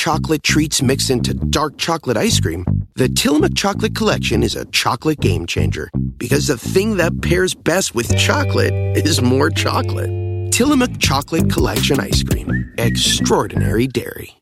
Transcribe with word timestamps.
Chocolate 0.00 0.42
treats 0.42 0.80
mixed 0.80 1.10
into 1.10 1.34
dark 1.34 1.76
chocolate 1.76 2.16
ice 2.16 2.40
cream, 2.40 2.64
the 2.94 3.06
Tillamook 3.06 3.54
Chocolate 3.54 3.94
Collection 3.94 4.42
is 4.42 4.56
a 4.56 4.64
chocolate 4.64 5.20
game 5.20 5.44
changer 5.44 5.90
because 6.16 6.46
the 6.46 6.56
thing 6.56 6.96
that 6.96 7.20
pairs 7.20 7.54
best 7.54 7.94
with 7.94 8.16
chocolate 8.16 8.72
is 8.96 9.20
more 9.20 9.50
chocolate. 9.50 10.08
Tillamook 10.52 10.98
Chocolate 11.00 11.52
Collection 11.52 12.00
Ice 12.00 12.22
Cream. 12.22 12.72
Extraordinary 12.78 13.86
Dairy. 13.86 14.39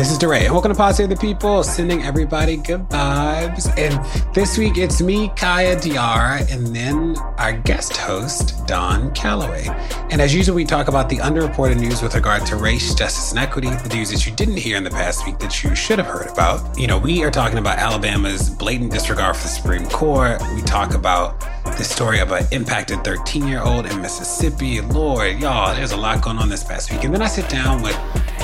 This 0.00 0.12
is 0.12 0.16
DeRay, 0.16 0.46
and 0.46 0.52
welcome 0.52 0.72
to 0.72 0.74
Pod 0.74 0.94
Save 0.94 1.10
the 1.10 1.16
People, 1.16 1.62
sending 1.62 2.02
everybody 2.04 2.56
good 2.56 2.88
vibes. 2.88 3.68
And 3.76 4.34
this 4.34 4.56
week 4.56 4.78
it's 4.78 5.02
me, 5.02 5.28
Kaya 5.36 5.76
De'Ara, 5.76 6.50
and 6.50 6.74
then 6.74 7.18
our 7.36 7.52
guest 7.52 7.98
host, 7.98 8.66
Don 8.66 9.12
Calloway. 9.12 9.66
And 10.10 10.22
as 10.22 10.34
usual, 10.34 10.56
we 10.56 10.64
talk 10.64 10.88
about 10.88 11.10
the 11.10 11.18
underreported 11.18 11.78
news 11.78 12.00
with 12.00 12.14
regard 12.14 12.46
to 12.46 12.56
race, 12.56 12.94
justice, 12.94 13.30
and 13.32 13.38
equity, 13.38 13.68
the 13.68 13.94
news 13.94 14.10
that 14.10 14.24
you 14.24 14.32
didn't 14.32 14.56
hear 14.56 14.78
in 14.78 14.84
the 14.84 14.90
past 14.90 15.26
week 15.26 15.38
that 15.40 15.62
you 15.62 15.74
should 15.74 15.98
have 15.98 16.08
heard 16.08 16.28
about. 16.28 16.78
You 16.78 16.86
know, 16.86 16.96
we 16.96 17.22
are 17.22 17.30
talking 17.30 17.58
about 17.58 17.76
Alabama's 17.76 18.48
blatant 18.48 18.92
disregard 18.92 19.36
for 19.36 19.42
the 19.42 19.48
Supreme 19.48 19.84
Court. 19.84 20.40
We 20.54 20.62
talk 20.62 20.94
about 20.94 21.38
the 21.76 21.84
story 21.84 22.20
of 22.20 22.32
an 22.32 22.46
impacted 22.52 23.04
13 23.04 23.46
year 23.46 23.60
old 23.60 23.84
in 23.84 24.00
Mississippi. 24.00 24.80
Lord, 24.80 25.38
y'all, 25.40 25.74
there's 25.74 25.92
a 25.92 25.96
lot 25.98 26.22
going 26.22 26.38
on 26.38 26.48
this 26.48 26.64
past 26.64 26.90
week. 26.90 27.04
And 27.04 27.12
then 27.12 27.20
I 27.20 27.26
sit 27.26 27.50
down 27.50 27.82
with 27.82 27.98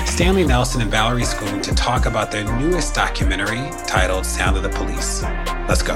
Stanley 0.07 0.47
Nelson 0.47 0.81
and 0.81 0.91
Valerie 0.91 1.25
Scoon 1.47 1.63
to 1.63 1.75
talk 1.75 2.07
about 2.07 2.31
their 2.31 2.45
newest 2.59 2.95
documentary 2.95 3.71
titled 3.87 4.27
Sound 4.27 4.57
of 4.57 4.63
the 4.63 4.69
Police. 4.69 5.23
Let's 5.69 5.83
go. 5.83 5.95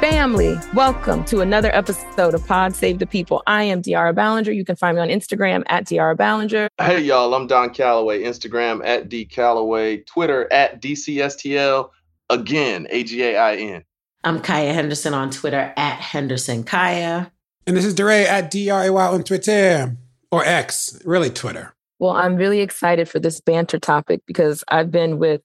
Family, 0.00 0.58
welcome 0.74 1.24
to 1.26 1.40
another 1.40 1.74
episode 1.74 2.34
of 2.34 2.46
Pod 2.46 2.74
Save 2.74 2.98
the 2.98 3.06
People. 3.06 3.42
I 3.46 3.64
am 3.64 3.82
De'Ara 3.82 4.14
Balenger. 4.14 4.54
You 4.54 4.64
can 4.64 4.76
find 4.76 4.96
me 4.96 5.02
on 5.02 5.08
Instagram 5.08 5.62
at 5.68 5.84
De'Ara 5.84 6.16
Balenger. 6.16 6.68
Hey, 6.78 7.00
y'all, 7.00 7.32
I'm 7.34 7.46
Don 7.46 7.70
Calloway. 7.72 8.22
Instagram 8.22 8.84
at 8.84 9.08
D 9.08 9.24
Calloway, 9.24 9.98
Twitter 9.98 10.52
at 10.52 10.80
DCSTL, 10.80 11.90
again, 12.30 12.86
A 12.90 13.04
G 13.04 13.22
A 13.22 13.36
I 13.36 13.56
N. 13.56 13.84
I'm 14.24 14.40
Kaya 14.40 14.72
Henderson 14.72 15.14
on 15.14 15.30
Twitter 15.30 15.72
at 15.76 16.00
Henderson 16.00 16.64
Kaya. 16.64 17.30
And 17.66 17.76
this 17.76 17.84
is 17.84 17.94
DeRay 17.94 18.26
at 18.26 18.50
DRAY 18.50 18.88
on 18.88 19.22
Twitter 19.22 19.96
or 20.30 20.44
X, 20.44 21.00
really 21.04 21.30
Twitter. 21.30 21.75
Well, 21.98 22.12
I'm 22.12 22.36
really 22.36 22.60
excited 22.60 23.08
for 23.08 23.18
this 23.18 23.40
banter 23.40 23.78
topic 23.78 24.22
because 24.26 24.62
I've 24.68 24.90
been 24.90 25.18
with 25.18 25.40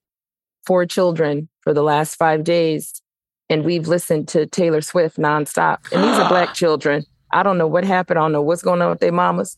four 0.65 0.85
children 0.85 1.49
for 1.61 1.73
the 1.73 1.83
last 1.83 2.15
five 2.15 2.43
days 2.43 3.01
and 3.49 3.63
we've 3.65 3.87
listened 3.87 4.27
to 4.29 4.45
Taylor 4.45 4.81
Swift 4.81 5.17
nonstop. 5.17 5.79
And 5.91 6.03
these 6.03 6.17
are 6.17 6.29
black 6.29 6.53
children. 6.53 7.03
I 7.31 7.43
don't 7.43 7.57
know 7.57 7.67
what 7.67 7.83
happened. 7.83 8.19
I 8.19 8.23
don't 8.23 8.31
know 8.31 8.41
what's 8.41 8.61
going 8.61 8.81
on 8.81 8.89
with 8.89 8.99
their 8.99 9.11
mamas. 9.11 9.57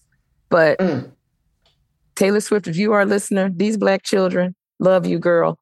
But 0.49 0.79
Mm. 0.79 1.11
Taylor 2.15 2.39
Swift, 2.41 2.67
if 2.67 2.77
you 2.77 2.93
are 2.93 3.01
a 3.01 3.05
listener, 3.05 3.49
these 3.49 3.75
black 3.77 4.03
children 4.03 4.55
love 4.79 5.05
you, 5.05 5.17
girl. 5.17 5.57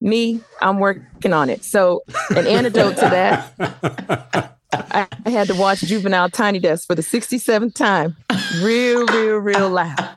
Me, 0.00 0.40
I'm 0.62 0.78
working 0.78 1.32
on 1.32 1.50
it. 1.50 1.64
So, 1.64 2.02
an 2.30 2.46
antidote 2.46 2.94
to 2.94 3.00
that, 3.00 4.54
I, 4.72 5.06
I 5.26 5.30
had 5.30 5.48
to 5.48 5.54
watch 5.54 5.80
Juvenile 5.80 6.30
Tiny 6.30 6.58
Desk 6.58 6.86
for 6.86 6.94
the 6.94 7.02
67th 7.02 7.74
time, 7.74 8.16
real, 8.62 9.04
real, 9.06 9.36
real 9.38 9.68
loud. 9.68 10.09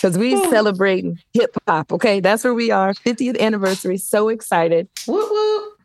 Because 0.00 0.16
we 0.16 0.36
celebrating 0.48 1.18
hip 1.34 1.54
hop. 1.68 1.92
Okay, 1.92 2.20
that's 2.20 2.42
where 2.42 2.54
we 2.54 2.70
are. 2.70 2.94
50th 2.94 3.38
anniversary. 3.38 3.98
So 3.98 4.28
excited. 4.28 4.88
Whoop 5.06 5.30
whoop. 5.30 5.76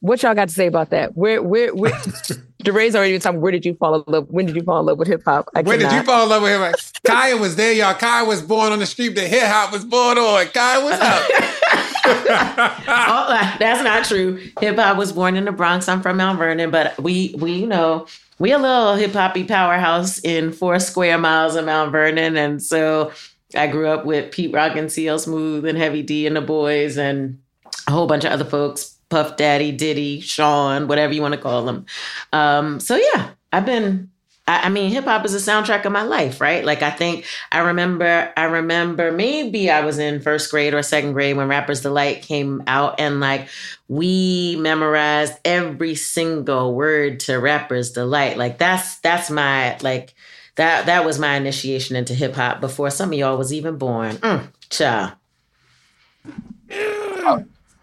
What 0.00 0.22
y'all 0.22 0.34
got 0.34 0.48
to 0.48 0.54
say 0.54 0.66
about 0.66 0.90
that? 0.90 1.16
Where, 1.16 1.42
where, 1.42 1.74
where? 1.74 1.92
DeRay's 2.62 2.96
already 2.96 3.12
been 3.12 3.20
talking. 3.20 3.40
Where 3.40 3.52
did 3.52 3.64
you 3.64 3.74
fall 3.74 3.94
in 3.94 4.02
love? 4.06 4.28
When 4.28 4.46
did 4.46 4.56
you 4.56 4.62
fall 4.62 4.80
in 4.80 4.86
love 4.86 4.98
with 4.98 5.08
hip 5.08 5.22
hop? 5.24 5.48
I 5.54 5.62
Where 5.62 5.78
did 5.78 5.92
you 5.92 6.02
fall 6.02 6.24
in 6.24 6.28
love 6.28 6.42
with 6.42 6.50
hip 6.52 6.60
hop? 6.60 7.02
Kaya 7.04 7.36
was 7.36 7.56
there, 7.56 7.72
y'all. 7.72 7.94
Kaya 7.94 8.26
was 8.26 8.42
born 8.42 8.72
on 8.72 8.80
the 8.80 8.86
street 8.86 9.14
that 9.14 9.28
hip 9.28 9.44
hop 9.44 9.72
was 9.72 9.84
born 9.84 10.18
on. 10.18 10.46
Kaya, 10.48 10.84
what's 10.84 11.00
up? 11.00 11.52
Oh, 12.28 13.26
uh, 13.28 13.58
that's 13.58 13.82
not 13.82 14.04
true. 14.04 14.40
Hip 14.60 14.76
hop 14.76 14.96
was 14.96 15.12
born 15.12 15.36
in 15.36 15.44
the 15.44 15.52
Bronx. 15.52 15.88
I'm 15.88 16.02
from 16.02 16.16
Mount 16.18 16.38
Vernon, 16.38 16.70
but 16.70 17.00
we 17.00 17.34
we 17.38 17.52
you 17.52 17.66
know 17.66 18.06
we 18.38 18.52
a 18.52 18.58
little 18.58 18.94
hip 18.94 19.12
hoppy 19.12 19.44
powerhouse 19.44 20.18
in 20.20 20.52
four 20.52 20.78
square 20.78 21.18
miles 21.18 21.56
of 21.56 21.64
Mount 21.64 21.92
Vernon, 21.92 22.36
and 22.36 22.62
so 22.62 23.12
I 23.56 23.66
grew 23.66 23.88
up 23.88 24.04
with 24.04 24.32
Pete 24.32 24.52
Rock 24.52 24.76
and 24.76 24.90
CL 24.90 25.18
Smooth 25.18 25.64
and 25.64 25.78
Heavy 25.78 26.02
D 26.02 26.26
and 26.26 26.36
the 26.36 26.40
Boys 26.40 26.96
and 26.96 27.40
a 27.86 27.90
whole 27.90 28.06
bunch 28.06 28.24
of 28.24 28.32
other 28.32 28.44
folks. 28.44 28.92
Puff 29.08 29.36
Daddy, 29.36 29.70
Diddy, 29.70 30.20
Sean, 30.20 30.88
whatever 30.88 31.12
you 31.12 31.22
want 31.22 31.34
to 31.34 31.40
call 31.40 31.64
them. 31.64 31.86
Um, 32.32 32.80
so 32.80 32.96
yeah, 32.96 33.30
I've 33.52 33.64
been 33.64 34.10
I, 34.46 34.66
I 34.66 34.68
mean, 34.68 34.90
hip 34.90 35.04
hop 35.04 35.24
is 35.24 35.34
a 35.34 35.50
soundtrack 35.50 35.84
of 35.84 35.92
my 35.92 36.02
life, 36.02 36.40
right? 36.40 36.64
Like 36.64 36.82
I 36.82 36.90
think 36.90 37.24
I 37.50 37.60
remember, 37.60 38.32
I 38.36 38.44
remember 38.44 39.10
maybe 39.12 39.70
I 39.70 39.84
was 39.84 39.98
in 39.98 40.20
first 40.20 40.50
grade 40.50 40.74
or 40.74 40.82
second 40.82 41.12
grade 41.12 41.36
when 41.36 41.48
Rappers 41.48 41.82
Delight 41.82 42.22
came 42.22 42.62
out, 42.66 43.00
and 43.00 43.20
like 43.20 43.48
we 43.88 44.56
memorized 44.58 45.34
every 45.44 45.94
single 45.94 46.74
word 46.74 47.20
to 47.20 47.36
Rappers 47.36 47.92
Delight. 47.92 48.36
Like 48.36 48.58
that's 48.58 48.98
that's 48.98 49.30
my 49.30 49.76
like 49.78 50.14
that 50.56 50.86
that 50.86 51.04
was 51.04 51.18
my 51.18 51.36
initiation 51.36 51.96
into 51.96 52.14
hip 52.14 52.34
hop 52.34 52.60
before 52.60 52.90
some 52.90 53.12
of 53.12 53.18
y'all 53.18 53.38
was 53.38 53.52
even 53.52 53.76
born. 53.76 54.16
Mm, 54.16 54.48
cha. 54.70 55.16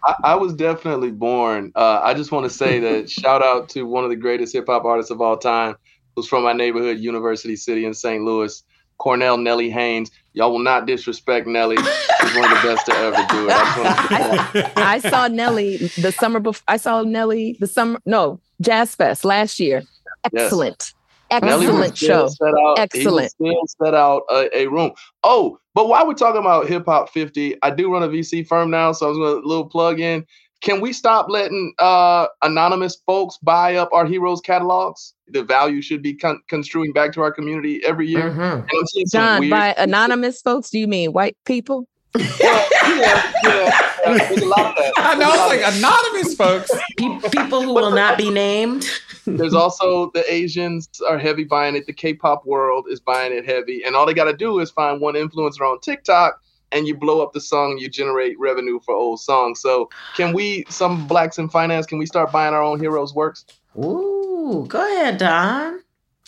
I, 0.04 0.14
I 0.22 0.34
was 0.34 0.54
definitely 0.54 1.10
born. 1.10 1.72
Uh, 1.74 2.00
I 2.02 2.14
just 2.14 2.30
want 2.30 2.44
to 2.44 2.50
say 2.50 2.78
that 2.80 3.10
shout 3.10 3.42
out 3.42 3.68
to 3.70 3.84
one 3.84 4.04
of 4.04 4.10
the 4.10 4.16
greatest 4.16 4.52
hip 4.52 4.66
hop 4.66 4.84
artists 4.84 5.10
of 5.10 5.20
all 5.20 5.36
time, 5.36 5.76
who's 6.14 6.28
from 6.28 6.44
my 6.44 6.52
neighborhood, 6.52 6.98
University 6.98 7.56
City 7.56 7.86
in 7.86 7.94
St. 7.94 8.22
Louis, 8.22 8.62
Cornell 8.98 9.38
Nelly 9.38 9.70
Haynes. 9.70 10.10
Y'all 10.32 10.50
will 10.50 10.58
not 10.58 10.86
disrespect 10.86 11.46
Nelly. 11.46 11.76
She's 11.76 12.36
one 12.36 12.44
of 12.44 12.62
the 12.62 12.68
best 12.68 12.86
to 12.86 12.92
ever 12.92 13.24
do 13.30 13.48
it. 13.48 13.52
I 13.52 13.76
just 13.76 14.52
to 14.52 14.62
say. 14.62 14.72
I 14.76 14.98
saw 14.98 15.28
Nelly 15.28 15.76
the 15.76 16.12
summer 16.12 16.40
before. 16.40 16.62
I 16.66 16.76
saw 16.76 17.02
Nelly 17.02 17.56
the 17.60 17.68
summer. 17.68 18.00
No, 18.04 18.40
Jazz 18.60 18.94
Fest 18.94 19.24
last 19.24 19.60
year. 19.60 19.84
Excellent, 20.24 20.38
Nelly 20.42 20.82
was 20.82 20.94
excellent 21.30 21.96
show. 21.96 22.28
Set 22.28 22.54
out, 22.54 22.78
Excellent. 22.78 23.32
He 23.38 23.46
still 23.50 23.62
set 23.84 23.94
out 23.94 24.22
a, 24.30 24.58
a 24.58 24.66
room. 24.66 24.92
Oh, 25.22 25.58
but 25.74 25.88
while 25.88 26.06
we're 26.06 26.14
talking 26.14 26.40
about 26.40 26.68
hip 26.68 26.84
hop 26.86 27.10
50, 27.10 27.56
I 27.62 27.70
do 27.70 27.92
run 27.92 28.02
a 28.02 28.08
VC 28.08 28.46
firm 28.46 28.70
now, 28.70 28.92
so 28.92 29.06
I 29.06 29.08
was 29.08 29.18
going 29.18 29.42
to 29.42 29.46
little 29.48 29.66
plug 29.66 30.00
in. 30.00 30.24
Can 30.60 30.80
we 30.80 30.92
stop 30.94 31.26
letting 31.28 31.74
uh, 31.78 32.26
anonymous 32.42 32.96
folks 33.04 33.36
buy 33.42 33.74
up 33.76 33.90
our 33.92 34.06
heroes 34.06 34.40
catalogs? 34.40 35.12
The 35.28 35.42
value 35.42 35.82
should 35.82 36.00
be 36.00 36.14
con- 36.14 36.40
construing 36.48 36.92
back 36.92 37.12
to 37.14 37.20
our 37.20 37.32
community 37.32 37.82
every 37.84 38.06
year. 38.08 38.30
Mhm. 38.30 38.60
And 38.60 38.70
I'm 38.72 38.86
seeing 38.86 39.06
some 39.06 39.20
John, 39.20 39.40
weird- 39.40 39.50
by 39.50 39.74
anonymous 39.76 40.40
folks, 40.40 40.70
do 40.70 40.78
you 40.78 40.86
mean 40.86 41.12
white 41.12 41.36
people? 41.44 41.86
Well, 42.14 42.68
yeah, 42.86 43.32
yeah, 43.42 43.80
uh, 44.06 44.18
there's 44.18 44.42
a 44.42 44.46
lot 44.46 44.66
of 44.66 44.76
that. 44.76 44.92
I 44.96 45.14
know 45.14 45.18
There's 45.18 45.34
a 45.34 45.38
lot 45.38 45.54
it's 45.54 45.64
like 45.64 45.74
anonymous 45.74 46.34
folks. 46.36 46.70
Pe- 46.96 47.28
people 47.42 47.62
who 47.62 47.74
will 47.74 47.90
not 47.90 48.16
be 48.16 48.30
named. 48.30 48.86
There's 49.26 49.54
also 49.54 50.10
the 50.12 50.24
Asians 50.32 50.88
are 51.08 51.18
heavy 51.18 51.44
buying 51.44 51.74
it. 51.74 51.86
The 51.86 51.92
K-pop 51.92 52.44
world 52.46 52.86
is 52.88 53.00
buying 53.00 53.32
it 53.32 53.44
heavy, 53.44 53.82
and 53.84 53.96
all 53.96 54.06
they 54.06 54.14
got 54.14 54.24
to 54.24 54.36
do 54.36 54.60
is 54.60 54.70
find 54.70 55.00
one 55.00 55.14
influencer 55.14 55.62
on 55.62 55.80
TikTok, 55.80 56.40
and 56.72 56.86
you 56.86 56.94
blow 56.96 57.20
up 57.22 57.32
the 57.32 57.40
song. 57.40 57.72
and 57.72 57.80
You 57.80 57.88
generate 57.88 58.38
revenue 58.38 58.78
for 58.84 58.94
old 58.94 59.20
songs. 59.20 59.60
So, 59.60 59.88
can 60.16 60.32
we, 60.34 60.64
some 60.68 61.06
blacks 61.08 61.38
in 61.38 61.48
finance, 61.48 61.86
can 61.86 61.98
we 61.98 62.06
start 62.06 62.30
buying 62.30 62.54
our 62.54 62.62
own 62.62 62.78
heroes' 62.78 63.14
works? 63.14 63.44
Ooh, 63.76 64.66
go 64.68 64.80
ahead, 64.80 65.18
Don. 65.18 65.80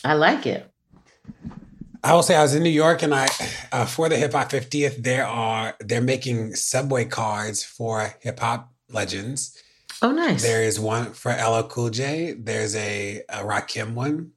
I 0.05 0.15
like 0.15 0.47
it. 0.47 0.69
I 2.07 2.15
will 2.15 2.23
say 2.23 2.37
I 2.37 2.43
was 2.43 2.55
in 2.55 2.63
New 2.63 2.71
York 2.85 3.03
and 3.03 3.13
I 3.15 3.27
uh, 3.73 3.85
for 3.87 4.09
the 4.09 4.17
hip 4.17 4.33
hop 4.33 4.51
50th 4.51 5.03
there 5.03 5.27
are 5.27 5.75
they're 5.81 6.01
making 6.01 6.55
subway 6.55 7.05
cards 7.05 7.65
for 7.65 8.15
hip 8.21 8.39
hop 8.41 8.73
legends. 8.91 9.61
Oh, 10.03 10.13
nice. 10.13 10.43
There 10.43 10.63
is 10.63 10.79
one 10.79 11.13
for 11.15 11.33
LL 11.33 11.63
Cool 11.69 11.91
J. 11.91 12.35
There's 12.39 12.77
a, 12.77 13.23
a 13.29 13.39
Rakim 13.39 13.95
one. 13.95 14.33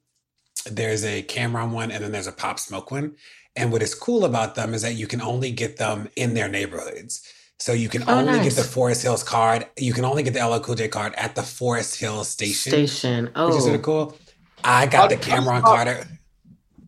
There's 0.70 1.04
a 1.04 1.22
Cam'ron 1.22 1.70
one, 1.70 1.90
and 1.90 2.02
then 2.02 2.12
there's 2.12 2.26
a 2.26 2.32
Pop 2.32 2.58
Smoke 2.58 2.90
one. 2.90 3.14
And 3.56 3.70
what 3.70 3.82
is 3.82 3.94
cool 3.94 4.24
about 4.24 4.54
them 4.54 4.72
is 4.74 4.82
that 4.82 4.94
you 4.94 5.06
can 5.06 5.20
only 5.20 5.50
get 5.52 5.76
them 5.76 6.08
in 6.16 6.34
their 6.34 6.48
neighborhoods. 6.48 7.22
So 7.58 7.72
you 7.72 7.88
can 7.90 8.02
Oh, 8.08 8.14
only 8.20 8.32
nice. 8.32 8.44
get 8.44 8.54
the 8.62 8.68
Forest 8.68 9.02
Hills 9.02 9.22
card. 9.22 9.66
You 9.78 9.92
can 9.92 10.04
only 10.06 10.22
get 10.22 10.32
the 10.34 10.40
LL 10.46 10.60
Cool 10.60 10.76
J 10.76 10.88
card 10.88 11.14
at 11.16 11.34
the 11.34 11.42
Forest 11.42 12.00
Hills 12.00 12.28
station, 12.28 12.72
Station. 12.72 13.30
Oh, 13.36 13.48
which 13.48 13.56
is 13.58 13.64
sort 13.64 13.76
of 13.76 13.82
cool. 13.82 14.16
I 14.64 14.86
got 14.86 15.02
How- 15.02 15.08
the 15.08 15.16
how 15.16 15.36
does 15.36 15.44
Cam'ron 15.46 15.60
Pop- 15.62 15.86
card. 15.86 16.06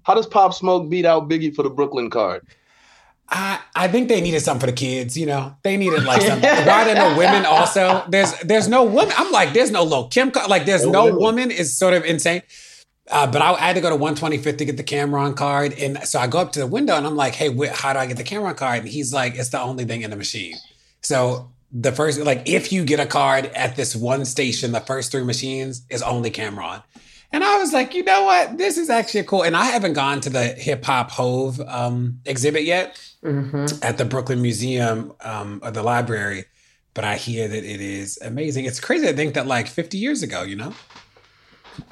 How 0.05 0.15
does 0.15 0.27
Pop 0.27 0.55
Smoke 0.55 0.89
beat 0.89 1.05
out 1.05 1.29
Biggie 1.29 1.55
for 1.55 1.63
the 1.63 1.71
Brooklyn 1.71 2.11
card? 2.11 2.47
I, 3.29 3.61
I 3.75 3.89
think 3.89 4.09
they 4.09 4.21
needed 4.21 4.41
something 4.41 4.61
for 4.61 4.67
the 4.67 4.77
kids, 4.77 5.17
you 5.17 5.25
know. 5.25 5.57
They 5.63 5.79
needed 5.79 6.05
like 6.05 6.21
something. 6.21 6.49
Why 6.67 6.85
there 6.85 6.95
no 6.95 7.17
women 7.17 7.47
also? 7.47 8.05
There's 8.09 8.39
there's 8.41 8.69
no 8.69 8.85
woman. 8.85 9.15
I'm 9.17 9.33
like, 9.33 9.55
there's 9.55 9.71
no 9.71 9.85
Lil 9.85 10.09
Kim 10.09 10.31
card. 10.31 10.51
Like 10.51 10.67
there's 10.67 10.85
No 10.85 11.09
no 11.09 11.17
woman 11.17 11.51
is 11.51 11.77
sort 11.77 11.95
of 11.95 12.05
insane. 12.05 12.43
Uh, 13.11 13.27
but 13.27 13.43
I, 13.43 13.53
I 13.55 13.59
had 13.59 13.77
to 13.77 13.81
go 13.81 13.91
to 13.91 13.97
125th 13.97 14.59
to 14.59 14.65
get 14.65 14.77
the 14.77 14.85
Cam'ron 14.85 15.35
card. 15.37 15.73
And 15.75 15.99
so 16.07 16.19
I 16.19 16.27
go 16.27 16.39
up 16.39 16.53
to 16.53 16.61
the 16.61 16.67
window 16.67 16.95
and 16.95 17.07
I'm 17.07 17.17
like, 17.17 17.35
hey, 17.35 17.53
wh- 17.55 17.73
how 17.73 17.93
do 17.93 17.99
I 17.99 18.07
get 18.07 18.17
the 18.17 18.25
Cam'ron 18.25 18.57
card? 18.57 18.81
And 18.81 18.89
he's 18.89 19.13
like, 19.13 19.35
it's 19.35 19.49
the 19.49 19.61
only 19.61 19.85
thing 19.85 20.03
in 20.03 20.11
the 20.11 20.17
machine. 20.17 20.55
So 21.01 21.51
the 21.73 21.91
first, 21.91 22.21
like, 22.21 22.43
if 22.47 22.73
you 22.73 22.85
get 22.85 23.01
a 23.01 23.07
card 23.07 23.47
at 23.47 23.77
this 23.77 23.97
one 23.97 24.25
station, 24.25 24.73
the 24.73 24.81
first 24.81 25.11
three 25.11 25.25
machines 25.25 25.83
is 25.91 26.01
only 26.03 26.31
Cam'ron. 26.31 26.83
And 27.33 27.43
I 27.43 27.57
was 27.59 27.73
like, 27.73 27.95
you 27.95 28.05
know 28.05 28.25
what? 28.25 28.59
This 28.59 28.77
is 28.77 28.91
actually 28.91 29.25
cool. 29.25 29.43
And 29.43 29.57
I 29.57 29.65
haven't 29.65 29.95
gone 29.95 30.21
to 30.21 30.31
the 30.31 30.49
hip 30.49 30.85
hop 30.85 31.11
Hove 31.11 31.61
um, 31.61 32.21
exhibit 32.25 32.65
yet 32.65 33.01
hmm 33.23 33.67
at 33.83 33.99
the 33.99 34.05
Brooklyn 34.05 34.43
Museum 34.43 35.13
um, 35.21 35.61
or 35.63 35.71
the 35.71 35.83
library, 35.83 36.45
but 36.95 37.05
I 37.05 37.17
hear 37.17 37.49
that 37.49 37.65
it 37.65 37.81
is 37.81 38.19
amazing. 38.21 38.65
It's 38.65 38.81
crazy 38.81 39.07
to 39.07 39.13
think 39.13 39.35
that 39.35 39.47
like 39.47 39.69
50 39.69 39.97
years 39.97 40.23
ago, 40.23 40.43
you 40.43 40.57
know? 40.57 40.75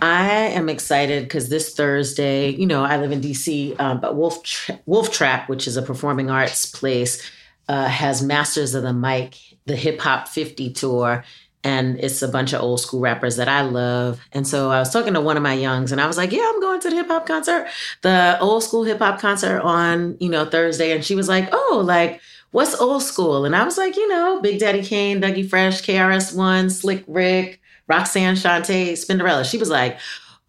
I 0.03 0.31
am 0.31 0.69
excited 0.69 1.25
because 1.25 1.49
this 1.49 1.75
Thursday, 1.75 2.51
you 2.51 2.67
know, 2.67 2.85
I 2.85 2.97
live 2.99 3.13
in 3.13 3.21
DC, 3.21 3.79
um, 3.81 4.01
but 4.01 4.17
Wolf 4.17 4.43
Tra- 4.43 4.79
Wolf 4.87 5.11
Trap, 5.11 5.49
which 5.49 5.67
is 5.67 5.77
a 5.77 5.83
performing 5.83 6.31
arts 6.31 6.67
place, 6.67 7.23
uh, 7.69 7.87
has 7.87 8.23
Masters 8.23 8.75
of 8.75 8.83
the 8.83 8.93
Mic, 8.93 9.37
the 9.67 9.77
Hip 9.77 10.01
Hop 10.01 10.29
50 10.29 10.73
tour. 10.73 11.25
And 11.63 11.99
it's 12.01 12.23
a 12.23 12.29
bunch 12.29 12.53
of 12.55 12.63
old 12.63 12.81
school 12.81 13.01
rappers 13.01 13.37
that 13.37 13.49
I 13.49 13.61
love. 13.63 14.21
And 14.33 14.47
so 14.47 14.71
I 14.71 14.79
was 14.79 14.91
talking 14.91 15.13
to 15.15 15.21
one 15.21 15.37
of 15.37 15.43
my 15.43 15.53
youngs 15.53 15.93
and 15.93 16.01
I 16.01 16.07
was 16.07 16.17
like, 16.17 16.33
Yeah, 16.33 16.51
I'm 16.53 16.61
going 16.61 16.81
to 16.81 16.91
the 16.91 16.97
hip 16.97 17.09
hop 17.09 17.27
concert, 17.27 17.69
the 18.03 18.39
old 18.41 18.65
school 18.65 18.85
hip 18.85 18.99
hop 18.99 19.21
concert 19.21 19.61
on, 19.61 20.17
you 20.21 20.31
know, 20.31 20.47
Thursday. 20.47 20.93
And 20.93 21.05
she 21.05 21.15
was 21.15 21.29
like, 21.29 21.49
Oh, 21.53 21.83
like, 21.85 22.21
what's 22.53 22.81
old 22.81 23.03
school? 23.03 23.45
And 23.45 23.55
I 23.55 23.65
was 23.65 23.77
like, 23.77 23.97
You 23.97 24.09
know, 24.09 24.41
Big 24.41 24.59
Daddy 24.59 24.83
Kane, 24.83 25.21
Dougie 25.21 25.49
Fresh, 25.49 25.83
KRS-One, 25.83 26.71
Slick 26.71 27.05
Rick, 27.07 27.61
Roxanne 27.87 28.37
Shante, 28.37 28.93
Spinderella. 28.93 29.45
She 29.49 29.59
was 29.59 29.69
like, 29.69 29.99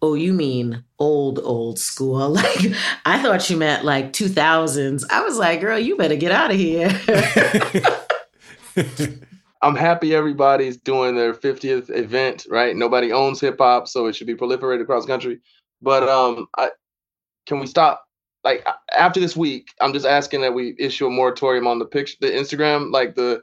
Oh, 0.00 0.14
you 0.14 0.32
mean 0.32 0.82
old, 0.98 1.38
old 1.40 1.78
school? 1.78 2.30
Like, 2.42 2.72
I 3.04 3.22
thought 3.22 3.50
you 3.50 3.58
meant 3.58 3.84
like 3.84 4.14
2000s. 4.14 5.04
I 5.10 5.20
was 5.22 5.36
like, 5.36 5.60
Girl, 5.60 5.78
you 5.78 5.96
better 5.96 6.16
get 6.16 6.32
out 6.32 6.50
of 6.50 6.56
here. 6.56 6.88
I'm 9.62 9.76
happy 9.76 10.14
everybody's 10.14 10.76
doing 10.76 11.14
their 11.14 11.32
50th 11.32 11.94
event, 11.96 12.46
right? 12.50 12.74
Nobody 12.74 13.12
owns 13.12 13.40
hip 13.40 13.56
hop, 13.58 13.86
so 13.86 14.06
it 14.06 14.16
should 14.16 14.26
be 14.26 14.34
proliferated 14.34 14.82
across 14.82 15.04
the 15.04 15.12
country. 15.12 15.40
But 15.80 16.08
um, 16.08 16.48
I, 16.58 16.70
can 17.46 17.60
we 17.60 17.66
stop? 17.66 18.04
Like 18.44 18.66
after 18.96 19.20
this 19.20 19.36
week, 19.36 19.68
I'm 19.80 19.92
just 19.92 20.04
asking 20.04 20.40
that 20.40 20.52
we 20.52 20.74
issue 20.78 21.06
a 21.06 21.10
moratorium 21.10 21.68
on 21.68 21.78
the 21.78 21.84
picture, 21.84 22.16
the 22.20 22.26
Instagram, 22.28 22.90
like 22.90 23.14
the 23.14 23.42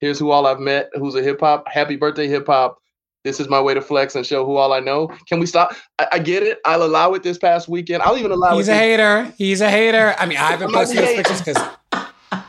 here's 0.00 0.20
who 0.20 0.30
all 0.30 0.46
I've 0.46 0.60
met, 0.60 0.88
who's 0.94 1.16
a 1.16 1.22
hip 1.22 1.40
hop, 1.40 1.66
happy 1.66 1.96
birthday 1.96 2.28
hip 2.28 2.46
hop. 2.46 2.78
This 3.24 3.40
is 3.40 3.48
my 3.48 3.60
way 3.60 3.74
to 3.74 3.80
flex 3.80 4.14
and 4.14 4.24
show 4.24 4.46
who 4.46 4.54
all 4.54 4.72
I 4.72 4.78
know. 4.78 5.08
Can 5.28 5.40
we 5.40 5.46
stop? 5.46 5.74
I, 5.98 6.06
I 6.12 6.18
get 6.20 6.44
it. 6.44 6.60
I'll 6.64 6.84
allow 6.84 7.12
it 7.14 7.24
this 7.24 7.38
past 7.38 7.68
weekend. 7.68 8.04
I'll 8.04 8.16
even 8.16 8.30
allow 8.30 8.56
He's 8.56 8.68
it. 8.68 8.72
He's 8.72 8.78
a 8.78 8.80
this- 8.80 8.80
hater. 8.80 9.34
He's 9.36 9.60
a 9.62 9.70
hater. 9.70 10.14
I 10.16 10.26
mean, 10.26 10.38
I 10.38 10.52
haven't 10.52 10.72
posted 10.72 10.98
those 10.98 11.16
pictures 11.16 11.42
because 11.42 11.68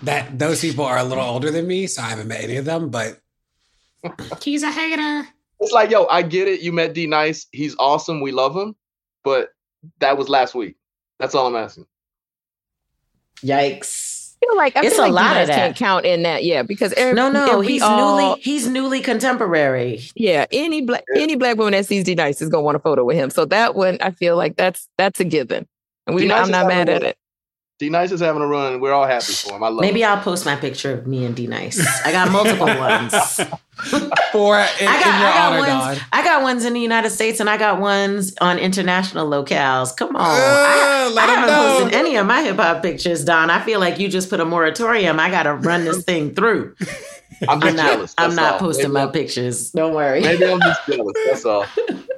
that 0.03 0.38
those 0.39 0.62
people 0.62 0.85
are 0.85 0.97
a 0.97 1.03
little 1.03 1.24
older 1.24 1.51
than 1.51 1.68
me, 1.68 1.88
so 1.88 2.01
I 2.01 2.06
haven't 2.09 2.27
met 2.27 2.41
any 2.41 2.57
of 2.57 2.65
them, 2.65 2.89
but 2.89 3.19
he's 4.41 4.63
a 4.63 4.71
hater. 4.71 5.27
It's 5.59 5.71
like, 5.71 5.89
yo, 5.89 6.06
I 6.06 6.21
get 6.21 6.47
it. 6.47 6.62
You 6.62 6.71
met 6.71 6.94
D 6.94 7.07
Nice. 7.07 7.47
He's 7.51 7.75
awesome. 7.79 8.21
We 8.21 8.31
love 8.31 8.56
him. 8.56 8.75
But 9.24 9.50
that 10.00 10.18
was 10.18 10.29
last 10.29 10.53
week. 10.56 10.75
That's 11.19 11.33
all 11.35 11.47
I'm 11.47 11.56
asking. 11.56 11.85
Yikes. 13.44 14.35
I 14.41 14.45
feel 14.45 14.57
like 14.57 14.77
I 14.77 14.85
It's 14.85 14.95
feel 14.95 15.06
a 15.06 15.07
like 15.07 15.13
lot 15.13 15.35
you 15.35 15.41
of 15.41 15.47
that. 15.47 15.56
can't 15.56 15.75
count 15.75 16.06
in 16.06 16.23
that, 16.23 16.44
yeah, 16.44 16.62
because 16.62 16.94
every, 16.94 17.13
No, 17.15 17.30
no, 17.31 17.62
if 17.62 17.68
he's 17.68 17.81
all- 17.81 18.18
newly 18.18 18.39
he's 18.41 18.68
newly 18.68 19.01
contemporary. 19.01 20.01
Yeah, 20.15 20.45
any 20.51 20.81
black 20.81 21.03
any 21.15 21.35
black 21.35 21.57
woman 21.57 21.73
that 21.73 21.88
sees 21.88 22.03
D 22.03 22.13
Nice 22.13 22.39
is 22.41 22.50
gonna 22.50 22.62
want 22.63 22.75
a 22.77 22.80
photo 22.80 23.03
with 23.03 23.15
him. 23.15 23.31
So 23.31 23.45
that 23.45 23.73
one, 23.75 23.97
I 24.00 24.12
feel 24.12 24.38
like 24.38 24.56
that's 24.56 24.88
that's 24.97 25.19
a 25.19 25.23
given, 25.25 25.68
and 26.06 26.15
we 26.15 26.23
D-Nice 26.23 26.45
I'm 26.45 26.51
not 26.51 26.68
mad 26.68 26.88
at 26.88 27.01
it. 27.03 27.18
D 27.79 27.89
Nice 27.89 28.12
is 28.12 28.21
having 28.21 28.41
a 28.41 28.47
run. 28.47 28.74
and 28.74 28.81
We're 28.81 28.91
all 28.94 29.06
happy 29.06 29.33
for 29.33 29.56
him. 29.56 29.63
I 29.63 29.68
love 29.69 29.81
Maybe 29.81 30.01
him. 30.01 30.09
I'll 30.09 30.24
post 30.24 30.45
my 30.45 30.56
picture 30.56 30.94
of 30.94 31.06
me 31.06 31.25
and 31.25 31.35
D 31.35 31.45
Nice. 31.45 31.79
I 32.03 32.12
got 32.12 32.31
multiple 32.31 32.65
ones. 32.65 33.13
For 34.31 34.57
in, 34.57 34.88
I 34.88 35.00
got, 35.00 35.13
in 35.13 35.19
your 35.19 35.29
I 35.29 35.33
got 35.33 35.51
honor, 35.53 35.59
ones. 35.59 35.97
Don. 36.00 36.07
I 36.12 36.24
got 36.24 36.41
ones 36.41 36.65
in 36.65 36.74
the 36.74 36.79
United 36.79 37.12
States, 37.12 37.39
and 37.39 37.47
I 37.47 37.57
got 37.57 37.79
ones 37.79 38.33
on 38.41 38.57
international 38.57 39.29
locales. 39.29 39.95
Come 39.95 40.15
on, 40.15 40.25
Uh, 40.25 40.27
I, 40.27 41.12
let 41.13 41.29
I 41.29 41.33
'em 41.33 41.39
haven't 41.39 41.56
know. 41.56 41.77
posted 41.79 41.94
any 41.94 42.15
of 42.15 42.25
my 42.25 42.41
hip 42.41 42.56
hop 42.56 42.81
pictures, 42.81 43.24
Don. 43.24 43.51
I 43.51 43.63
feel 43.63 43.80
like 43.80 44.00
you 44.00 44.09
just 44.09 44.31
put 44.31 44.39
a 44.39 44.45
moratorium. 44.45 45.19
I 45.19 45.30
got 45.30 45.44
to 45.44 45.53
run 45.53 45.85
this 45.85 46.03
thing 46.03 46.33
through. 46.33 46.75
I'm 47.47 47.62
just 47.62 47.69
I'm 47.71 47.75
not. 47.75 47.85
jealous. 47.91 48.15
I'm 48.18 48.35
not 48.35 48.53
all. 48.53 48.59
posting 48.59 48.85
maybe, 48.85 48.94
my 48.94 49.00
I'm- 49.01 49.12
pictures. 49.12 49.69
Don't 49.71 49.94
worry. 49.94 50.21
Maybe 50.21 50.45
I'm 50.45 50.59
just 50.59 50.81
jealous. 50.88 51.13
That's 51.27 51.45
all. 51.45 51.65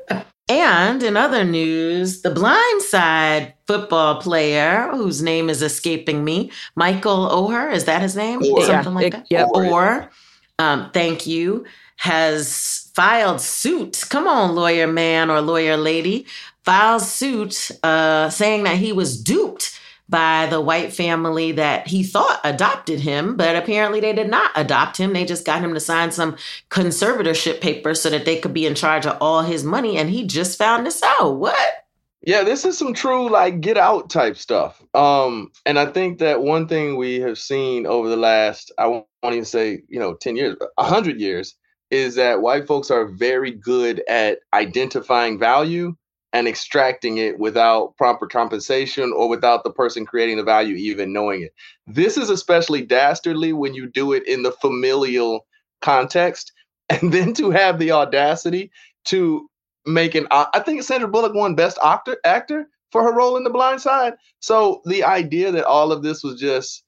And 0.49 1.03
in 1.03 1.15
other 1.15 1.43
news, 1.43 2.23
the 2.23 2.31
Blind 2.31 2.81
Side 2.81 3.53
football 3.67 4.19
player 4.19 4.89
whose 4.91 5.21
name 5.21 5.47
is 5.47 5.61
escaping 5.61 6.23
me, 6.23 6.51
Michael 6.75 7.29
Oher, 7.29 7.71
is 7.71 7.85
that 7.85 8.01
his 8.01 8.15
name? 8.15 8.41
Orr. 8.43 8.65
Something 8.65 8.95
like 8.95 9.05
it- 9.05 9.11
that. 9.11 9.27
yep. 9.29 9.47
Orr, 9.53 9.63
yeah. 9.63 9.71
Or, 9.71 10.09
um, 10.57 10.89
thank 10.91 11.27
you, 11.27 11.65
has 11.97 12.89
filed 12.95 13.41
suit. 13.41 14.03
Come 14.09 14.27
on, 14.27 14.55
lawyer 14.55 14.87
man 14.87 15.29
or 15.29 15.39
lawyer 15.39 15.77
lady, 15.77 16.25
filed 16.65 17.03
suit 17.03 17.69
uh, 17.83 18.29
saying 18.29 18.63
that 18.63 18.77
he 18.77 18.91
was 18.91 19.21
duped 19.21 19.78
by 20.09 20.47
the 20.47 20.59
white 20.59 20.91
family 20.91 21.51
that 21.53 21.87
he 21.87 22.03
thought 22.03 22.41
adopted 22.43 22.99
him, 22.99 23.37
but 23.37 23.55
apparently 23.55 23.99
they 23.99 24.13
did 24.13 24.29
not 24.29 24.51
adopt 24.55 24.97
him. 24.97 25.13
They 25.13 25.23
just 25.23 25.45
got 25.45 25.61
him 25.61 25.73
to 25.75 25.79
sign 25.79 26.11
some 26.11 26.35
conservatorship 26.69 27.61
papers 27.61 28.01
so 28.01 28.09
that 28.09 28.25
they 28.25 28.39
could 28.39 28.53
be 28.53 28.65
in 28.65 28.73
charge 28.73 29.05
of 29.05 29.17
all 29.21 29.43
his 29.43 29.63
money. 29.63 29.97
And 29.97 30.09
he 30.09 30.25
just 30.25 30.57
found 30.57 30.85
this 30.85 31.03
out. 31.03 31.37
What? 31.37 31.85
Yeah, 32.21 32.43
this 32.43 32.65
is 32.65 32.77
some 32.77 32.93
true 32.93 33.29
like 33.29 33.61
get 33.61 33.77
out 33.77 34.09
type 34.09 34.35
stuff. 34.35 34.83
Um, 34.93 35.51
and 35.65 35.79
I 35.79 35.85
think 35.85 36.19
that 36.19 36.41
one 36.41 36.67
thing 36.67 36.97
we 36.97 37.19
have 37.21 37.37
seen 37.37 37.85
over 37.85 38.09
the 38.09 38.17
last, 38.17 38.71
I 38.77 38.87
won't 38.87 39.05
even 39.23 39.45
say, 39.45 39.83
you 39.87 39.99
know, 39.99 40.15
10 40.15 40.35
years, 40.35 40.57
a 40.77 40.83
hundred 40.83 41.21
years, 41.21 41.55
is 41.91 42.15
that 42.15 42.41
white 42.41 42.67
folks 42.67 42.91
are 42.91 43.07
very 43.07 43.51
good 43.51 44.03
at 44.07 44.39
identifying 44.53 45.39
value 45.39 45.95
and 46.33 46.47
extracting 46.47 47.17
it 47.17 47.39
without 47.39 47.95
proper 47.97 48.27
compensation 48.27 49.11
or 49.15 49.27
without 49.27 49.63
the 49.63 49.71
person 49.71 50.05
creating 50.05 50.37
the 50.37 50.43
value 50.43 50.75
even 50.75 51.11
knowing 51.11 51.41
it. 51.41 51.53
This 51.87 52.17
is 52.17 52.29
especially 52.29 52.83
dastardly 52.83 53.53
when 53.53 53.73
you 53.73 53.87
do 53.87 54.13
it 54.13 54.27
in 54.27 54.43
the 54.43 54.51
familial 54.51 55.45
context. 55.81 56.51
And 56.91 57.13
then 57.13 57.33
to 57.33 57.51
have 57.51 57.77
the 57.77 57.91
audacity 57.91 58.71
to 59.05 59.47
make 59.85 60.15
an 60.15 60.25
I 60.31 60.59
think 60.59 60.81
Sandra 60.81 61.07
Bullock 61.07 61.35
won 61.35 61.53
Best 61.53 61.77
Actor 61.83 62.17
actor 62.25 62.67
for 62.91 63.03
her 63.03 63.13
role 63.13 63.37
in 63.37 63.43
The 63.43 63.51
Blind 63.51 63.79
Side. 63.81 64.13
So 64.39 64.81
the 64.85 65.03
idea 65.03 65.51
that 65.51 65.65
all 65.65 65.91
of 65.91 66.01
this 66.01 66.23
was 66.23 66.39
just 66.39 66.83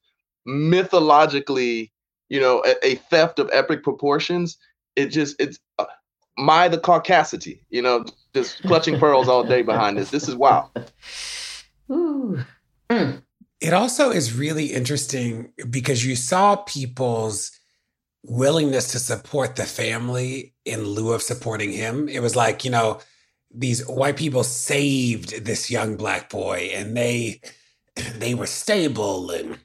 mythologically, 0.45 1.91
you 2.29 2.39
know, 2.39 2.63
a, 2.65 2.93
a 2.93 2.95
theft 2.95 3.39
of 3.39 3.49
epic 3.53 3.83
proportions, 3.83 4.57
it 4.95 5.07
just 5.07 5.35
it's 5.39 5.59
uh, 5.77 5.85
my 6.37 6.67
the 6.67 6.77
caucasity, 6.77 7.61
you 7.69 7.81
know, 7.81 8.05
just 8.33 8.61
clutching 8.63 8.99
pearls 8.99 9.27
all 9.27 9.43
day 9.43 9.61
behind 9.61 9.97
this. 9.97 10.09
This 10.09 10.27
is 10.27 10.35
wow. 10.35 10.69
Ooh. 11.91 12.39
Hmm. 12.89 13.11
It 13.59 13.73
also 13.73 14.09
is 14.09 14.35
really 14.35 14.67
interesting 14.73 15.53
because 15.69 16.05
you 16.05 16.15
saw 16.15 16.55
people's 16.55 17.51
willingness 18.23 18.91
to 18.91 18.99
support 18.99 19.55
the 19.55 19.65
family 19.65 20.53
in 20.65 20.83
lieu 20.83 21.13
of 21.13 21.21
supporting 21.21 21.71
him. 21.71 22.09
It 22.09 22.21
was 22.21 22.35
like, 22.35 22.65
you 22.65 22.71
know, 22.71 22.99
these 23.53 23.85
white 23.87 24.17
people 24.17 24.43
saved 24.43 25.45
this 25.45 25.69
young 25.69 25.95
black 25.95 26.29
boy 26.29 26.71
and 26.73 26.95
they 26.95 27.41
they 28.15 28.33
were 28.33 28.47
stable 28.47 29.29
and 29.31 29.59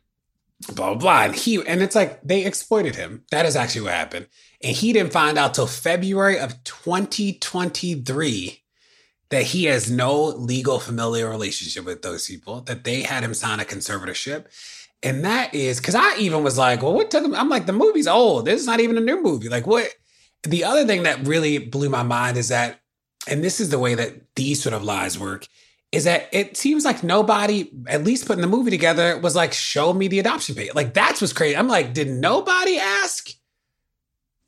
blah 0.75 0.95
blah 0.95 0.95
blah. 0.95 1.23
And 1.25 1.35
he 1.35 1.65
and 1.67 1.83
it's 1.83 1.95
like 1.95 2.21
they 2.23 2.45
exploited 2.45 2.97
him. 2.97 3.25
That 3.31 3.47
is 3.47 3.57
actually 3.57 3.83
what 3.83 3.93
happened. 3.93 4.29
And 4.63 4.75
he 4.75 4.93
didn't 4.93 5.13
find 5.13 5.39
out 5.39 5.55
till 5.55 5.67
February 5.67 6.39
of 6.39 6.63
2023 6.65 8.63
that 9.29 9.43
he 9.43 9.65
has 9.65 9.91
no 9.91 10.23
legal 10.25 10.79
familial 10.79 11.31
relationship 11.31 11.85
with 11.85 12.03
those 12.03 12.27
people, 12.29 12.61
that 12.63 12.85
they 12.85 13.03
had 13.03 13.25
him 13.25 13.35
sign 13.35 13.61
a 13.61 13.65
conservatorship. 13.65 14.47
And 15.03 15.25
that 15.25 15.55
is 15.55 15.79
because 15.79 15.95
I 15.95 16.17
even 16.19 16.43
was 16.43 16.57
like, 16.57 16.83
well, 16.83 16.95
what 16.95 17.11
took 17.11 17.25
him? 17.25 17.35
I'm 17.35 17.49
like, 17.49 17.67
the 17.67 17.73
movie's 17.73 18.07
old. 18.07 18.45
This 18.45 18.61
is 18.61 18.67
not 18.67 18.81
even 18.81 18.97
a 18.97 19.01
new 19.01 19.23
movie. 19.23 19.49
Like, 19.49 19.67
what? 19.67 19.93
The 20.43 20.65
other 20.65 20.87
thing 20.87 21.03
that 21.03 21.27
really 21.27 21.59
blew 21.59 21.89
my 21.89 22.03
mind 22.03 22.37
is 22.37 22.49
that, 22.49 22.81
and 23.29 23.43
this 23.43 23.61
is 23.61 23.71
the 23.71 23.79
way 23.79 23.95
that 23.95 24.35
these 24.37 24.63
sort 24.63 24.75
of 24.75 24.85
lies 24.85 25.19
work, 25.19 25.49
is 25.97 26.05
that 26.05 26.29
it 26.31 26.59
seems 26.59 26.85
like 26.85 27.03
nobody, 27.03 27.71
at 27.89 28.05
least 28.05 28.27
putting 28.27 28.43
the 28.43 28.47
movie 28.47 28.71
together, 28.71 29.19
was 29.19 29.35
like, 29.35 29.55
show 29.55 29.95
me 29.95 30.09
the 30.09 30.19
adoption 30.19 30.55
page. 30.55 30.75
Like 30.75 30.93
that's 30.93 31.23
what's 31.23 31.33
crazy. 31.33 31.57
I'm 31.57 31.69
like, 31.69 31.95
did 31.95 32.09
nobody 32.09 32.77
ask? 32.77 33.31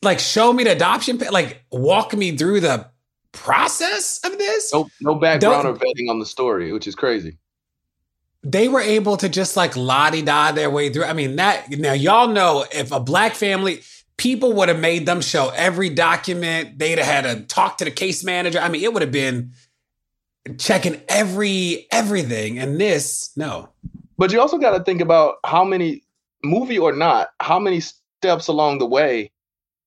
Like, 0.02 0.18
show 0.18 0.52
me 0.52 0.64
the 0.64 0.72
adoption 0.72 1.16
page. 1.16 1.30
Like, 1.30 1.64
walk 1.72 2.12
me 2.12 2.36
through 2.36 2.60
the 2.60 2.86
process 3.32 4.20
of 4.24 4.36
this. 4.36 4.72
No, 4.74 4.90
no 5.00 5.14
background 5.14 5.64
Don't, 5.64 5.66
or 5.66 5.78
vetting 5.78 6.10
on 6.10 6.18
the 6.18 6.26
story, 6.26 6.70
which 6.70 6.86
is 6.86 6.94
crazy. 6.94 7.38
They 8.42 8.68
were 8.68 8.82
able 8.82 9.16
to 9.16 9.30
just 9.30 9.56
like 9.56 9.74
lottie 9.74 10.22
da 10.22 10.52
their 10.52 10.68
way 10.68 10.90
through. 10.90 11.04
I 11.04 11.14
mean, 11.14 11.36
that 11.36 11.70
now 11.70 11.94
y'all 11.94 12.28
know 12.28 12.66
if 12.70 12.92
a 12.92 13.00
black 13.00 13.34
family, 13.34 13.80
people 14.18 14.52
would 14.52 14.68
have 14.68 14.78
made 14.78 15.06
them 15.06 15.22
show 15.22 15.50
every 15.56 15.88
document. 15.88 16.78
They'd 16.78 16.98
have 16.98 17.24
had 17.24 17.38
to 17.38 17.46
talk 17.46 17.78
to 17.78 17.86
the 17.86 17.90
case 17.90 18.22
manager. 18.22 18.58
I 18.58 18.68
mean, 18.68 18.84
it 18.84 18.92
would 18.92 19.02
have 19.02 19.12
been 19.12 19.54
checking 20.58 21.00
every 21.08 21.86
everything. 21.92 22.58
And 22.58 22.80
this, 22.80 23.30
no. 23.36 23.68
But 24.16 24.32
you 24.32 24.40
also 24.40 24.58
got 24.58 24.76
to 24.76 24.82
think 24.84 25.00
about 25.00 25.36
how 25.44 25.64
many 25.64 26.02
movie 26.42 26.78
or 26.78 26.92
not, 26.92 27.28
how 27.40 27.58
many 27.58 27.80
steps 27.80 28.48
along 28.48 28.78
the 28.78 28.86
way 28.86 29.30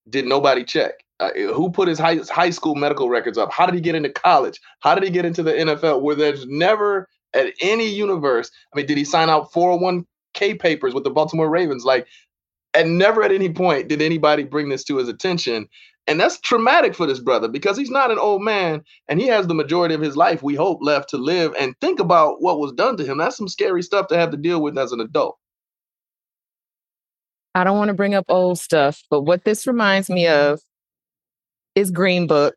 did 0.10 0.26
nobody 0.26 0.64
check? 0.64 0.94
Uh, 1.20 1.32
who 1.54 1.70
put 1.70 1.88
his 1.88 2.00
high, 2.00 2.18
high 2.30 2.50
school 2.50 2.76
medical 2.76 3.10
records 3.10 3.38
up? 3.38 3.52
How 3.52 3.66
did 3.66 3.76
he 3.76 3.82
get 3.82 3.94
into 3.96 4.10
college? 4.10 4.60
How 4.80 4.96
did 4.96 5.04
he 5.04 5.10
get 5.10 5.26
into 5.26 5.44
the 5.44 5.52
NFL? 5.52 6.02
Where 6.02 6.16
there's 6.16 6.48
never 6.48 7.08
at 7.34 7.54
any 7.62 7.88
universe. 7.88 8.52
I 8.74 8.78
mean, 8.78 8.86
did 8.86 8.98
he 8.98 9.06
sign 9.06 9.30
out 9.30 9.52
401k 9.52 10.60
papers 10.60 10.94
with 10.94 11.04
the 11.04 11.10
Baltimore 11.10 11.50
Ravens? 11.50 11.86
Like, 11.86 12.08
and 12.74 12.98
never 12.98 13.24
at 13.24 13.32
any 13.32 13.50
point 13.50 13.90
did 13.90 14.02
anybody 14.02 14.44
bring 14.44 14.70
this 14.70 14.84
to 14.86 14.98
his 14.98 15.08
attention. 15.08 15.68
And 16.08 16.20
that's 16.20 16.40
traumatic 16.40 16.96
for 16.96 17.06
this 17.06 17.20
brother 17.20 17.48
because 17.48 17.78
he's 17.78 17.92
not 17.92 18.12
an 18.12 18.18
old 18.18 18.42
man 18.42 18.84
and 19.08 19.20
he 19.20 19.28
has 19.28 19.48
the 19.48 19.54
majority 19.54 19.94
of 19.94 20.02
his 20.02 20.18
life, 20.18 20.42
we 20.42 20.56
hope, 20.56 20.80
left 20.82 21.10
to 21.10 21.18
live. 21.18 21.54
And 21.60 21.76
think 21.80 22.00
about 22.00 22.42
what 22.42 22.60
was 22.60 22.74
done 22.74 22.98
to 22.98 23.06
him. 23.06 23.18
That's 23.20 23.38
some 23.38 23.48
scary 23.48 23.84
stuff 23.84 24.08
to 24.08 24.18
have 24.18 24.32
to 24.32 24.38
deal 24.38 24.62
with 24.62 24.78
as 24.78 24.92
an 24.92 25.00
adult. 25.00 25.38
I 27.54 27.64
don't 27.64 27.78
want 27.78 27.90
to 27.90 27.94
bring 27.94 28.16
up 28.16 28.26
old 28.30 28.60
stuff, 28.60 29.04
but 29.10 29.22
what 29.22 29.44
this 29.44 29.68
reminds 29.68 30.10
me 30.10 30.28
of 30.28 30.62
is 31.76 31.92
Green 31.92 32.26
Book 32.26 32.56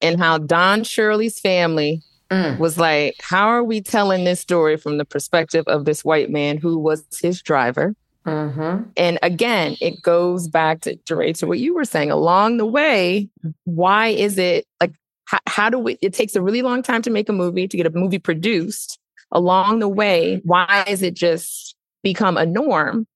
and 0.00 0.18
how 0.18 0.38
Don 0.38 0.84
Shirley's 0.84 1.40
family 1.40 2.02
mm. 2.30 2.58
was 2.58 2.78
like, 2.78 3.16
How 3.20 3.48
are 3.48 3.64
we 3.64 3.80
telling 3.80 4.24
this 4.24 4.40
story 4.40 4.76
from 4.76 4.98
the 4.98 5.04
perspective 5.04 5.64
of 5.66 5.84
this 5.84 6.04
white 6.04 6.30
man 6.30 6.58
who 6.58 6.78
was 6.78 7.04
his 7.20 7.42
driver? 7.42 7.94
Mm-hmm. 8.26 8.90
And 8.96 9.18
again, 9.22 9.76
it 9.80 10.02
goes 10.02 10.46
back 10.48 10.82
to, 10.82 10.96
to, 10.96 11.32
to 11.32 11.46
what 11.46 11.58
you 11.58 11.74
were 11.74 11.84
saying. 11.84 12.10
Along 12.10 12.58
the 12.58 12.66
way, 12.66 13.28
why 13.64 14.08
is 14.08 14.38
it 14.38 14.66
like, 14.80 14.92
how, 15.24 15.38
how 15.46 15.70
do 15.70 15.78
we? 15.78 15.98
It 16.02 16.12
takes 16.12 16.34
a 16.34 16.42
really 16.42 16.62
long 16.62 16.82
time 16.82 17.02
to 17.02 17.10
make 17.10 17.28
a 17.28 17.32
movie, 17.32 17.66
to 17.66 17.76
get 17.76 17.86
a 17.86 17.90
movie 17.90 18.18
produced. 18.18 18.98
Along 19.32 19.78
the 19.78 19.88
way, 19.88 20.40
why 20.44 20.84
is 20.88 21.02
it 21.02 21.14
just 21.14 21.76
become 22.02 22.36
a 22.36 22.44
norm 22.44 23.06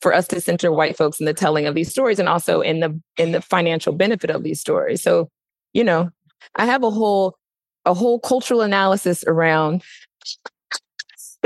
for 0.00 0.14
us 0.14 0.28
to 0.28 0.40
center 0.40 0.70
white 0.70 0.96
folks 0.96 1.18
in 1.18 1.26
the 1.26 1.34
telling 1.34 1.66
of 1.66 1.74
these 1.74 1.90
stories 1.90 2.20
and 2.20 2.28
also 2.28 2.60
in 2.60 2.80
the 2.80 3.00
in 3.16 3.32
the 3.32 3.40
financial 3.42 3.92
benefit 3.92 4.30
of 4.30 4.42
these 4.44 4.60
stories? 4.60 5.02
So, 5.02 5.28
you 5.72 5.82
know, 5.82 6.10
I 6.54 6.66
have 6.66 6.84
a 6.84 6.90
whole 6.90 7.36
a 7.84 7.94
whole 7.94 8.20
cultural 8.20 8.62
analysis 8.62 9.24
around 9.26 9.82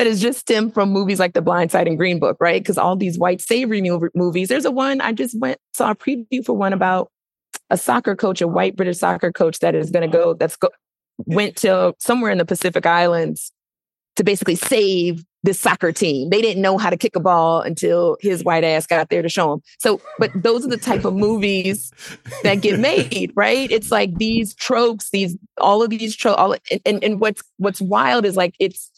that 0.00 0.07
is 0.07 0.23
just 0.23 0.38
stemmed 0.38 0.73
from 0.73 0.88
movies 0.90 1.21
like 1.21 1.35
The 1.35 1.42
Blind 1.42 1.71
Side 1.71 1.87
and 1.87 1.99
Green 1.99 2.19
Book, 2.19 2.38
right? 2.40 2.62
Because 2.62 2.78
all 2.78 2.97
these 2.97 3.19
white 3.19 3.42
savory 3.42 3.83
movies. 4.14 4.49
There's 4.49 4.64
a 4.64 4.71
one 4.71 5.02
I 5.02 5.12
just 5.12 5.38
went 5.38 5.59
saw 5.75 5.90
a 5.90 5.95
preview 5.95 6.42
for 6.42 6.54
one 6.54 6.73
about 6.73 7.11
a 7.69 7.76
soccer 7.76 8.16
coach, 8.16 8.40
a 8.40 8.49
white 8.49 8.76
British 8.76 8.97
soccer 8.97 9.30
coach 9.30 9.59
that 9.59 9.75
is 9.75 9.90
going 9.90 10.11
to 10.11 10.16
go. 10.16 10.33
That's 10.33 10.57
go 10.57 10.71
went 11.26 11.57
to 11.57 11.95
somewhere 11.99 12.30
in 12.30 12.38
the 12.38 12.47
Pacific 12.47 12.87
Islands 12.87 13.52
to 14.16 14.25
basically 14.25 14.54
save 14.54 15.23
this 15.42 15.61
soccer 15.61 15.92
team. 15.92 16.30
They 16.30 16.40
didn't 16.40 16.62
know 16.62 16.78
how 16.78 16.88
to 16.88 16.97
kick 16.97 17.14
a 17.14 17.21
ball 17.21 17.61
until 17.61 18.16
his 18.23 18.42
white 18.42 18.64
ass 18.64 18.87
got 18.87 19.11
there 19.11 19.21
to 19.21 19.28
show 19.28 19.50
them. 19.50 19.62
So, 19.80 20.00
but 20.19 20.30
those 20.35 20.64
are 20.64 20.71
the 20.71 20.78
type 20.78 21.04
of 21.04 21.12
movies 21.12 21.92
that 22.42 22.62
get 22.62 22.78
made, 22.78 23.33
right? 23.35 23.71
It's 23.71 23.90
like 23.90 24.16
these 24.16 24.54
tropes, 24.54 25.11
these 25.11 25.37
all 25.59 25.83
of 25.83 25.90
these 25.90 26.16
tropes, 26.16 26.38
all 26.38 26.57
and, 26.71 26.80
and, 26.87 27.04
and 27.04 27.21
what's 27.21 27.42
what's 27.59 27.83
wild 27.83 28.25
is 28.25 28.35
like 28.35 28.54
it's 28.59 28.90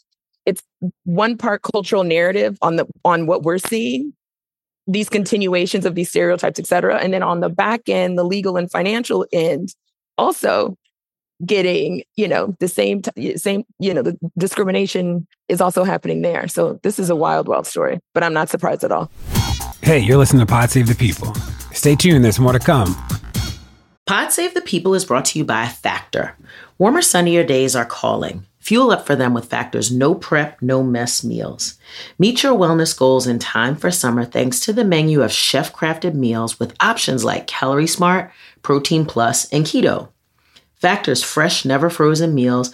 it's 0.45 0.61
one 1.05 1.37
part 1.37 1.61
cultural 1.61 2.03
narrative 2.03 2.57
on 2.61 2.75
the 2.75 2.85
on 3.05 3.27
what 3.27 3.43
we're 3.43 3.57
seeing 3.57 4.13
these 4.87 5.07
continuations 5.09 5.85
of 5.85 5.95
these 5.95 6.09
stereotypes 6.09 6.59
et 6.59 6.67
cetera 6.67 6.97
and 6.97 7.13
then 7.13 7.23
on 7.23 7.39
the 7.39 7.49
back 7.49 7.87
end 7.87 8.17
the 8.17 8.23
legal 8.23 8.57
and 8.57 8.69
financial 8.71 9.25
end 9.31 9.73
also 10.17 10.77
getting 11.45 12.03
you 12.15 12.27
know 12.27 12.55
the 12.59 12.67
same 12.67 13.01
t- 13.01 13.37
same 13.37 13.63
you 13.79 13.93
know 13.93 14.01
the 14.01 14.17
discrimination 14.37 15.27
is 15.49 15.61
also 15.61 15.83
happening 15.83 16.21
there. 16.21 16.47
So 16.47 16.79
this 16.83 16.99
is 16.99 17.09
a 17.09 17.15
wild 17.15 17.47
wild 17.47 17.67
story 17.67 17.99
but 18.13 18.23
i'm 18.23 18.33
not 18.33 18.49
surprised 18.49 18.83
at 18.83 18.91
all. 18.91 19.11
Hey 19.81 19.99
you're 19.99 20.17
listening 20.17 20.45
to 20.45 20.45
pod 20.45 20.69
save 20.69 20.87
the 20.87 20.95
people. 20.95 21.33
Stay 21.73 21.95
tuned 21.95 22.23
there's 22.23 22.39
more 22.39 22.53
to 22.53 22.59
come. 22.59 22.95
Pod 24.05 24.31
save 24.31 24.53
the 24.53 24.61
people 24.61 24.93
is 24.93 25.05
brought 25.05 25.25
to 25.25 25.39
you 25.39 25.45
by 25.45 25.67
factor. 25.67 26.35
Warmer 26.77 27.01
sunnier 27.01 27.43
days 27.43 27.75
are 27.75 27.85
calling 27.85 28.45
Fuel 28.63 28.91
up 28.91 29.05
for 29.05 29.13
them 29.17 29.33
with 29.33 29.49
Factor's 29.49 29.91
no 29.91 30.15
prep, 30.15 30.61
no 30.61 30.81
mess 30.81 31.21
meals. 31.21 31.77
Meet 32.17 32.43
your 32.43 32.57
wellness 32.57 32.97
goals 32.97 33.27
in 33.27 33.37
time 33.37 33.75
for 33.75 33.91
summer 33.91 34.23
thanks 34.23 34.61
to 34.61 34.71
the 34.71 34.85
menu 34.85 35.21
of 35.21 35.33
chef 35.33 35.73
crafted 35.73 36.13
meals 36.13 36.61
with 36.61 36.73
options 36.79 37.25
like 37.25 37.45
Calorie 37.45 37.87
Smart, 37.87 38.31
Protein 38.61 39.05
Plus, 39.05 39.51
and 39.51 39.65
Keto. 39.65 40.07
Factor's 40.75 41.21
fresh, 41.21 41.65
never 41.65 41.89
frozen 41.89 42.33
meals 42.33 42.73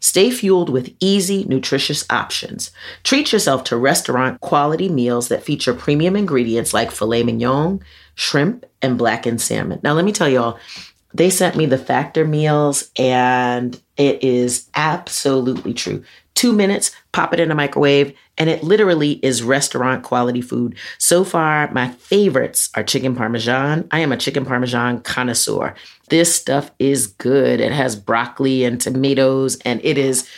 Stay 0.00 0.30
fueled 0.30 0.70
with 0.70 0.94
easy, 0.98 1.44
nutritious 1.44 2.04
options. 2.10 2.70
Treat 3.04 3.32
yourself 3.32 3.64
to 3.64 3.76
restaurant 3.76 4.40
quality 4.40 4.88
meals 4.88 5.28
that 5.28 5.44
feature 5.44 5.74
premium 5.74 6.16
ingredients 6.16 6.72
like 6.72 6.90
filet 6.90 7.22
mignon, 7.22 7.80
shrimp, 8.14 8.64
and 8.80 8.96
blackened 8.96 9.40
salmon. 9.40 9.78
Now, 9.82 9.92
let 9.92 10.06
me 10.06 10.12
tell 10.12 10.28
y'all, 10.28 10.58
they 11.12 11.28
sent 11.28 11.56
me 11.56 11.66
the 11.66 11.78
factor 11.78 12.24
meals 12.24 12.90
and 12.96 13.80
it 13.96 14.24
is 14.24 14.68
absolutely 14.74 15.74
true. 15.74 16.02
Two 16.34 16.52
minutes, 16.52 16.92
pop 17.12 17.34
it 17.34 17.40
in 17.40 17.50
a 17.50 17.54
microwave, 17.54 18.14
and 18.38 18.48
it 18.48 18.62
literally 18.62 19.12
is 19.24 19.42
restaurant 19.42 20.02
quality 20.04 20.40
food. 20.40 20.76
So 20.98 21.24
far, 21.24 21.70
my 21.72 21.88
favorites 21.88 22.70
are 22.74 22.82
chicken 22.82 23.16
parmesan. 23.16 23.88
I 23.90 24.00
am 24.00 24.12
a 24.12 24.16
chicken 24.16 24.44
parmesan 24.44 25.00
connoisseur. 25.00 25.74
This 26.08 26.34
stuff 26.34 26.70
is 26.78 27.08
good. 27.08 27.60
It 27.60 27.72
has 27.72 27.96
broccoli 27.96 28.64
and 28.64 28.80
tomatoes, 28.80 29.58
and 29.64 29.80
it 29.84 29.98
is 29.98 30.28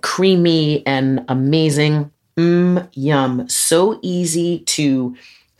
creamy 0.00 0.86
and 0.86 1.24
amazing. 1.28 2.10
Mmm, 2.36 2.88
yum. 2.94 3.48
So 3.48 3.98
easy 4.02 4.60
to 4.60 5.14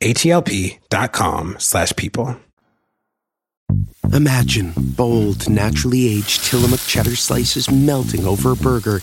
H-E-L-P 0.00 0.78
dot 0.90 1.12
com 1.12 1.56
slash 1.58 1.94
people. 1.96 2.36
Imagine 4.12 4.72
bold, 4.76 5.48
naturally 5.48 6.06
aged 6.06 6.44
Tillamook 6.44 6.80
cheddar 6.80 7.16
slices 7.16 7.70
melting 7.70 8.26
over 8.26 8.52
a 8.52 8.56
burger, 8.56 9.00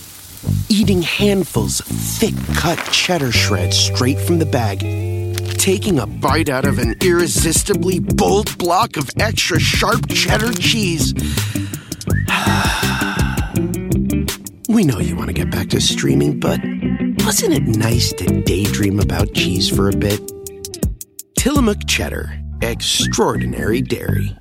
eating 0.70 1.02
handfuls 1.02 1.80
of 1.82 1.88
thick 1.88 2.36
cut 2.56 2.78
cheddar 2.92 3.32
shreds 3.32 3.78
straight 3.78 4.20
from 4.20 4.40
the 4.40 4.46
bag, 4.46 4.80
taking 5.58 6.00
a 6.00 6.08
bite 6.08 6.50
out 6.50 6.66
of 6.66 6.80
an 6.80 6.96
irresistibly 7.02 8.00
bold 8.00 8.58
block 8.58 8.96
of 8.96 9.10
extra 9.20 9.60
sharp 9.60 10.08
cheddar 10.10 10.54
cheese. 10.54 11.14
we 14.70 14.84
know 14.84 15.00
you 15.00 15.16
want 15.16 15.28
to 15.28 15.34
get 15.34 15.52
back 15.52 15.70
to 15.70 15.82
streaming, 15.82 16.40
but 16.40 16.60
wasn't 17.26 17.54
it 17.54 17.64
nice 17.64 18.14
to 18.14 18.42
daydream 18.44 19.00
about 19.00 19.34
cheese 19.34 19.70
for 19.70 19.90
a 19.90 19.96
bit? 19.96 20.22
Tillamook 21.44 21.86
cheddar, 21.88 22.40
extraordinary 22.62 23.82
dairy. 23.82 24.34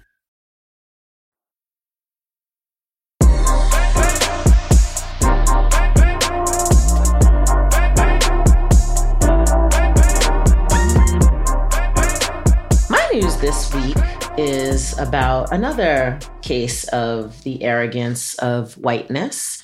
My 12.89 13.09
news 13.13 13.37
this 13.39 13.75
week 13.75 13.97
is 14.39 14.97
about 14.97 15.51
another 15.51 16.21
case 16.41 16.85
of 16.91 17.43
the 17.43 17.65
arrogance 17.65 18.35
of 18.35 18.75
whiteness. 18.75 19.61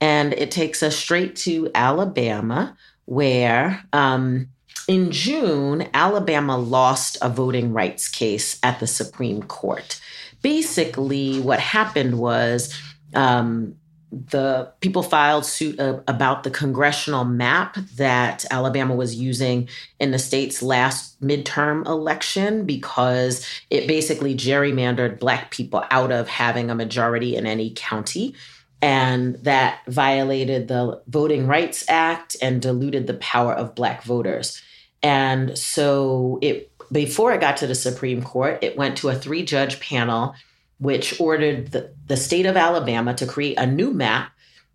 And 0.00 0.32
it 0.32 0.50
takes 0.50 0.82
us 0.82 0.96
straight 0.96 1.36
to 1.36 1.70
Alabama, 1.72 2.76
where 3.04 3.80
um, 3.92 4.48
in 4.88 5.10
June, 5.10 5.88
Alabama 5.94 6.56
lost 6.56 7.18
a 7.22 7.28
voting 7.28 7.72
rights 7.72 8.08
case 8.08 8.58
at 8.62 8.80
the 8.80 8.86
Supreme 8.86 9.42
Court. 9.42 10.00
Basically, 10.42 11.40
what 11.40 11.60
happened 11.60 12.18
was 12.18 12.76
um, 13.14 13.76
the 14.10 14.72
people 14.80 15.02
filed 15.02 15.44
suit 15.44 15.78
uh, 15.78 16.00
about 16.08 16.42
the 16.42 16.50
congressional 16.50 17.24
map 17.24 17.76
that 17.96 18.44
Alabama 18.50 18.94
was 18.94 19.14
using 19.14 19.68
in 20.00 20.10
the 20.10 20.18
state's 20.18 20.62
last 20.62 21.20
midterm 21.20 21.86
election 21.86 22.64
because 22.64 23.46
it 23.70 23.86
basically 23.86 24.34
gerrymandered 24.34 25.20
black 25.20 25.50
people 25.50 25.84
out 25.90 26.10
of 26.10 26.26
having 26.26 26.70
a 26.70 26.74
majority 26.74 27.36
in 27.36 27.46
any 27.46 27.72
county 27.76 28.34
and 28.82 29.36
that 29.36 29.80
violated 29.86 30.68
the 30.68 31.02
Voting 31.06 31.46
Rights 31.46 31.84
Act 31.88 32.36
and 32.40 32.62
diluted 32.62 33.06
the 33.06 33.14
power 33.14 33.52
of 33.52 33.74
black 33.74 34.02
voters. 34.02 34.62
And 35.02 35.56
so 35.58 36.38
it 36.42 36.70
before 36.92 37.32
it 37.32 37.40
got 37.40 37.56
to 37.58 37.66
the 37.66 37.74
Supreme 37.74 38.22
Court, 38.22 38.58
it 38.62 38.76
went 38.76 38.98
to 38.98 39.08
a 39.10 39.14
three-judge 39.14 39.78
panel 39.78 40.34
which 40.78 41.20
ordered 41.20 41.68
the, 41.68 41.92
the 42.06 42.16
state 42.16 42.46
of 42.46 42.56
Alabama 42.56 43.14
to 43.14 43.26
create 43.26 43.58
a 43.58 43.66
new 43.66 43.92
map 43.92 44.32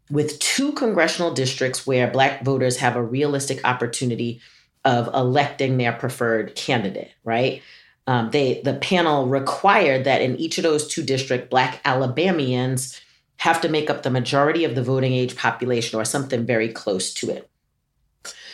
with 0.09 0.37
two 0.39 0.71
congressional 0.73 1.33
districts 1.33 1.85
where 1.85 2.09
Black 2.09 2.43
voters 2.43 2.77
have 2.77 2.95
a 2.95 3.03
realistic 3.03 3.59
opportunity 3.65 4.39
of 4.85 5.13
electing 5.13 5.77
their 5.77 5.91
preferred 5.91 6.55
candidate, 6.55 7.11
right? 7.23 7.61
Um, 8.07 8.29
they 8.29 8.61
the 8.61 8.75
panel 8.75 9.27
required 9.27 10.03
that 10.03 10.21
in 10.21 10.35
each 10.37 10.59
of 10.59 10.63
those 10.63 10.87
two 10.87 11.01
districts, 11.01 11.49
Black 11.49 11.81
Alabamians 11.85 13.01
have 13.37 13.59
to 13.61 13.69
make 13.69 13.89
up 13.89 14.03
the 14.03 14.11
majority 14.11 14.63
of 14.63 14.75
the 14.75 14.83
voting 14.83 15.13
age 15.13 15.35
population 15.35 15.99
or 15.99 16.05
something 16.05 16.45
very 16.45 16.69
close 16.69 17.13
to 17.15 17.31
it. 17.31 17.49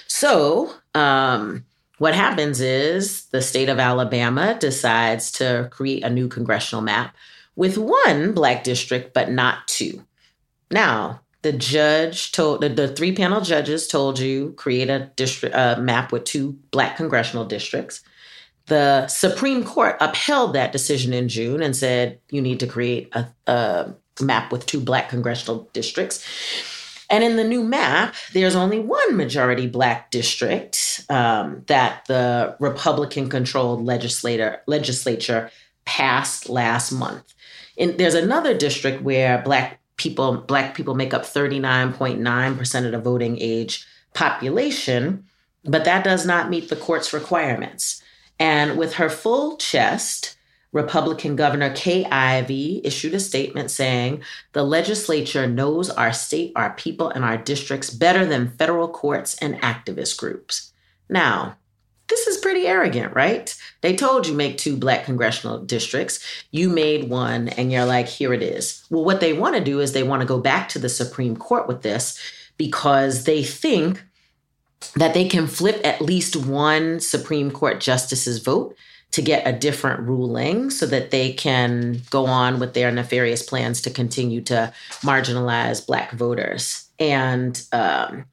So, 0.08 0.74
um, 0.94 1.66
what 1.98 2.16
happens 2.16 2.62
is 2.62 3.26
the 3.26 3.42
state 3.42 3.70
of 3.70 3.80
Alabama 3.80 4.58
decides 4.60 5.32
to 5.34 5.68
create 5.72 6.04
a 6.04 6.10
new 6.10 6.28
congressional 6.28 6.82
map 6.82 7.16
with 7.56 7.78
one 7.78 8.34
black 8.34 8.64
district, 8.64 9.14
but 9.14 9.30
not 9.30 9.68
two. 9.68 10.04
Now, 10.72 11.22
the 11.44 11.52
judge 11.52 12.32
told 12.32 12.62
the, 12.62 12.70
the 12.70 12.88
three 12.88 13.14
panel 13.14 13.42
judges 13.42 13.88
told 13.88 14.20
you 14.20 14.54
create 14.58 14.90
a 14.90 15.12
district 15.16 15.56
map 15.56 16.12
with 16.12 16.24
two 16.24 16.54
black 16.72 16.98
congressional 16.98 17.46
districts. 17.46 18.02
The 18.68 19.08
Supreme 19.08 19.64
Court 19.64 19.98
upheld 20.00 20.54
that 20.54 20.72
decision 20.72 21.14
in 21.14 21.30
June 21.30 21.62
and 21.62 21.76
said 21.76 22.20
you 22.30 22.42
need 22.42 22.60
to 22.62 22.68
create 22.68 23.10
a, 23.14 23.28
a 23.48 23.94
map 24.22 24.52
with 24.52 24.66
two 24.66 24.80
black 24.80 25.10
congressional 25.10 25.70
districts. 25.74 26.26
And 27.12 27.26
in 27.26 27.36
the 27.36 27.44
new 27.44 27.62
map, 27.62 28.16
there's 28.32 28.56
only 28.56 28.80
one 28.80 29.18
majority 29.18 29.68
black 29.68 30.12
district 30.12 31.06
um, 31.10 31.64
that 31.68 32.06
the 32.06 32.56
Republican 32.60 33.30
controlled 33.30 33.84
legislature 33.86 35.52
passed 35.84 36.50
last 36.50 36.92
month. 36.92 37.34
In, 37.76 37.98
there's 37.98 38.16
another 38.16 38.58
district 38.58 39.04
where 39.04 39.42
black 39.42 39.82
people 39.98 40.38
black 40.38 40.74
people 40.74 40.96
make 40.96 41.14
up 41.14 41.24
39.9% 41.24 42.86
of 42.86 42.92
the 42.92 43.00
voting 43.00 43.38
age 43.40 43.86
population, 44.14 45.26
but 45.66 45.84
that 45.84 46.06
does 46.06 46.26
not 46.26 46.50
meet 46.50 46.70
the 46.70 46.76
court's 46.78 47.12
requirements. 47.12 48.02
And 48.40 48.78
with 48.78 48.96
her 48.96 49.10
full 49.10 49.58
chest, 49.58 50.38
Republican 50.72 51.36
Governor 51.36 51.74
Kay 51.74 52.06
Ivey 52.06 52.82
issued 52.84 53.14
a 53.14 53.20
statement 53.20 53.72
saying 53.72 54.22
the 54.54 54.64
legislature 54.64 55.48
knows 55.48 55.90
our 55.90 56.14
state, 56.14 56.54
our 56.56 56.72
people, 56.74 57.10
and 57.10 57.26
our 57.26 57.38
districts 57.38 57.90
better 57.90 58.26
than 58.26 58.56
federal 58.58 58.88
courts 58.88 59.36
and 59.36 59.62
activist 59.62 60.18
groups. 60.18 60.72
Now, 61.10 61.58
this 62.08 62.28
is 62.28 62.38
pretty 62.38 62.68
arrogant, 62.68 63.14
right? 63.16 63.56
They 63.82 63.96
told 63.96 64.28
you 64.28 64.34
make 64.34 64.58
two 64.58 64.76
black 64.76 65.06
congressional 65.06 65.60
districts. 65.60 66.20
You 66.52 66.70
made 66.70 67.10
one 67.10 67.48
and 67.50 67.72
you're 67.72 67.86
like, 67.86 68.08
here 68.08 68.34
it 68.34 68.44
is. 68.44 68.86
Well, 68.90 69.06
what 69.06 69.22
they 69.22 69.34
want 69.34 69.56
to 69.56 69.64
do 69.64 69.80
is 69.80 69.94
they 69.94 70.04
want 70.04 70.22
to 70.22 70.28
go 70.28 70.40
back 70.40 70.68
to 70.70 70.80
the 70.80 70.90
Supreme 70.90 71.38
Court 71.38 71.68
with 71.68 71.84
this 71.84 72.20
because 72.58 73.24
they 73.24 73.44
think 73.44 74.04
that 74.96 75.14
they 75.14 75.28
can 75.28 75.48
flip 75.48 75.80
at 75.86 76.02
least 76.02 76.36
one 76.36 77.00
Supreme 77.00 77.50
Court 77.50 77.80
justice's 77.80 78.40
vote 78.40 78.76
to 79.12 79.22
get 79.22 79.46
a 79.46 79.52
different 79.52 80.02
ruling 80.02 80.70
so 80.70 80.86
that 80.86 81.12
they 81.12 81.34
can 81.34 82.02
go 82.10 82.26
on 82.28 82.60
with 82.60 82.74
their 82.74 82.92
nefarious 82.92 83.44
plans 83.44 83.82
to 83.82 83.90
continue 83.90 84.42
to 84.42 84.74
marginalize 85.02 85.86
black 85.86 86.12
voters. 86.12 86.90
And 86.98 87.62
um, 87.74 88.26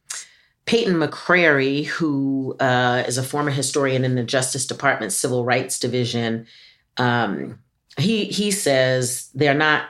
Peyton 0.66 0.94
McCrary, 0.94 1.86
who 1.86 2.54
uh, 2.60 3.02
is 3.06 3.18
a 3.18 3.22
former 3.22 3.50
historian 3.50 4.04
in 4.04 4.14
the 4.14 4.22
Justice 4.22 4.66
Department 4.66 5.12
Civil 5.12 5.44
Rights 5.44 5.78
Division, 5.78 6.46
um, 6.96 7.58
he 7.96 8.26
he 8.26 8.50
says 8.50 9.30
they're 9.34 9.54
not. 9.54 9.88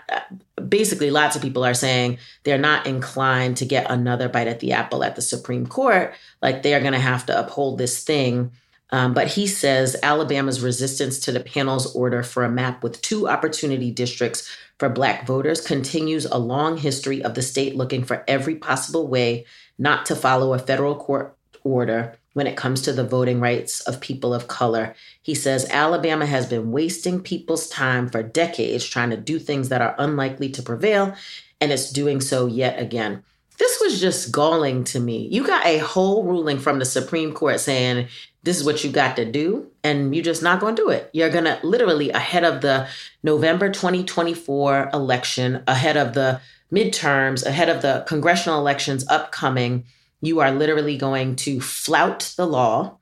Basically, 0.68 1.10
lots 1.10 1.36
of 1.36 1.42
people 1.42 1.64
are 1.64 1.74
saying 1.74 2.18
they're 2.44 2.58
not 2.58 2.86
inclined 2.86 3.58
to 3.58 3.64
get 3.64 3.90
another 3.90 4.28
bite 4.28 4.48
at 4.48 4.60
the 4.60 4.72
apple 4.72 5.04
at 5.04 5.14
the 5.14 5.22
Supreme 5.22 5.66
Court. 5.66 6.14
Like 6.40 6.62
they 6.62 6.74
are 6.74 6.80
going 6.80 6.94
to 6.94 6.98
have 6.98 7.26
to 7.26 7.38
uphold 7.38 7.78
this 7.78 8.02
thing. 8.02 8.52
Um, 8.90 9.12
but 9.12 9.28
he 9.28 9.46
says 9.46 9.96
Alabama's 10.02 10.62
resistance 10.62 11.18
to 11.20 11.32
the 11.32 11.40
panel's 11.40 11.94
order 11.94 12.22
for 12.22 12.44
a 12.44 12.50
map 12.50 12.82
with 12.82 13.02
two 13.02 13.28
opportunity 13.28 13.90
districts 13.90 14.50
for 14.78 14.88
Black 14.88 15.26
voters 15.26 15.60
continues 15.60 16.24
a 16.24 16.38
long 16.38 16.78
history 16.78 17.22
of 17.22 17.34
the 17.34 17.42
state 17.42 17.76
looking 17.76 18.04
for 18.04 18.24
every 18.26 18.54
possible 18.54 19.08
way 19.08 19.44
not 19.78 20.06
to 20.06 20.16
follow 20.16 20.54
a 20.54 20.58
federal 20.58 20.94
court 20.94 21.36
order 21.64 22.16
when 22.34 22.46
it 22.46 22.56
comes 22.56 22.80
to 22.82 22.92
the 22.92 23.04
voting 23.04 23.40
rights 23.40 23.80
of 23.80 24.00
people 24.00 24.32
of 24.32 24.46
color. 24.46 24.94
He 25.20 25.34
says 25.34 25.68
Alabama 25.70 26.24
has 26.24 26.46
been 26.46 26.70
wasting 26.70 27.20
people's 27.20 27.68
time 27.68 28.08
for 28.08 28.22
decades 28.22 28.84
trying 28.84 29.10
to 29.10 29.16
do 29.16 29.38
things 29.38 29.68
that 29.68 29.82
are 29.82 29.96
unlikely 29.98 30.50
to 30.50 30.62
prevail, 30.62 31.14
and 31.60 31.72
it's 31.72 31.90
doing 31.90 32.20
so 32.20 32.46
yet 32.46 32.80
again. 32.80 33.24
This 33.58 33.80
was 33.80 34.00
just 34.00 34.30
galling 34.30 34.84
to 34.84 35.00
me. 35.00 35.26
You 35.32 35.44
got 35.44 35.66
a 35.66 35.78
whole 35.78 36.22
ruling 36.22 36.60
from 36.60 36.78
the 36.78 36.84
Supreme 36.84 37.32
Court 37.32 37.58
saying 37.58 38.06
this 38.48 38.56
is 38.56 38.64
what 38.64 38.82
you 38.82 38.90
got 38.90 39.16
to 39.16 39.30
do, 39.30 39.66
and 39.84 40.14
you're 40.14 40.24
just 40.24 40.42
not 40.42 40.58
going 40.58 40.74
to 40.74 40.82
do 40.82 40.88
it. 40.88 41.10
You're 41.12 41.28
going 41.28 41.44
to 41.44 41.60
literally, 41.62 42.08
ahead 42.08 42.44
of 42.44 42.62
the 42.62 42.88
November 43.22 43.68
2024 43.68 44.88
election, 44.94 45.62
ahead 45.66 45.98
of 45.98 46.14
the 46.14 46.40
midterms, 46.72 47.44
ahead 47.44 47.68
of 47.68 47.82
the 47.82 48.06
congressional 48.08 48.58
elections 48.58 49.06
upcoming, 49.10 49.84
you 50.22 50.40
are 50.40 50.50
literally 50.50 50.96
going 50.96 51.36
to 51.36 51.60
flout 51.60 52.32
the 52.38 52.46
law 52.46 52.96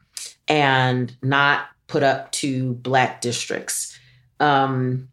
and 0.48 1.16
not 1.22 1.66
put 1.86 2.02
up 2.02 2.32
to 2.32 2.74
black 2.74 3.20
districts. 3.20 3.96
Um, 4.40 5.10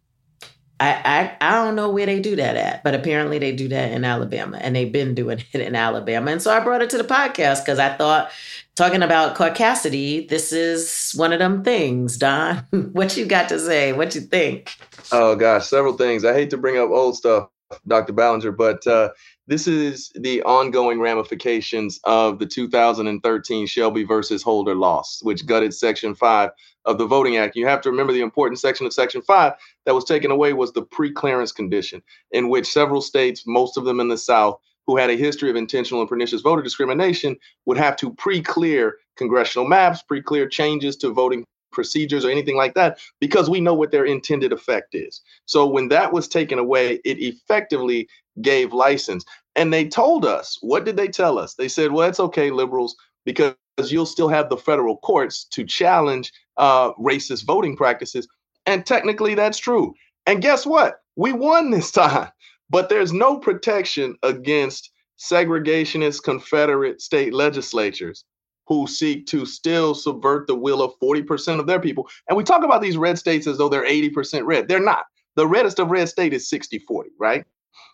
I, 0.80 1.36
I, 1.40 1.48
I 1.50 1.64
don't 1.64 1.76
know 1.76 1.92
where 1.92 2.08
they 2.08 2.20
do 2.20 2.38
that 2.38 2.58
at, 2.58 2.84
but 2.84 2.96
apparently 2.96 3.38
they 3.38 3.56
do 3.56 3.68
that 3.68 3.92
in 3.92 4.04
Alabama, 4.04 4.58
and 4.60 4.76
they've 4.76 4.92
been 4.92 5.14
doing 5.14 5.44
it 5.54 5.62
in 5.62 5.76
Alabama. 5.76 6.32
And 6.32 6.42
so 6.42 6.52
I 6.52 6.60
brought 6.60 6.82
it 6.82 6.90
to 6.90 6.98
the 6.98 7.04
podcast 7.04 7.64
because 7.64 7.78
I 7.78 7.96
thought, 7.96 8.32
talking 8.76 9.04
about 9.04 9.36
caucasity, 9.36 10.28
this 10.28 10.52
is 10.52 11.12
one 11.16 11.34
of 11.34 11.40
them 11.40 11.64
things. 11.64 12.18
Don, 12.18 12.58
what 12.94 13.16
you 13.18 13.26
got 13.26 13.50
to 13.50 13.60
say? 13.60 13.94
What 13.94 14.16
you 14.16 14.22
think? 14.22 14.76
Oh 15.12 15.36
gosh, 15.36 15.68
several 15.68 15.94
things. 15.94 16.26
I 16.26 16.34
hate 16.34 16.50
to 16.52 16.58
bring 16.58 16.78
up 16.78 16.90
old 16.90 17.16
stuff, 17.16 17.50
Dr. 17.88 18.14
Balenger, 18.14 18.56
but 18.56 18.86
uh, 18.88 19.10
this 19.48 19.68
is 19.68 20.12
the 20.16 20.42
ongoing 20.44 21.00
ramifications 21.00 22.00
of 22.06 22.40
the 22.40 22.46
2013 22.46 23.68
Shelby 23.68 24.04
versus 24.04 24.42
Holder 24.42 24.76
loss, 24.76 25.20
which 25.22 25.46
gutted 25.46 25.74
Section 25.74 26.16
5 26.16 26.50
of 26.86 26.98
the 26.98 27.06
Voting 27.06 27.38
Act. 27.38 27.56
You 27.56 27.68
have 27.68 27.82
to 27.82 27.92
remember 27.92 28.14
the 28.14 28.22
important 28.22 28.60
section 28.60 28.86
of 28.86 28.94
Section 28.94 29.22
5 29.22 29.54
that 29.86 29.96
was 29.96 30.06
taken 30.06 30.32
away 30.32 30.54
was 30.54 30.72
the 30.72 30.82
pre-clearance 30.82 31.52
condition, 31.52 32.02
in 32.32 32.50
which 32.50 32.72
several 32.72 33.02
states, 33.02 33.44
most 33.46 33.78
of 33.78 33.86
them 33.86 34.00
in 34.00 34.08
the 34.08 34.18
South, 34.18 34.60
who 34.88 34.98
had 34.98 35.10
a 35.10 35.16
history 35.16 35.50
of 35.50 35.56
intentional 35.56 36.02
and 36.02 36.10
pernicious 36.10 36.42
voter 36.42 36.62
discrimination 36.62 37.36
would 37.66 37.78
have 37.78 37.96
to 37.98 38.14
pre-clear 38.14 38.98
congressional 39.18 39.68
maps, 39.68 40.02
pre-clear 40.02 40.48
changes 40.48 40.96
to 40.98 41.10
voting 41.12 41.46
procedures 41.72 42.24
or 42.24 42.30
anything 42.30 42.56
like 42.56 42.76
that 42.76 43.00
because 43.20 43.50
we 43.50 43.60
know 43.60 43.74
what 43.74 43.92
their 43.92 44.06
intended 44.06 44.54
effect 44.54 44.96
is. 44.96 45.22
So 45.46 45.66
when 45.66 45.90
that 45.90 46.14
was 46.14 46.28
taken 46.28 46.60
away, 46.60 47.00
it 47.04 47.20
effectively 47.20 48.08
gave 48.42 48.74
license. 48.74 49.26
And 49.56 49.74
they 49.74 49.88
told 49.88 50.26
us, 50.26 50.58
what 50.62 50.86
did 50.86 50.98
they 50.98 51.08
tell 51.08 51.38
us? 51.38 51.56
They 51.56 51.68
said, 51.68 51.92
well, 51.92 52.08
it's 52.08 52.20
okay, 52.20 52.52
liberals, 52.52 52.96
because 53.26 53.56
you'll 53.90 54.06
still 54.06 54.30
have 54.30 54.50
the 54.50 54.58
federal 54.58 54.98
courts 54.98 55.44
to 55.46 55.66
challenge 55.66 56.32
uh, 56.58 56.94
racist 56.94 57.46
voting 57.46 57.76
practices. 57.76 58.28
And 58.66 58.86
technically, 58.86 59.36
that's 59.36 59.58
true. 59.58 59.94
And 60.26 60.42
guess 60.42 60.66
what? 60.66 61.02
We 61.16 61.34
won 61.34 61.72
this 61.72 61.92
time. 62.04 62.30
But 62.74 62.90
there's 62.90 63.14
no 63.14 63.40
protection 63.40 64.18
against 64.24 64.92
segregationist 65.20 66.24
Confederate 66.24 67.02
state 67.02 67.34
legislatures 67.36 68.26
who 68.68 68.88
seek 68.88 69.28
to 69.28 69.48
still 69.48 69.96
subvert 69.96 70.48
the 70.48 70.56
will 70.56 70.84
of 70.84 70.94
40% 71.04 71.62
of 71.62 71.68
their 71.68 71.82
people. 71.82 72.10
And 72.30 72.38
we 72.38 72.46
talk 72.46 72.66
about 72.66 72.84
these 72.84 72.98
red 72.98 73.20
states 73.20 73.48
as 73.48 73.60
though 73.60 73.70
they're 73.70 73.88
80% 73.88 74.46
red. 74.46 74.70
They're 74.70 74.82
not. 74.82 75.06
The 75.38 75.48
reddest 75.48 75.80
of 75.80 75.92
red 75.92 76.10
state 76.10 76.34
is 76.36 76.50
60 76.50 76.80
40, 76.82 77.12
right? 77.20 77.46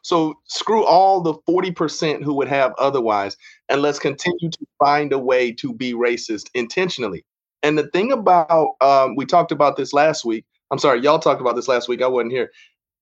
So 0.04 0.36
screw 0.48 0.86
all 0.86 1.22
the 1.22 1.36
40% 1.50 2.24
who 2.24 2.36
would 2.36 2.50
have 2.50 2.74
otherwise, 2.80 3.38
and 3.70 3.82
let's 3.84 4.00
continue 4.00 4.52
to 4.52 4.68
find 4.80 5.14
a 5.14 5.20
way 5.20 5.54
to 5.54 5.74
be 5.74 5.94
racist 5.94 6.48
intentionally. 6.56 7.26
And 7.64 7.80
the 7.80 7.90
thing 7.90 8.14
about, 8.14 8.76
um, 8.82 9.18
we 9.18 9.26
talked 9.28 9.54
about 9.54 9.78
this 9.78 9.94
last 9.94 10.26
week. 10.26 10.46
I'm 10.72 10.80
sorry, 10.80 11.02
y'all 11.02 11.20
talked 11.20 11.42
about 11.42 11.58
this 11.58 11.70
last 11.70 11.90
week. 11.90 12.04
I 12.04 12.08
wasn't 12.10 12.34
here. 12.34 12.52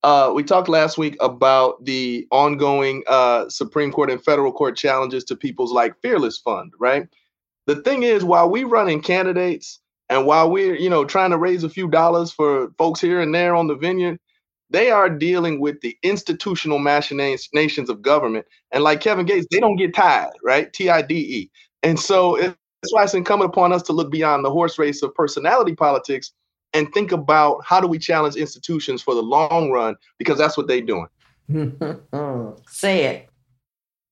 Uh, 0.03 0.31
we 0.33 0.43
talked 0.43 0.69
last 0.69 0.97
week 0.97 1.17
about 1.19 1.83
the 1.83 2.27
ongoing 2.31 3.03
uh, 3.07 3.49
Supreme 3.49 3.91
Court 3.91 4.09
and 4.09 4.23
federal 4.23 4.51
court 4.51 4.77
challenges 4.77 5.23
to 5.25 5.35
people's 5.35 5.71
like 5.71 5.99
Fearless 6.01 6.37
Fund, 6.37 6.71
right? 6.79 7.07
The 7.65 7.77
thing 7.77 8.03
is, 8.03 8.23
while 8.23 8.49
we're 8.49 8.67
running 8.67 9.01
candidates 9.01 9.79
and 10.09 10.25
while 10.25 10.49
we're, 10.49 10.75
you 10.75 10.89
know, 10.89 11.03
trying 11.03 11.31
to 11.31 11.37
raise 11.37 11.63
a 11.63 11.69
few 11.69 11.89
dollars 11.89 12.31
for 12.31 12.69
folks 12.77 13.01
here 13.01 13.19
and 13.19 13.33
there 13.33 13.55
on 13.55 13.67
the 13.67 13.75
vineyard, 13.75 14.19
they 14.69 14.91
are 14.91 15.09
dealing 15.09 15.59
with 15.59 15.81
the 15.81 15.97
institutional 16.03 16.79
machinations 16.79 17.89
of 17.89 18.01
government. 18.01 18.45
And 18.71 18.83
like 18.83 19.01
Kevin 19.01 19.25
Gates, 19.25 19.47
they 19.51 19.59
don't 19.59 19.77
get 19.77 19.95
tired, 19.95 20.33
right? 20.43 20.71
T 20.71 20.89
I 20.89 21.01
D 21.01 21.15
E. 21.15 21.51
And 21.83 21.99
so 21.99 22.37
that's 22.37 22.55
why 22.91 23.03
it's 23.03 23.13
incumbent 23.13 23.49
upon 23.49 23.73
us 23.73 23.81
to 23.83 23.93
look 23.93 24.11
beyond 24.11 24.45
the 24.45 24.51
horse 24.51 24.77
race 24.77 25.01
of 25.01 25.13
personality 25.15 25.75
politics 25.75 26.31
and 26.77 26.93
think 26.93 27.11
about 27.11 27.65
how 27.65 27.81
do 27.81 27.87
we 27.87 27.97
challenge 27.97 28.35
institutions 28.35 29.01
for 29.01 29.15
the 29.15 29.23
long 29.23 29.71
run 29.71 29.95
because 30.19 30.37
that's 30.37 30.55
what 30.55 30.67
they're 30.67 30.79
doing. 30.79 31.07
Say 32.67 33.05
it. 33.05 33.29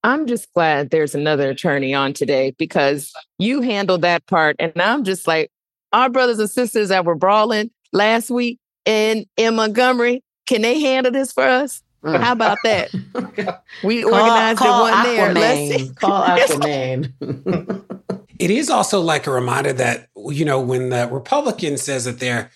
I'm 0.03 0.25
just 0.25 0.51
glad 0.53 0.89
there's 0.89 1.13
another 1.13 1.49
attorney 1.51 1.93
on 1.93 2.13
today 2.13 2.55
because 2.57 3.13
you 3.37 3.61
handled 3.61 4.01
that 4.01 4.25
part. 4.25 4.55
And 4.59 4.71
I'm 4.81 5.03
just 5.03 5.27
like, 5.27 5.51
our 5.93 6.09
brothers 6.09 6.39
and 6.39 6.49
sisters 6.49 6.89
that 6.89 7.05
were 7.05 7.15
brawling 7.15 7.69
last 7.93 8.29
week 8.31 8.59
in, 8.85 9.25
in 9.37 9.55
Montgomery, 9.55 10.23
can 10.47 10.63
they 10.63 10.79
handle 10.79 11.11
this 11.11 11.31
for 11.31 11.43
us? 11.43 11.83
Mm. 12.03 12.19
How 12.19 12.31
about 12.31 12.57
that? 12.63 12.91
we 13.83 14.01
call, 14.01 14.13
organized 14.13 14.59
call 14.59 14.87
it 14.87 14.91
one 14.91 14.93
Aquaman. 14.93 15.03
there. 15.03 15.33
Let's 15.33 15.83
see. 15.83 15.93
Call 15.93 16.23
Aquaman. 16.27 18.01
It 18.39 18.51
is 18.51 18.69
also 18.69 19.01
like 19.01 19.27
a 19.27 19.31
reminder 19.31 19.73
that, 19.73 20.09
you 20.15 20.45
know, 20.45 20.59
when 20.59 20.89
the 20.89 21.07
Republican 21.11 21.77
says 21.77 22.05
that 22.05 22.19
they're 22.19 22.51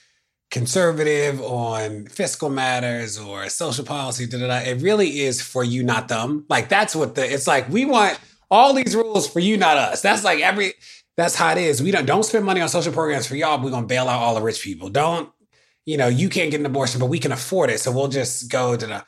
conservative 0.51 1.41
on 1.41 2.07
fiscal 2.07 2.49
matters 2.49 3.19
or 3.19 3.49
social 3.49 3.85
policy, 3.85 4.25
da, 4.25 4.39
da, 4.39 4.47
da, 4.47 4.57
it 4.57 4.81
really 4.81 5.21
is 5.21 5.41
for 5.41 5.63
you, 5.63 5.83
not 5.83 6.07
them. 6.07 6.45
Like 6.49 6.69
that's 6.69 6.95
what 6.95 7.15
the 7.15 7.31
it's 7.31 7.47
like. 7.47 7.69
We 7.69 7.85
want 7.85 8.19
all 8.51 8.73
these 8.73 8.95
rules 8.95 9.27
for 9.27 9.39
you, 9.39 9.57
not 9.57 9.77
us. 9.77 10.01
That's 10.01 10.23
like 10.23 10.39
every 10.39 10.73
that's 11.17 11.35
how 11.35 11.51
it 11.51 11.57
is. 11.57 11.81
We 11.81 11.91
don't 11.91 12.05
don't 12.05 12.23
spend 12.23 12.45
money 12.45 12.61
on 12.61 12.69
social 12.69 12.93
programs 12.93 13.27
for 13.27 13.35
y'all. 13.35 13.61
We're 13.63 13.71
gonna 13.71 13.87
bail 13.87 14.07
out 14.07 14.21
all 14.21 14.35
the 14.35 14.41
rich 14.41 14.61
people. 14.61 14.89
Don't 14.89 15.29
you 15.85 15.97
know, 15.97 16.07
you 16.07 16.29
can't 16.29 16.51
get 16.51 16.59
an 16.59 16.65
abortion, 16.65 16.99
but 16.99 17.07
we 17.07 17.17
can 17.17 17.31
afford 17.31 17.71
it. 17.71 17.79
So 17.79 17.91
we'll 17.91 18.09
just 18.09 18.51
go 18.51 18.75
to 18.75 18.85
the. 18.85 19.05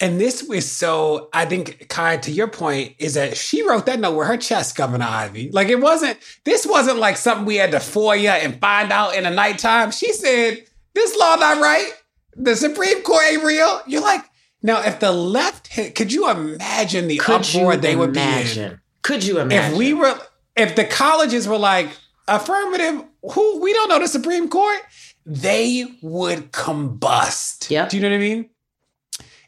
And 0.00 0.18
this 0.18 0.42
was 0.42 0.70
so, 0.70 1.28
I 1.32 1.44
think, 1.44 1.88
Kai, 1.88 2.16
to 2.18 2.30
your 2.30 2.48
point, 2.48 2.94
is 2.98 3.14
that 3.14 3.36
she 3.36 3.66
wrote 3.66 3.84
that 3.86 4.00
note 4.00 4.16
with 4.16 4.28
her 4.28 4.38
chest, 4.38 4.76
Governor 4.76 5.06
Ivey. 5.06 5.50
Like 5.50 5.68
it 5.68 5.80
wasn't, 5.80 6.18
this 6.44 6.66
wasn't 6.66 6.98
like 6.98 7.18
something 7.18 7.44
we 7.44 7.56
had 7.56 7.72
to 7.72 7.78
FOIA 7.78 8.42
and 8.42 8.58
find 8.60 8.92
out 8.92 9.14
in 9.14 9.24
the 9.24 9.30
nighttime. 9.30 9.90
She 9.90 10.12
said, 10.14 10.64
this 10.94 11.16
law 11.18 11.36
not 11.36 11.60
right. 11.60 11.92
The 12.34 12.56
Supreme 12.56 13.02
Court 13.02 13.24
ain't 13.30 13.44
real. 13.44 13.82
You're 13.86 14.00
like, 14.00 14.24
now 14.62 14.80
if 14.82 15.00
the 15.00 15.12
left, 15.12 15.70
could 15.94 16.12
you 16.12 16.30
imagine 16.30 17.06
the 17.08 17.18
could 17.18 17.42
uproar 17.42 17.76
they 17.76 17.94
would 17.94 18.10
imagine? 18.10 18.68
be 18.68 18.74
in? 18.74 18.80
Could 19.02 19.24
you 19.24 19.38
imagine? 19.38 19.72
If 19.72 19.78
we 19.78 19.92
were, 19.92 20.18
if 20.56 20.76
the 20.76 20.84
colleges 20.84 21.46
were 21.46 21.58
like, 21.58 21.90
affirmative, 22.26 23.04
who, 23.32 23.60
we 23.60 23.72
don't 23.74 23.88
know 23.88 23.98
the 23.98 24.08
Supreme 24.08 24.48
Court 24.48 24.80
they 25.26 25.86
would 26.02 26.52
combust. 26.52 27.70
Yeah. 27.70 27.86
Do 27.86 27.96
you 27.96 28.02
know 28.02 28.08
what 28.08 28.16
I 28.16 28.18
mean? 28.18 28.50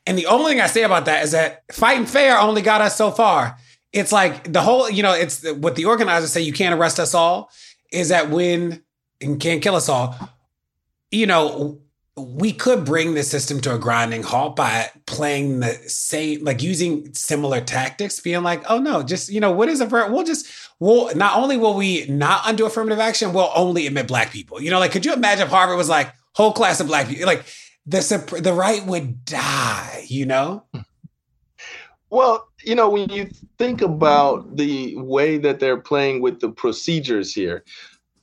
And 0.07 0.19
the 0.19 0.27
only 0.27 0.53
thing 0.53 0.61
I 0.61 0.67
say 0.67 0.83
about 0.83 1.05
that 1.05 1.23
is 1.23 1.33
that 1.33 1.63
fighting 1.73 2.07
fair 2.07 2.39
only 2.39 2.63
got 2.63 2.81
us 2.81 2.97
so 2.97 3.11
far. 3.11 3.57
It's 3.93 4.11
like 4.11 4.53
the 4.53 4.63
whole, 4.63 4.91
you 4.91 5.03
know, 5.03 5.13
it's 5.13 5.49
what 5.53 5.77
the 5.77 5.85
organizers 5.85 6.33
say 6.33 6.41
you 6.41 6.53
can't 6.53 6.79
arrest 6.79 6.99
us 6.99 7.15
all 7.15 7.51
is 7.93 8.09
that 8.09 8.31
when 8.31 8.83
and 9.21 9.39
can't 9.39 9.63
kill 9.63 9.77
us 9.77 9.89
all, 9.89 10.17
you 11.11 11.27
know, 11.27 11.79
we 12.17 12.53
could 12.53 12.85
bring 12.85 13.15
the 13.15 13.23
system 13.23 13.61
to 13.61 13.75
a 13.75 13.79
grinding 13.79 14.23
halt 14.23 14.57
by 14.57 14.91
playing 15.07 15.61
the 15.61 15.73
same, 15.87 16.45
like 16.45 16.63
using 16.63 17.13
similar 17.15 17.61
tactics, 17.61 18.21
being 18.21 18.43
like, 18.43 18.63
oh 18.69 18.79
no, 18.79 19.03
just, 19.03 19.31
you 19.31 19.41
know, 19.41 19.53
what 19.53 19.69
is 19.69 19.81
a, 19.81 19.87
we'll 19.87 20.25
just, 20.25 20.47
we'll, 20.79 21.15
not 21.15 21.37
only 21.37 21.57
will 21.57 21.75
we 21.75 22.07
not 22.09 22.43
undo 22.45 22.67
affirmative 22.67 22.99
action, 22.99 23.33
we'll 23.33 23.53
only 23.55 23.87
admit 23.87 24.09
black 24.09 24.31
people. 24.31 24.61
You 24.61 24.71
know, 24.71 24.79
like, 24.79 24.93
could 24.93 25.07
you 25.07 25.13
imagine 25.13 25.47
if 25.47 25.51
Harvard 25.51 25.79
was 25.79 25.89
like, 25.89 26.13
whole 26.35 26.53
class 26.53 26.81
of 26.81 26.87
black 26.87 27.09
people, 27.09 27.27
like, 27.27 27.45
the, 27.87 28.41
the 28.43 28.53
right 28.53 28.85
would 28.87 29.25
die, 29.25 30.05
you 30.09 30.27
know? 30.27 30.65
Well, 32.11 32.49
you 32.63 32.75
know, 32.75 32.91
when 32.91 33.09
you 33.09 33.31
think 33.59 33.81
about 33.81 34.57
the 34.57 34.95
way 34.97 35.39
that 35.39 35.61
they're 35.61 35.81
playing 35.81 36.21
with 36.21 36.41
the 36.41 36.51
procedures 36.51 37.35
here, 37.35 37.65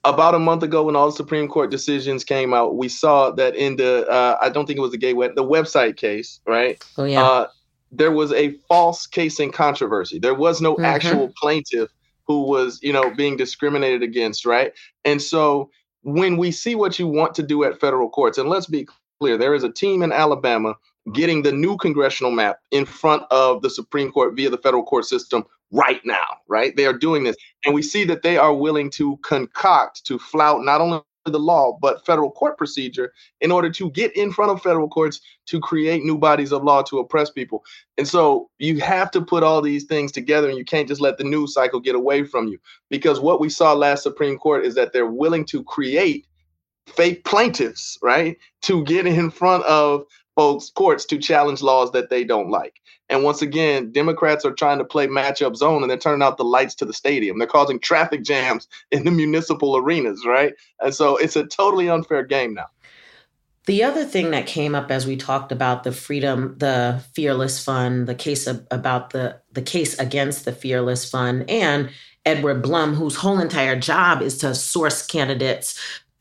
about 0.06 0.36
a 0.36 0.40
month 0.40 0.64
ago 0.64 0.84
when 0.84 0.96
all 0.96 1.08
the 1.08 1.16
Supreme 1.16 1.48
Court 1.48 1.72
decisions 1.72 2.24
came 2.24 2.54
out, 2.54 2.78
we 2.78 2.88
saw 2.88 3.32
that 3.32 3.56
in 3.56 3.76
the 3.76 4.08
uh, 4.08 4.38
I 4.42 4.50
don't 4.50 4.66
think 4.66 4.78
it 4.78 4.82
was 4.82 4.92
the 4.92 4.98
gay 4.98 5.14
web 5.14 5.36
the 5.36 5.44
website 5.44 5.98
case, 5.98 6.40
right? 6.48 6.82
Oh 6.98 7.04
yeah. 7.04 7.24
Uh, 7.24 7.48
there 7.92 8.12
was 8.12 8.32
a 8.34 8.52
false 8.68 9.08
case 9.08 9.40
in 9.40 9.52
controversy. 9.52 10.20
There 10.20 10.36
was 10.36 10.62
no 10.62 10.76
mm-hmm. 10.76 10.86
actual 10.86 11.34
plaintiff 11.42 11.90
who 12.28 12.44
was, 12.44 12.80
you 12.84 12.94
know, 12.94 13.10
being 13.16 13.36
discriminated 13.36 14.04
against, 14.04 14.46
right? 14.46 14.72
And 15.04 15.20
so 15.20 15.72
when 16.04 16.38
we 16.38 16.52
see 16.52 16.76
what 16.76 17.00
you 17.00 17.08
want 17.08 17.34
to 17.36 17.44
do 17.44 17.64
at 17.64 17.80
federal 17.80 18.10
courts, 18.10 18.38
and 18.38 18.48
let's 18.48 18.68
be 18.68 18.88
clear, 19.20 19.38
there 19.38 19.54
is 19.54 19.64
a 19.64 19.72
team 19.72 20.02
in 20.02 20.12
Alabama 20.12 20.76
getting 21.14 21.42
the 21.42 21.52
new 21.52 21.78
congressional 21.78 22.32
map 22.32 22.60
in 22.72 22.86
front 22.86 23.24
of 23.32 23.62
the 23.62 23.70
Supreme 23.70 24.12
Court 24.12 24.36
via 24.36 24.50
the 24.50 24.58
federal 24.58 24.84
court 24.84 25.06
system 25.06 25.44
right 25.72 26.02
now, 26.06 26.26
right? 26.48 26.76
They 26.76 26.86
are 26.86 26.98
doing 26.98 27.24
this. 27.24 27.36
And 27.66 27.74
we 27.74 27.82
see 27.82 28.04
that 28.06 28.22
they 28.22 28.38
are 28.38 28.54
willing 28.54 28.90
to 28.92 29.18
concoct, 29.18 30.06
to 30.06 30.18
flout 30.18 30.62
not 30.64 30.82
only 30.82 31.02
the 31.26 31.40
law, 31.40 31.78
but 31.80 32.06
federal 32.06 32.32
court 32.32 32.58
procedure 32.58 33.14
in 33.42 33.52
order 33.52 33.70
to 33.70 33.92
get 33.92 34.16
in 34.16 34.32
front 34.32 34.52
of 34.52 34.62
federal 34.62 34.88
courts 34.88 35.20
to 35.46 35.60
create 35.60 36.04
new 36.04 36.18
bodies 36.18 36.52
of 36.52 36.64
law 36.64 36.82
to 36.82 37.00
oppress 37.00 37.30
people. 37.30 37.64
And 37.98 38.08
so 38.08 38.50
you 38.58 38.80
have 38.80 39.12
to 39.12 39.22
put 39.22 39.44
all 39.44 39.62
these 39.62 39.84
things 39.84 40.12
together 40.12 40.50
and 40.50 40.58
you 40.58 40.66
can't 40.66 40.88
just 40.88 41.02
let 41.02 41.18
the 41.18 41.24
news 41.24 41.54
cycle 41.54 41.80
get 41.82 41.94
away 41.94 42.24
from 42.24 42.48
you. 42.48 42.58
Because 42.90 43.20
what 43.20 43.40
we 43.40 43.50
saw 43.50 43.74
last 43.74 44.02
Supreme 44.02 44.38
Court 44.38 44.66
is 44.66 44.76
that 44.76 44.94
they're 44.94 45.06
willing 45.06 45.46
to 45.46 45.64
create 45.64 46.26
fake 46.90 47.24
plaintiffs, 47.26 47.98
right? 48.02 48.38
To 48.64 48.84
get 48.84 49.06
in 49.06 49.32
front 49.32 49.64
of 49.66 50.06
folks 50.36 50.70
courts 50.70 51.06
to 51.06 51.18
challenge 51.18 51.62
laws 51.62 51.92
that 51.92 52.10
they 52.10 52.24
don't 52.24 52.50
like. 52.50 52.80
And 53.10 53.24
once 53.24 53.42
again, 53.42 53.92
Democrats 53.92 54.46
are 54.46 54.54
trying 54.54 54.78
to 54.78 54.86
play 54.86 55.08
matchup 55.08 55.56
zone 55.56 55.82
and 55.82 55.90
they're 55.90 55.98
turning 55.98 56.22
out 56.22 56.38
the 56.38 56.44
lights 56.44 56.76
to 56.76 56.86
the 56.86 56.94
stadium. 56.94 57.40
They're 57.40 57.48
causing 57.48 57.80
traffic 57.80 58.24
jams 58.24 58.68
in 58.92 59.04
the 59.04 59.12
municipal 59.12 59.76
arenas, 59.76 60.26
right? 60.26 60.54
And 60.80 60.94
so 60.94 61.18
it's 61.18 61.36
a 61.36 61.46
totally 61.46 61.90
unfair 61.90 62.24
game 62.24 62.54
now. 62.54 62.68
The 63.66 63.84
other 63.84 64.06
thing 64.06 64.32
that 64.32 64.48
came 64.48 64.74
up 64.74 64.90
as 64.90 65.06
we 65.06 65.16
talked 65.16 65.52
about 65.52 65.84
the 65.84 65.92
freedom, 65.92 66.56
the 66.58 67.04
Fearless 67.14 67.64
Fund, 67.64 68.08
the 68.08 68.16
case 68.16 68.48
of, 68.48 68.66
about 68.72 69.12
the 69.12 69.42
the 69.52 69.62
case 69.62 70.00
against 70.00 70.46
the 70.46 70.52
Fearless 70.52 71.08
Fund, 71.08 71.48
and 71.48 71.92
Edward 72.26 72.64
Blum, 72.64 72.96
whose 72.96 73.18
whole 73.18 73.40
entire 73.40 73.80
job 73.80 74.24
is 74.24 74.40
to 74.40 74.56
source 74.56 75.06
candidates 75.06 75.80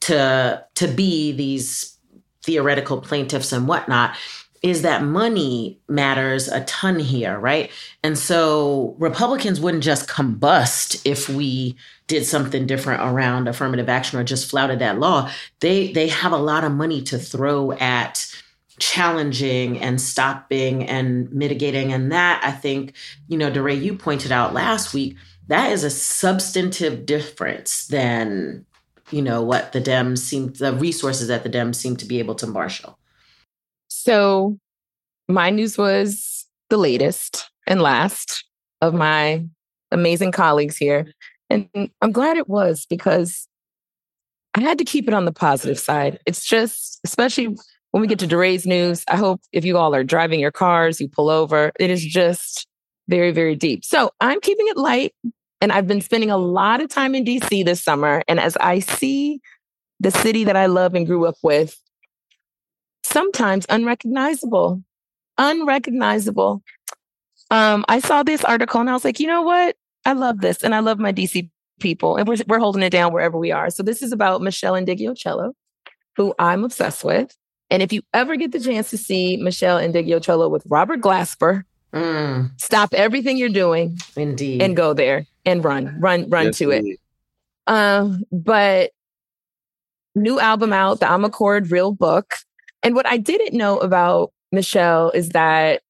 to 0.09 0.65
to 0.75 0.89
be 0.89 1.33
these 1.33 1.97
theoretical 2.43 3.01
plaintiffs 3.01 3.53
and 3.53 3.69
whatnot 3.69 4.17
is 4.63 4.83
that 4.83 5.05
money 5.05 5.79
matters 5.89 6.49
a 6.49 6.65
ton 6.65 6.99
here, 6.99 7.39
right? 7.39 7.71
And 8.03 8.19
so 8.19 8.97
Republicans 8.99 9.61
wouldn't 9.61 9.85
just 9.85 10.09
combust 10.09 11.01
if 11.05 11.29
we 11.29 11.77
did 12.09 12.25
something 12.25 12.67
different 12.67 13.03
around 13.03 13.47
affirmative 13.47 13.89
action 13.89 14.19
or 14.19 14.25
just 14.25 14.51
flouted 14.51 14.81
that 14.81 14.99
law. 14.99 15.31
They 15.61 15.93
they 15.93 16.09
have 16.09 16.33
a 16.33 16.39
lot 16.39 16.65
of 16.65 16.73
money 16.73 17.03
to 17.03 17.19
throw 17.19 17.73
at 17.73 18.27
challenging 18.79 19.79
and 19.81 20.01
stopping 20.01 20.89
and 20.89 21.31
mitigating. 21.33 21.93
And 21.93 22.11
that 22.13 22.41
I 22.43 22.53
think, 22.53 22.95
you 23.29 23.37
know, 23.37 23.51
DeRay, 23.51 23.75
you 23.75 23.95
pointed 23.95 24.33
out 24.33 24.55
last 24.55 24.95
week, 24.95 25.17
that 25.49 25.73
is 25.73 25.83
a 25.85 25.91
substantive 25.91 27.07
difference 27.07 27.87
than, 27.87 28.65
you 29.11 29.23
know, 29.23 29.43
what 29.43 29.73
the 29.73 29.81
Dems 29.81 30.19
seem 30.19 30.53
the 30.53 30.73
resources 30.73 31.29
that 31.29 31.43
the 31.43 31.51
Dems 31.51 31.77
seem 31.77 31.97
to 31.97 32.07
be 32.07 32.19
able 32.19 32.35
to 32.37 32.47
marshal. 32.47 32.99
So 33.89 34.59
my 35.29 35.51
news 35.51 35.79
was 35.79 36.47
the 36.71 36.77
latest 36.77 37.51
and 37.67 37.83
last 37.83 38.45
of 38.81 38.95
my 38.95 39.45
amazing 39.91 40.33
colleagues 40.33 40.77
here. 40.77 41.13
And 41.51 41.69
I'm 42.03 42.13
glad 42.13 42.37
it 42.37 42.49
was 42.49 42.87
because 42.89 43.49
I 44.55 44.61
had 44.61 44.79
to 44.79 44.85
keep 44.85 45.09
it 45.09 45.15
on 45.15 45.25
the 45.25 45.33
positive 45.33 45.79
side. 45.79 46.19
It's 46.27 46.45
just, 46.45 47.01
especially 47.05 47.57
when 47.91 48.01
we 48.01 48.07
get 48.07 48.19
to 48.19 48.29
DeRay's 48.29 48.67
news, 48.67 49.05
I 49.09 49.17
hope 49.17 49.41
if 49.53 49.65
you 49.65 49.79
all 49.79 49.95
are 49.95 50.05
driving 50.05 50.41
your 50.41 50.53
cars, 50.53 51.01
you 51.01 51.09
pull 51.09 51.31
over. 51.31 51.73
It 51.81 51.91
is 51.91 52.05
just 52.05 52.67
very, 53.09 53.31
very 53.31 53.57
deep. 53.57 53.85
So 53.85 54.11
I'm 54.21 54.41
keeping 54.41 54.69
it 54.69 54.77
light. 54.77 55.15
And 55.61 55.73
I've 55.73 55.87
been 55.87 56.01
spending 56.01 56.31
a 56.31 56.37
lot 56.37 56.81
of 56.81 56.89
time 56.89 57.15
in 57.15 57.25
DC 57.25 57.65
this 57.65 57.83
summer. 57.83 58.23
And 58.29 58.39
as 58.39 58.57
I 58.59 58.79
see 58.79 59.41
the 60.01 60.11
city 60.11 60.45
that 60.45 60.57
I 60.57 60.67
love 60.67 60.95
and 60.95 61.07
grew 61.07 61.27
up 61.27 61.37
with 61.43 61.81
sometimes 63.03 63.67
unrecognizable, 63.69 64.83
unrecognizable. 65.39 66.63
Um, 67.51 67.85
I 67.89 68.01
saw 68.01 68.23
this 68.23 68.45
article 68.45 68.81
and 68.81 68.91
I 68.91 68.93
was 68.93 69.05
like, 69.05 69.19
you 69.19 69.27
know 69.27 69.43
what? 69.43 69.77
I 70.05 70.13
love 70.13 70.41
this. 70.41 70.63
And 70.63 70.75
I 70.75 70.81
love 70.81 70.99
my 70.99 71.13
DC 71.13 71.51
people. 71.81 72.17
And 72.17 72.29
we're, 72.29 72.37
we're 72.47 72.59
holding 72.59 72.83
it 72.83 72.91
down 72.91 73.13
wherever 73.13 73.39
we 73.39 73.51
are. 73.51 73.71
So 73.71 73.83
this 73.83 74.03
is 74.03 74.13
about 74.13 74.41
Meshell 74.41 74.85
Ndegeocello, 74.85 75.53
who 76.17 76.35
I'm 76.39 76.65
obsessed 76.65 77.05
with. 77.05 77.35
And 77.71 77.83
if 77.83 77.93
you 77.93 78.03
ever 78.15 78.37
get 78.37 78.53
the 78.53 78.61
chance 78.61 78.91
to 78.91 78.99
see 78.99 79.39
Meshell 79.39 79.81
Ndegeocello 79.93 80.51
with 80.51 80.65
Robert 80.69 81.01
Glasper, 81.01 81.63
mm. 81.93 82.51
stop 82.61 82.95
everything 82.95 83.37
you're 83.37 83.49
doing. 83.49 83.99
Indeed. 84.17 84.63
And 84.63 84.77
go 84.77 84.95
there 84.95 85.27
and 85.45 85.65
run, 85.65 85.97
run, 86.01 86.29
run 86.29 86.47
yes, 86.47 86.59
to 86.59 86.71
indeed. 86.71 86.93
it. 86.95 87.01
Um, 87.73 88.25
but 88.33 88.93
new 90.15 90.41
album 90.41 90.73
out, 90.73 91.01
the 91.01 91.07
Omnichord 91.07 91.71
Real 91.71 91.93
Book. 91.93 92.35
And 92.83 92.95
what 92.95 93.07
I 93.07 93.17
didn't 93.17 93.57
know 93.57 93.79
about 93.79 94.33
Meshell 94.55 95.15
is 95.15 95.31
that 95.31 95.83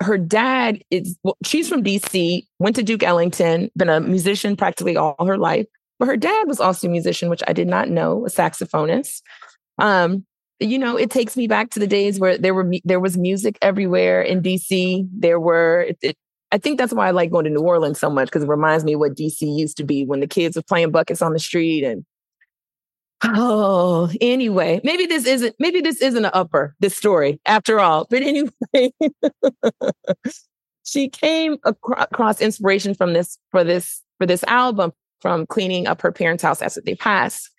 her 0.00 0.18
dad 0.18 0.82
is, 0.90 1.16
well, 1.22 1.36
she's 1.44 1.68
from 1.68 1.82
DC, 1.82 2.46
went 2.58 2.76
to 2.76 2.82
Duke 2.82 3.02
Ellington, 3.02 3.70
been 3.76 3.88
a 3.88 4.00
musician 4.00 4.56
practically 4.56 4.96
all 4.96 5.24
her 5.24 5.38
life. 5.38 5.66
But 5.98 6.06
her 6.06 6.16
dad 6.16 6.46
was 6.46 6.60
also 6.60 6.88
a 6.88 6.90
musician, 6.90 7.30
which 7.30 7.42
I 7.46 7.52
did 7.52 7.68
not 7.68 7.88
know, 7.88 8.26
a 8.26 8.28
saxophonist. 8.28 9.22
Um, 9.78 10.26
you 10.60 10.78
know, 10.78 10.96
it 10.96 11.10
takes 11.10 11.36
me 11.36 11.46
back 11.46 11.70
to 11.70 11.80
the 11.80 11.86
days 11.86 12.18
where 12.18 12.38
there 12.38 12.54
were 12.54 12.70
there 12.84 13.00
was 13.00 13.16
music 13.16 13.58
everywhere 13.62 14.22
in 14.22 14.42
DC. 14.42 15.06
There 15.12 15.38
were, 15.38 15.82
it, 15.88 15.98
it, 16.02 16.16
I 16.52 16.58
think 16.58 16.78
that's 16.78 16.92
why 16.92 17.08
I 17.08 17.10
like 17.10 17.30
going 17.30 17.44
to 17.44 17.50
New 17.50 17.60
Orleans 17.60 17.98
so 17.98 18.08
much 18.08 18.28
because 18.28 18.44
it 18.44 18.48
reminds 18.48 18.84
me 18.84 18.96
what 18.96 19.14
DC 19.14 19.40
used 19.40 19.76
to 19.78 19.84
be 19.84 20.04
when 20.04 20.20
the 20.20 20.26
kids 20.26 20.56
were 20.56 20.62
playing 20.62 20.92
buckets 20.92 21.22
on 21.22 21.32
the 21.32 21.38
street 21.38 21.84
and 21.84 22.04
Oh, 23.24 24.10
anyway, 24.20 24.80
maybe 24.84 25.06
this 25.06 25.26
isn't 25.26 25.56
maybe 25.58 25.80
this 25.80 26.02
isn't 26.02 26.24
an 26.24 26.30
upper 26.34 26.74
this 26.80 26.94
story 26.94 27.40
after 27.46 27.80
all. 27.80 28.06
But 28.10 28.22
anyway, 28.22 28.50
she 30.84 31.08
came 31.08 31.56
across 31.64 32.40
inspiration 32.40 32.94
from 32.94 33.14
this 33.14 33.38
for 33.50 33.64
this 33.64 34.02
for 34.18 34.26
this 34.26 34.44
album 34.44 34.92
from 35.20 35.46
cleaning 35.46 35.86
up 35.86 36.02
her 36.02 36.12
parents' 36.12 36.42
house 36.42 36.60
after 36.60 36.82
they 36.82 36.94
passed, 36.94 37.50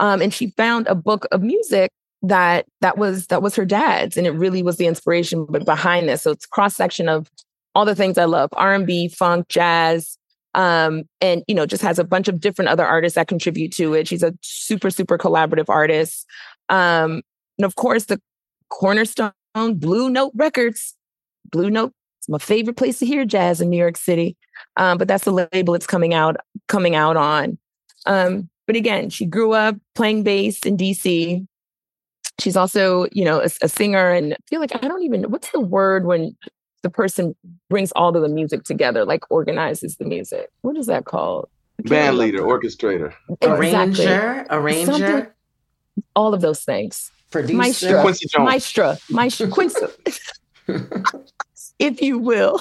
um, 0.00 0.22
and 0.22 0.32
she 0.32 0.50
found 0.56 0.86
a 0.86 0.94
book 0.94 1.26
of 1.30 1.42
music 1.42 1.90
that 2.22 2.66
that 2.80 2.98
was 2.98 3.26
that 3.28 3.42
was 3.42 3.54
her 3.56 3.64
dad's, 3.64 4.16
and 4.16 4.26
it 4.26 4.32
really 4.32 4.62
was 4.62 4.76
the 4.76 4.86
inspiration 4.86 5.46
but 5.48 5.64
behind 5.64 6.08
this. 6.08 6.22
So 6.22 6.30
it's 6.30 6.46
cross 6.46 6.74
section 6.74 7.08
of 7.08 7.30
all 7.74 7.84
the 7.84 7.94
things 7.94 8.18
I 8.18 8.24
love: 8.24 8.50
R 8.54 8.74
and 8.74 8.86
B, 8.86 9.08
funk, 9.08 9.48
jazz, 9.48 10.18
um, 10.54 11.04
and 11.20 11.42
you 11.48 11.54
know 11.54 11.66
just 11.66 11.82
has 11.82 11.98
a 11.98 12.04
bunch 12.04 12.28
of 12.28 12.40
different 12.40 12.68
other 12.68 12.86
artists 12.86 13.16
that 13.16 13.28
contribute 13.28 13.72
to 13.74 13.94
it. 13.94 14.08
She's 14.08 14.22
a 14.22 14.34
super 14.42 14.90
super 14.90 15.18
collaborative 15.18 15.68
artist. 15.68 16.26
Um, 16.68 17.22
and 17.58 17.64
of 17.64 17.76
course 17.76 18.06
the 18.06 18.20
cornerstone 18.68 19.32
blue 19.54 20.10
note 20.10 20.32
records. 20.34 20.94
Blue 21.50 21.70
note 21.70 21.92
it's 22.18 22.28
my 22.28 22.38
favorite 22.38 22.76
place 22.76 23.00
to 23.00 23.06
hear 23.06 23.24
jazz 23.24 23.60
in 23.60 23.68
new 23.68 23.76
york 23.76 23.96
city 23.96 24.36
um, 24.76 24.96
but 24.96 25.08
that's 25.08 25.24
the 25.24 25.48
label 25.52 25.74
it's 25.74 25.86
coming 25.86 26.14
out 26.14 26.36
coming 26.68 26.94
out 26.94 27.16
on. 27.16 27.58
Um, 28.06 28.48
but 28.66 28.76
again 28.76 29.10
she 29.10 29.26
grew 29.26 29.52
up 29.52 29.76
playing 29.94 30.22
bass 30.22 30.60
in 30.60 30.76
dc 30.76 31.46
she's 32.38 32.56
also 32.56 33.06
you 33.12 33.24
know 33.24 33.40
a, 33.40 33.48
a 33.62 33.68
singer 33.68 34.10
and 34.10 34.32
I 34.32 34.36
feel 34.48 34.60
like 34.60 34.74
i 34.74 34.88
don't 34.88 35.02
even 35.02 35.24
what's 35.24 35.50
the 35.50 35.60
word 35.60 36.06
when 36.06 36.34
the 36.82 36.90
person 36.90 37.34
brings 37.70 37.92
all 37.92 38.14
of 38.14 38.22
the 38.22 38.28
music 38.28 38.64
together, 38.64 39.04
like 39.04 39.22
organizes 39.30 39.96
the 39.96 40.04
music. 40.04 40.50
What 40.62 40.76
is 40.76 40.86
that 40.86 41.04
called? 41.04 41.48
Band 41.84 42.18
leader, 42.18 42.42
orchestrator, 42.42 43.14
exactly. 43.40 43.48
arranger, 43.48 44.46
arranger, 44.50 44.92
Something, 44.92 45.26
all 46.14 46.34
of 46.34 46.40
those 46.40 46.62
things. 46.62 47.10
Producer, 47.30 47.56
maestro, 47.56 48.02
Quincy 48.02 48.28
Jones. 48.28 48.44
maestro, 48.44 48.96
maestro, 49.10 49.46
Quincy, 49.50 49.86
if 51.78 52.02
you 52.02 52.18
will. 52.18 52.60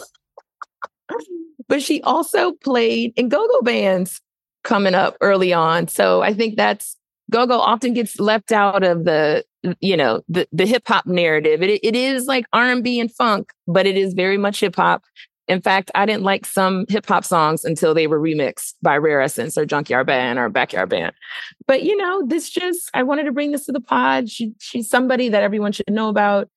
but 1.68 1.84
she 1.84 2.02
also 2.04 2.54
played 2.54 3.14
in 3.16 3.28
go-go 3.28 3.62
bands 3.62 4.22
coming 4.64 4.96
up 4.96 5.18
early 5.22 5.52
on, 5.52 5.88
so 5.88 6.22
I 6.22 6.34
think 6.34 6.56
that's 6.56 6.96
go-go 7.32 7.60
often 7.60 7.94
gets 7.94 8.20
left 8.20 8.52
out 8.52 8.84
of 8.84 9.06
the 9.06 9.44
you 9.80 9.96
know 9.96 10.22
the 10.28 10.48
the 10.52 10.66
hip 10.66 10.88
hop 10.88 11.06
narrative. 11.06 11.62
It 11.62 11.80
it 11.84 11.96
is 11.96 12.26
like 12.26 12.46
R 12.54 12.66
and 12.66 13.12
funk, 13.12 13.52
but 13.68 13.86
it 13.86 13.98
is 13.98 14.14
very 14.14 14.38
much 14.38 14.60
hip 14.60 14.76
hop. 14.76 15.04
In 15.48 15.62
fact, 15.62 15.92
I 15.96 16.06
didn't 16.06 16.24
like 16.24 16.46
some 16.46 16.86
hip 16.88 17.06
hop 17.06 17.26
songs 17.26 17.66
until 17.66 17.94
they 17.94 18.08
were 18.08 18.20
remixed 18.20 18.76
by 18.82 18.98
Rare 18.98 19.22
Essence 19.22 19.58
or 19.58 19.66
Junkyard 19.66 20.08
Band 20.08 20.40
or 20.40 20.50
Backyard 20.50 20.90
Band. 20.90 21.14
But 21.68 21.84
you 21.84 21.98
know, 21.98 22.24
this 22.26 22.50
just 22.50 22.90
I 22.94 23.04
wanted 23.04 23.24
to 23.24 23.32
bring 23.32 23.52
this 23.52 23.66
to 23.66 23.72
the 23.72 23.82
pod. 23.82 24.30
She 24.30 24.54
she's 24.60 24.90
somebody 24.90 25.30
that 25.30 25.44
everyone 25.44 25.72
should 25.72 25.90
know 25.90 26.10
about. 26.10 26.50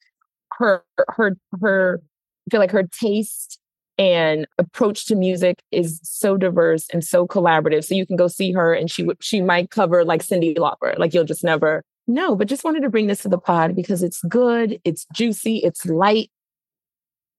Her 0.58 0.84
her 1.08 1.36
her 1.60 2.00
I 2.46 2.50
feel 2.50 2.60
like 2.60 2.70
her 2.70 2.84
taste 2.84 3.58
and 3.96 4.46
approach 4.58 5.06
to 5.06 5.14
music 5.14 5.62
is 5.70 6.00
so 6.02 6.36
diverse 6.36 6.88
and 6.92 7.04
so 7.04 7.26
collaborative. 7.26 7.84
So 7.84 7.94
you 7.94 8.06
can 8.06 8.16
go 8.16 8.28
see 8.28 8.52
her 8.52 8.74
and 8.74 8.90
she 8.90 9.06
she 9.20 9.40
might 9.40 9.70
cover 9.70 10.04
like 10.04 10.22
Cyndi 10.22 10.56
Lauper. 10.56 10.98
Like 10.98 11.14
you'll 11.14 11.24
just 11.24 11.44
never 11.44 11.82
no, 12.06 12.36
but 12.36 12.48
just 12.48 12.64
wanted 12.64 12.82
to 12.82 12.90
bring 12.90 13.06
this 13.06 13.22
to 13.22 13.28
the 13.28 13.38
pod 13.38 13.74
because 13.74 14.02
it's 14.02 14.20
good, 14.28 14.78
it's 14.84 15.06
juicy, 15.14 15.58
it's 15.58 15.86
light. 15.86 16.30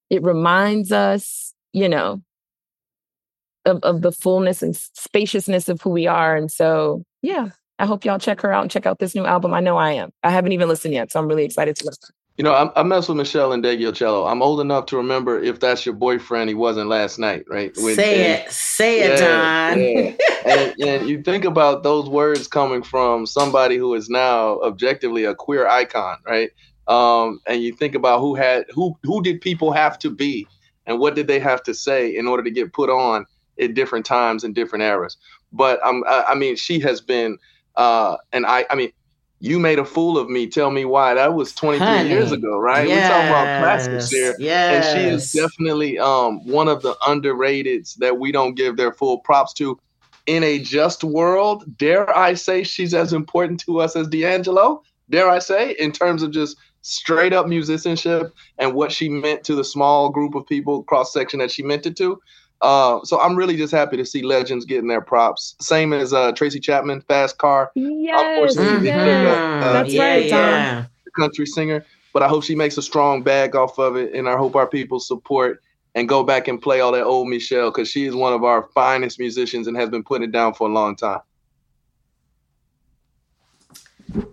It 0.09 0.23
reminds 0.23 0.91
us, 0.91 1.53
you 1.71 1.87
know, 1.87 2.21
of, 3.65 3.79
of 3.83 4.01
the 4.01 4.11
fullness 4.11 4.61
and 4.61 4.75
spaciousness 4.75 5.69
of 5.69 5.81
who 5.81 5.89
we 5.91 6.07
are. 6.07 6.35
And 6.35 6.51
so, 6.51 7.03
yeah, 7.21 7.49
I 7.77 7.85
hope 7.85 8.05
y'all 8.05 8.19
check 8.19 8.41
her 8.41 8.51
out 8.51 8.61
and 8.61 8.71
check 8.71 8.85
out 8.85 8.99
this 8.99 9.15
new 9.15 9.25
album. 9.25 9.53
I 9.53 9.59
know 9.59 9.77
I 9.77 9.91
am. 9.91 10.11
I 10.23 10.31
haven't 10.31 10.53
even 10.53 10.67
listened 10.67 10.93
yet, 10.93 11.11
so 11.11 11.19
I'm 11.19 11.27
really 11.27 11.45
excited 11.45 11.75
to 11.77 11.85
listen. 11.85 12.15
You 12.37 12.43
know, 12.43 12.53
I, 12.53 12.81
I 12.81 12.83
mess 12.83 13.07
with 13.07 13.17
Meshell 13.17 13.57
Ndegeocello. 13.57 14.29
I'm 14.29 14.41
old 14.41 14.59
enough 14.59 14.87
to 14.87 14.97
remember 14.97 15.41
if 15.41 15.61
that's 15.61 15.85
your 15.85 15.95
boyfriend, 15.95 16.49
he 16.49 16.53
wasn't 16.53 16.89
last 16.89 17.17
night, 17.17 17.45
right? 17.47 17.71
When, 17.77 17.95
say 17.95 18.25
and, 18.25 18.47
it, 18.47 18.51
say 18.51 18.99
it, 19.01 19.19
Don. 19.19 19.81
Yeah. 19.81 20.15
and, 20.45 20.81
and 20.81 21.09
you 21.09 21.23
think 21.23 21.45
about 21.45 21.83
those 21.83 22.09
words 22.09 22.47
coming 22.49 22.83
from 22.83 23.25
somebody 23.25 23.77
who 23.77 23.93
is 23.93 24.09
now 24.09 24.59
objectively 24.61 25.23
a 25.23 25.33
queer 25.33 25.65
icon, 25.67 26.17
right? 26.25 26.51
Um, 26.87 27.39
and 27.47 27.61
you 27.61 27.73
think 27.73 27.95
about 27.95 28.19
who 28.19 28.35
had 28.35 28.65
who 28.69 28.97
who 29.03 29.23
did 29.23 29.39
people 29.39 29.71
have 29.71 29.97
to 29.99 30.09
be, 30.09 30.45
and 30.85 30.99
what 30.99 31.15
did 31.15 31.27
they 31.27 31.39
have 31.39 31.63
to 31.63 31.73
say 31.73 32.15
in 32.15 32.27
order 32.27 32.43
to 32.43 32.51
get 32.51 32.73
put 32.73 32.89
on 32.89 33.25
at 33.59 33.73
different 33.73 34.05
times 34.05 34.43
and 34.43 34.53
different 34.53 34.83
eras. 34.83 35.17
But 35.51 35.83
um, 35.85 36.03
I, 36.07 36.25
I 36.29 36.35
mean, 36.35 36.55
she 36.55 36.79
has 36.81 37.01
been, 37.01 37.37
uh, 37.75 38.17
and 38.33 38.45
I, 38.45 38.65
I 38.69 38.75
mean, 38.75 38.91
You 39.45 39.59
Made 39.59 39.77
a 39.77 39.85
Fool 39.85 40.17
of 40.17 40.27
Me, 40.27 40.47
Tell 40.47 40.71
Me 40.71 40.85
Why. 40.85 41.13
That 41.13 41.35
was 41.35 41.53
23 41.53 41.85
Honey. 41.85 42.09
years 42.09 42.31
ago, 42.31 42.57
right? 42.57 42.87
Yes. 42.87 43.07
We're 43.07 43.15
talking 43.15 43.29
about 43.29 43.61
classics 43.61 44.09
here. 44.09 44.35
Yes. 44.39 44.87
And 44.87 44.97
she 44.97 45.07
is 45.07 45.31
definitely 45.31 45.99
um, 45.99 46.43
one 46.47 46.67
of 46.67 46.81
the 46.81 46.95
underrated 47.07 47.87
that 47.99 48.17
we 48.17 48.31
don't 48.31 48.55
give 48.55 48.75
their 48.75 48.91
full 48.91 49.19
props 49.19 49.53
to. 49.53 49.79
In 50.25 50.43
a 50.43 50.57
just 50.57 51.03
world, 51.03 51.63
dare 51.77 52.17
I 52.17 52.33
say 52.33 52.63
she's 52.63 52.95
as 52.95 53.13
important 53.13 53.59
to 53.65 53.81
us 53.81 53.95
as 53.95 54.07
D'Angelo? 54.07 54.81
Dare 55.11 55.29
I 55.29 55.37
say, 55.37 55.75
in 55.77 55.91
terms 55.91 56.23
of 56.23 56.31
just 56.31 56.57
straight 56.81 57.31
up 57.31 57.47
musicianship 57.47 58.33
and 58.57 58.73
what 58.73 58.91
she 58.91 59.09
meant 59.09 59.43
to 59.43 59.53
the 59.53 59.63
small 59.63 60.09
group 60.09 60.33
of 60.33 60.47
people 60.47 60.83
cross 60.83 61.13
section 61.13 61.37
that 61.39 61.51
she 61.51 61.61
meant 61.61 61.85
it 61.85 61.95
to. 61.97 62.19
Uh, 62.65 63.05
so 63.05 63.21
I'm 63.21 63.35
really 63.35 63.55
just 63.55 63.71
happy 63.71 63.95
to 63.95 64.03
see 64.03 64.23
legends 64.23 64.65
getting 64.65 64.87
their 64.87 64.99
props. 64.99 65.55
Same 65.61 65.93
as 65.93 66.13
uh, 66.13 66.31
Tracy 66.31 66.59
Chapman, 66.59 67.01
Fast 67.01 67.37
Car. 67.37 67.71
Yes, 67.75 68.57
mm-hmm. 68.57 68.87
uh, 68.87 69.71
that's 69.71 69.93
yeah, 69.93 70.03
right, 70.03 70.25
yeah. 70.25 70.85
country 71.15 71.45
singer. 71.45 71.85
But 72.11 72.23
I 72.23 72.27
hope 72.27 72.43
she 72.43 72.55
makes 72.55 72.75
a 72.77 72.81
strong 72.81 73.21
bag 73.21 73.55
off 73.55 73.77
of 73.77 73.97
it, 73.97 74.15
and 74.15 74.27
I 74.27 74.35
hope 74.35 74.55
our 74.55 74.65
people 74.65 74.99
support 74.99 75.61
and 75.93 76.09
go 76.09 76.23
back 76.23 76.47
and 76.47 76.59
play 76.59 76.79
all 76.79 76.91
that 76.93 77.03
old 77.03 77.27
Meshell 77.27 77.71
because 77.71 77.87
she 77.87 78.07
is 78.07 78.15
one 78.15 78.33
of 78.33 78.43
our 78.43 78.63
finest 78.73 79.19
musicians 79.19 79.67
and 79.67 79.77
has 79.77 79.91
been 79.91 80.03
putting 80.03 80.27
it 80.27 80.31
down 80.31 80.55
for 80.55 80.67
a 80.67 80.71
long 80.71 80.95
time. 80.95 81.19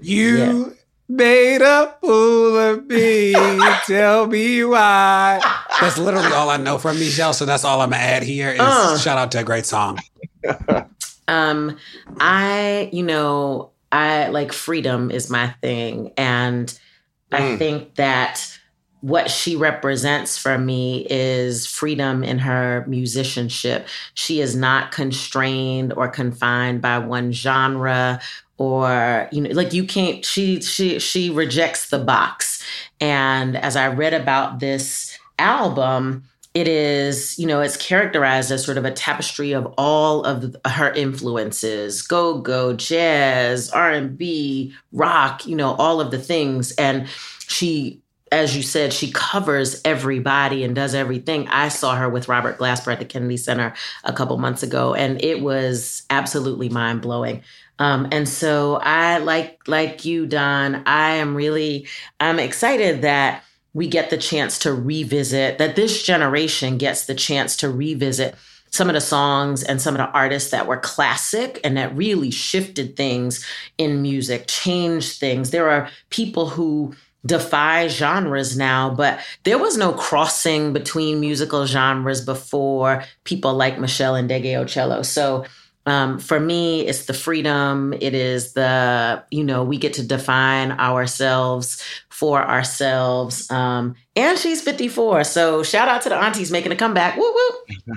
You 0.01 0.39
yeah. 0.39 0.65
Made 1.13 1.61
a 1.61 1.95
fool 2.01 2.57
of 2.57 2.87
me. 2.87 3.35
Tell 3.87 4.27
me 4.27 4.65
why. 4.65 5.41
That's 5.79 5.99
literally 5.99 6.33
all 6.33 6.49
I 6.49 6.57
know 6.57 6.79
from 6.79 6.97
Meshell. 6.97 7.35
So 7.35 7.45
that's 7.45 7.67
all 7.67 7.83
I'm 7.83 7.91
gonna 7.91 8.03
add 8.03 8.23
here. 8.23 8.49
Is 8.53 8.61
uh, 8.61 8.97
shout 8.97 9.19
out 9.19 9.31
to 9.33 9.41
a 9.41 9.45
great 9.45 9.67
song. 9.67 9.99
um, 11.29 11.77
I, 12.19 12.89
you 12.95 13.03
know, 13.03 13.73
I 13.93 14.29
like 14.29 14.55
freedom 14.55 15.11
is 15.11 15.29
my 15.29 15.49
thing, 15.61 16.13
and 16.17 16.69
mm. 16.69 16.79
I 17.31 17.59
think 17.59 17.97
that 17.97 18.59
what 19.03 19.31
she 19.31 19.55
represents 19.55 20.39
for 20.39 20.57
me 20.57 21.07
is 21.11 21.67
freedom 21.67 22.25
in 22.25 22.39
her 22.39 22.87
musicianship. 22.89 23.87
She 24.15 24.41
is 24.41 24.57
not 24.57 24.93
constrained 24.93 25.93
or 25.93 26.09
confined 26.09 26.81
by 26.81 27.01
one 27.01 27.33
genre 27.33 28.19
or 28.63 29.29
you 29.33 29.41
know 29.41 29.51
like 29.51 29.73
you 29.73 29.85
can't 29.85 30.25
she 30.25 30.61
she 30.63 31.01
she 31.01 31.31
rejects 31.31 31.91
the 31.91 31.99
box. 31.99 32.63
And 33.01 33.57
as 33.57 33.75
I 33.75 33.89
read 33.89 34.15
about 34.15 34.61
this 34.61 35.19
album, 35.39 36.23
it 36.55 36.69
is, 36.69 37.37
you 37.39 37.47
know, 37.47 37.61
it's 37.61 37.77
characterized 37.77 38.53
as 38.53 38.65
sort 38.65 38.79
of 38.79 38.85
a 38.85 38.93
tapestry 38.93 39.51
of 39.51 39.67
all 39.77 40.23
of 40.23 40.55
her 40.65 40.93
influences, 40.93 42.03
go-go, 42.03 42.75
jazz, 42.75 43.71
R&B, 43.71 44.73
rock, 44.93 45.47
you 45.47 45.57
know, 45.57 45.75
all 45.75 46.01
of 46.01 46.13
the 46.13 46.19
things 46.19 46.71
and 46.73 47.09
she 47.49 48.03
as 48.31 48.57
you 48.57 48.63
said, 48.63 48.95
she 48.95 49.13
covers 49.13 49.83
everybody 49.85 50.65
and 50.65 50.75
does 50.75 50.95
everything. 50.95 51.47
I 51.49 51.69
saw 51.69 51.95
her 51.95 52.09
with 52.09 52.29
Robert 52.29 52.57
Glasper 52.57 52.91
at 52.91 52.99
the 52.99 53.05
Kennedy 53.05 53.37
Center 53.37 53.75
a 54.05 54.13
couple 54.15 54.39
months 54.39 54.63
ago, 54.63 54.95
and 54.95 55.23
it 55.23 55.43
was 55.43 56.05
absolutely 56.09 56.71
mind 56.71 57.03
blowing. 57.03 57.43
Um, 57.79 58.09
and 58.13 58.29
so 58.29 58.77
I 58.83 59.19
like 59.19 59.61
like 59.67 60.05
you, 60.05 60.27
Don. 60.27 60.83
I 60.87 61.13
am 61.15 61.35
really 61.35 61.87
I'm 62.21 62.39
excited 62.39 63.03
that 63.03 63.43
we 63.75 63.89
get 63.89 64.11
the 64.11 64.19
chance 64.19 64.59
to 64.61 64.73
revisit, 64.73 65.59
that 65.59 65.77
this 65.77 66.03
generation 66.03 66.79
gets 66.79 67.07
the 67.07 67.15
chance 67.15 67.57
to 67.57 67.71
revisit 67.71 68.35
some 68.71 68.89
of 68.89 68.95
the 68.95 69.01
songs 69.01 69.63
and 69.63 69.81
some 69.81 69.95
of 69.95 69.99
the 69.99 70.11
artists 70.17 70.51
that 70.51 70.67
were 70.67 70.79
classic 70.79 71.61
and 71.63 71.77
that 71.77 71.95
really 71.95 72.31
shifted 72.31 72.97
things 72.97 73.47
in 73.79 74.03
music, 74.03 74.47
changed 74.47 75.19
things. 75.21 75.51
There 75.51 75.69
are 75.69 75.89
people 76.11 76.49
who 76.49 76.95
defy 77.25 77.89
genres 77.89 78.57
now, 78.57 78.93
but 78.95 79.21
there 79.45 79.59
was 79.59 79.77
no 79.77 79.93
crossing 79.93 80.73
between 80.73 81.21
musical 81.21 81.67
genres 81.67 82.25
before 82.25 83.05
people 83.25 83.55
like 83.55 83.77
Meshell 83.77 84.21
Ndegeocello. 84.27 85.05
So 85.05 85.45
um, 85.87 86.19
for 86.19 86.39
me, 86.39 86.87
it's 86.87 87.07
the 87.07 87.15
freedom. 87.15 87.93
It 87.95 88.15
is 88.15 88.53
the, 88.53 89.25
you 89.31 89.43
know, 89.43 89.65
we 89.65 89.79
get 89.79 89.95
to 89.95 90.07
define 90.07 90.73
ourselves 90.73 91.83
for 92.09 92.43
ourselves. 92.43 93.51
Um, 93.51 93.97
and 94.15 94.39
she's 94.39 94.63
54. 94.63 95.25
So 95.25 95.63
shout 95.63 95.89
out 95.89 96.03
to 96.03 96.09
the 96.09 96.17
aunties 96.17 96.53
making 96.53 96.73
a 96.73 96.77
comeback. 96.77 97.17
Woo 97.17 97.35
woo. 97.35 97.95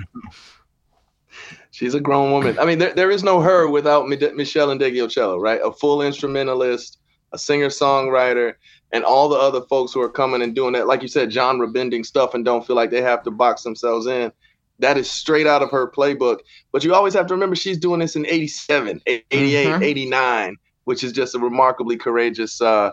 she's 1.70 1.94
a 1.94 2.00
grown 2.00 2.32
woman. 2.32 2.58
I 2.58 2.64
mean, 2.64 2.78
there, 2.78 2.92
there 2.92 3.10
is 3.10 3.22
no 3.22 3.40
her 3.40 3.68
without 3.68 4.06
Meshell 4.06 4.76
Ndegeocello, 4.76 5.40
right? 5.40 5.60
A 5.62 5.70
full 5.70 6.02
instrumentalist, 6.02 6.98
a 7.32 7.38
singer 7.38 7.68
songwriter, 7.68 8.54
and 8.92 9.04
all 9.04 9.28
the 9.28 9.36
other 9.36 9.60
folks 9.62 9.92
who 9.92 10.00
are 10.00 10.08
coming 10.08 10.42
and 10.42 10.54
doing 10.54 10.72
that, 10.72 10.88
like 10.88 11.02
you 11.02 11.08
said, 11.08 11.32
genre 11.32 11.68
bending 11.68 12.02
stuff 12.02 12.34
and 12.34 12.44
don't 12.44 12.66
feel 12.66 12.76
like 12.76 12.90
they 12.90 13.02
have 13.02 13.22
to 13.24 13.30
box 13.30 13.62
themselves 13.62 14.06
in. 14.06 14.32
That 14.78 14.98
is 14.98 15.10
straight 15.10 15.46
out 15.46 15.62
of 15.62 15.70
her 15.70 15.90
playbook. 15.90 16.38
But 16.72 16.84
you 16.84 16.94
always 16.94 17.14
have 17.14 17.26
to 17.26 17.34
remember 17.34 17.56
she's 17.56 17.78
doing 17.78 18.00
this 18.00 18.16
in 18.16 18.26
87, 18.26 19.00
88, 19.06 19.30
mm-hmm. 19.30 19.82
89, 19.82 20.56
which 20.84 21.02
is 21.02 21.12
just 21.12 21.34
a 21.34 21.38
remarkably 21.38 21.96
courageous 21.96 22.60
uh, 22.60 22.92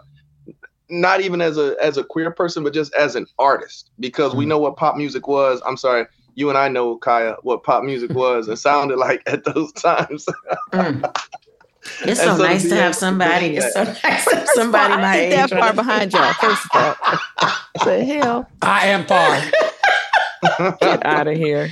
not 0.90 1.22
even 1.22 1.42
as 1.42 1.58
a 1.58 1.76
as 1.82 1.98
a 1.98 2.04
queer 2.04 2.32
person, 2.32 2.64
but 2.64 2.74
just 2.74 2.94
as 2.94 3.16
an 3.16 3.26
artist, 3.40 3.90
because 4.00 4.30
mm-hmm. 4.30 4.40
we 4.40 4.46
know 4.46 4.60
what 4.60 4.78
pop 4.78 4.96
music 4.96 5.28
was. 5.28 5.62
I'm 5.66 5.78
sorry, 5.78 6.06
you 6.36 6.50
and 6.50 6.58
I 6.58 6.68
know, 6.68 6.98
Kaya, 6.98 7.36
what 7.42 7.64
pop 7.64 7.84
music 7.84 8.12
was 8.12 8.48
and 8.48 8.58
sounded 8.58 8.98
like 8.98 9.22
at 9.26 9.44
those 9.44 9.72
times. 9.74 10.26
mm. 10.72 11.16
It's 12.06 12.22
so, 12.22 12.38
so 12.38 12.44
nice 12.44 12.64
to 12.70 12.76
have 12.76 12.96
somebody. 12.96 13.58
It's 13.58 13.74
so 13.74 13.84
nice 13.84 14.26
to 14.26 14.36
have 14.38 14.48
somebody 14.54 14.96
my 14.96 15.18
age. 15.18 15.32
That 15.32 15.50
far 15.50 15.74
behind 15.74 16.14
y'all. 16.14 16.32
First 16.34 16.66
of 16.66 16.72
all, 16.74 17.56
the 17.86 18.06
hell. 18.06 18.50
I 18.62 18.88
am 18.88 19.06
far. 19.06 19.42
Get 20.82 21.06
out 21.06 21.28
of 21.28 21.38
here. 21.38 21.72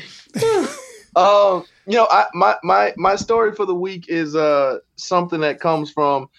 um, 1.16 1.66
you 1.86 1.98
know, 1.98 2.08
I, 2.10 2.26
my 2.34 2.56
my 2.64 2.94
my 2.98 3.16
story 3.16 3.54
for 3.54 3.66
the 3.66 3.76
week 3.76 4.08
is 4.10 4.36
uh 4.36 4.80
something 4.96 5.42
that 5.42 5.60
comes 5.60 5.92
from 5.92 6.30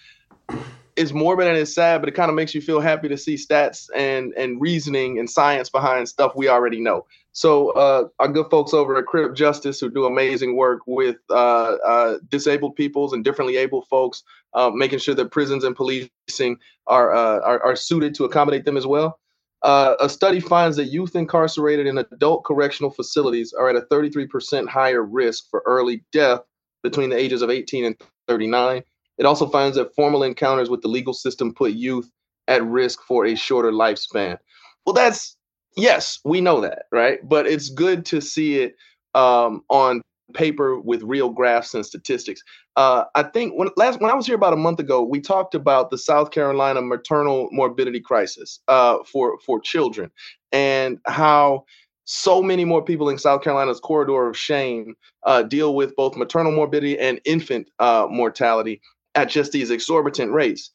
it's 0.95 1.11
morbid 1.11 1.47
and 1.47 1.57
it's 1.57 1.73
sad, 1.73 2.01
but 2.01 2.09
it 2.09 2.13
kind 2.13 2.29
of 2.29 2.35
makes 2.35 2.53
you 2.53 2.61
feel 2.61 2.79
happy 2.79 3.07
to 3.07 3.17
see 3.17 3.35
stats 3.35 3.89
and 3.95 4.33
and 4.33 4.61
reasoning 4.61 5.19
and 5.19 5.29
science 5.29 5.69
behind 5.69 6.07
stuff 6.07 6.33
we 6.35 6.47
already 6.47 6.79
know. 6.79 7.05
So 7.33 7.71
uh, 7.71 8.09
our 8.19 8.27
good 8.27 8.49
folks 8.51 8.73
over 8.73 8.95
at 8.95 9.07
Crip 9.07 9.35
Justice, 9.35 9.79
who 9.79 9.89
do 9.89 10.05
amazing 10.05 10.55
work 10.55 10.81
with 10.85 11.17
uh, 11.31 11.77
uh, 11.85 12.17
disabled 12.29 12.75
peoples 12.75 13.11
and 13.11 13.23
differently 13.23 13.57
able 13.57 13.81
folks, 13.83 14.23
uh, 14.53 14.69
making 14.69 14.99
sure 14.99 15.15
that 15.15 15.31
prisons 15.31 15.63
and 15.63 15.75
policing 15.75 16.57
are, 16.85 17.11
uh, 17.11 17.39
are, 17.39 17.63
are 17.63 17.75
suited 17.75 18.13
to 18.15 18.25
accommodate 18.25 18.65
them 18.65 18.77
as 18.77 18.85
well. 18.85 19.19
Uh, 19.63 19.95
a 20.01 20.09
study 20.09 20.41
finds 20.41 20.75
that 20.75 20.85
youth 20.85 21.15
incarcerated 21.15 21.87
in 21.87 21.97
adult 21.97 22.43
correctional 22.43 22.91
facilities 22.91 23.53
are 23.53 23.69
at 23.69 23.77
a 23.77 23.81
33% 23.81 24.67
higher 24.67 25.03
risk 25.03 25.45
for 25.49 25.63
early 25.65 26.03
death 26.11 26.41
between 26.83 27.09
the 27.09 27.17
ages 27.17 27.41
of 27.41 27.49
18 27.49 27.85
and 27.85 27.95
39. 28.27 28.83
It 29.17 29.25
also 29.25 29.47
finds 29.47 29.77
that 29.77 29.95
formal 29.95 30.23
encounters 30.23 30.69
with 30.69 30.81
the 30.81 30.89
legal 30.89 31.13
system 31.13 31.53
put 31.53 31.73
youth 31.73 32.11
at 32.47 32.63
risk 32.65 33.01
for 33.03 33.25
a 33.25 33.35
shorter 33.35 33.71
lifespan. 33.71 34.37
Well, 34.85 34.93
that's 34.93 35.37
yes, 35.77 36.19
we 36.25 36.41
know 36.41 36.59
that, 36.61 36.83
right? 36.91 37.19
But 37.27 37.47
it's 37.47 37.69
good 37.69 38.05
to 38.07 38.21
see 38.21 38.59
it 38.59 38.75
um, 39.15 39.63
on 39.69 40.01
paper 40.33 40.79
with 40.79 41.03
real 41.03 41.29
graphs 41.29 41.73
and 41.73 41.85
statistics. 41.85 42.41
Uh, 42.75 43.05
I 43.15 43.23
think 43.23 43.53
when 43.55 43.69
last 43.77 44.01
when 44.01 44.11
I 44.11 44.15
was 44.15 44.25
here 44.25 44.35
about 44.35 44.53
a 44.53 44.57
month 44.57 44.79
ago, 44.79 45.03
we 45.03 45.19
talked 45.21 45.55
about 45.55 45.89
the 45.89 45.97
South 45.97 46.31
Carolina 46.31 46.81
maternal 46.81 47.49
morbidity 47.51 47.99
crisis 47.99 48.59
uh, 48.67 48.97
for 49.05 49.37
for 49.45 49.59
children 49.59 50.11
and 50.51 50.99
how 51.05 51.65
so 52.05 52.41
many 52.41 52.65
more 52.65 52.83
people 52.83 53.09
in 53.09 53.17
South 53.17 53.41
Carolina's 53.43 53.79
corridor 53.79 54.27
of 54.29 54.37
shame 54.37 54.95
uh, 55.25 55.43
deal 55.43 55.75
with 55.75 55.95
both 55.95 56.17
maternal 56.17 56.51
morbidity 56.51 56.99
and 56.99 57.19
infant 57.25 57.69
uh, 57.79 58.07
mortality 58.09 58.81
at 59.15 59.29
just 59.29 59.51
these 59.51 59.71
exorbitant 59.71 60.31
rates. 60.31 60.71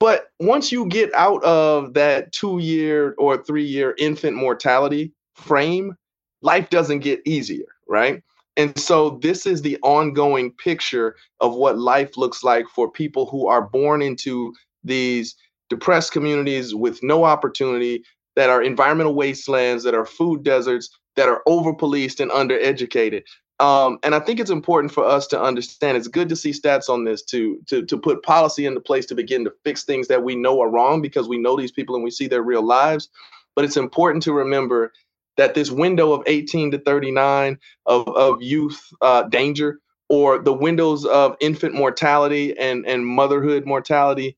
But 0.00 0.26
once 0.40 0.72
you 0.72 0.86
get 0.86 1.14
out 1.14 1.42
of 1.44 1.94
that 1.94 2.32
two 2.32 2.58
year 2.58 3.14
or 3.18 3.42
three 3.42 3.64
year 3.64 3.94
infant 3.98 4.36
mortality 4.36 5.12
frame, 5.34 5.94
life 6.42 6.70
doesn't 6.70 7.00
get 7.00 7.20
easier, 7.24 7.66
right? 7.88 8.22
And 8.56 8.78
so 8.78 9.18
this 9.22 9.46
is 9.46 9.62
the 9.62 9.78
ongoing 9.82 10.52
picture 10.52 11.16
of 11.40 11.54
what 11.54 11.78
life 11.78 12.16
looks 12.16 12.44
like 12.44 12.66
for 12.68 12.90
people 12.90 13.26
who 13.26 13.48
are 13.48 13.62
born 13.62 14.00
into 14.00 14.54
these 14.84 15.34
depressed 15.70 16.12
communities 16.12 16.74
with 16.74 17.02
no 17.02 17.24
opportunity, 17.24 18.04
that 18.36 18.50
are 18.50 18.62
environmental 18.62 19.14
wastelands, 19.14 19.84
that 19.84 19.94
are 19.94 20.06
food 20.06 20.42
deserts, 20.42 20.90
that 21.16 21.28
are 21.28 21.42
over 21.46 21.72
policed 21.72 22.20
and 22.20 22.30
undereducated. 22.30 23.22
Um, 23.60 23.98
and 24.02 24.14
I 24.14 24.20
think 24.20 24.40
it's 24.40 24.50
important 24.50 24.92
for 24.92 25.04
us 25.04 25.28
to 25.28 25.40
understand. 25.40 25.96
It's 25.96 26.08
good 26.08 26.28
to 26.28 26.36
see 26.36 26.50
stats 26.50 26.88
on 26.88 27.04
this 27.04 27.22
to 27.26 27.60
to 27.66 27.84
to 27.86 27.96
put 27.96 28.24
policy 28.24 28.66
into 28.66 28.80
place 28.80 29.06
to 29.06 29.14
begin 29.14 29.44
to 29.44 29.52
fix 29.64 29.84
things 29.84 30.08
that 30.08 30.24
we 30.24 30.34
know 30.34 30.60
are 30.60 30.68
wrong 30.68 31.00
because 31.00 31.28
we 31.28 31.38
know 31.38 31.56
these 31.56 31.70
people 31.70 31.94
and 31.94 32.02
we 32.02 32.10
see 32.10 32.26
their 32.26 32.42
real 32.42 32.66
lives. 32.66 33.08
But 33.54 33.64
it's 33.64 33.76
important 33.76 34.24
to 34.24 34.32
remember 34.32 34.92
that 35.36 35.54
this 35.54 35.70
window 35.70 36.12
of 36.12 36.22
18 36.26 36.70
to 36.72 36.78
39 36.78 37.58
of 37.86 38.08
of 38.08 38.42
youth 38.42 38.80
uh, 39.00 39.22
danger 39.24 39.80
or 40.08 40.38
the 40.38 40.52
windows 40.52 41.04
of 41.04 41.36
infant 41.40 41.74
mortality 41.74 42.56
and 42.58 42.86
and 42.86 43.06
motherhood 43.06 43.66
mortality 43.66 44.36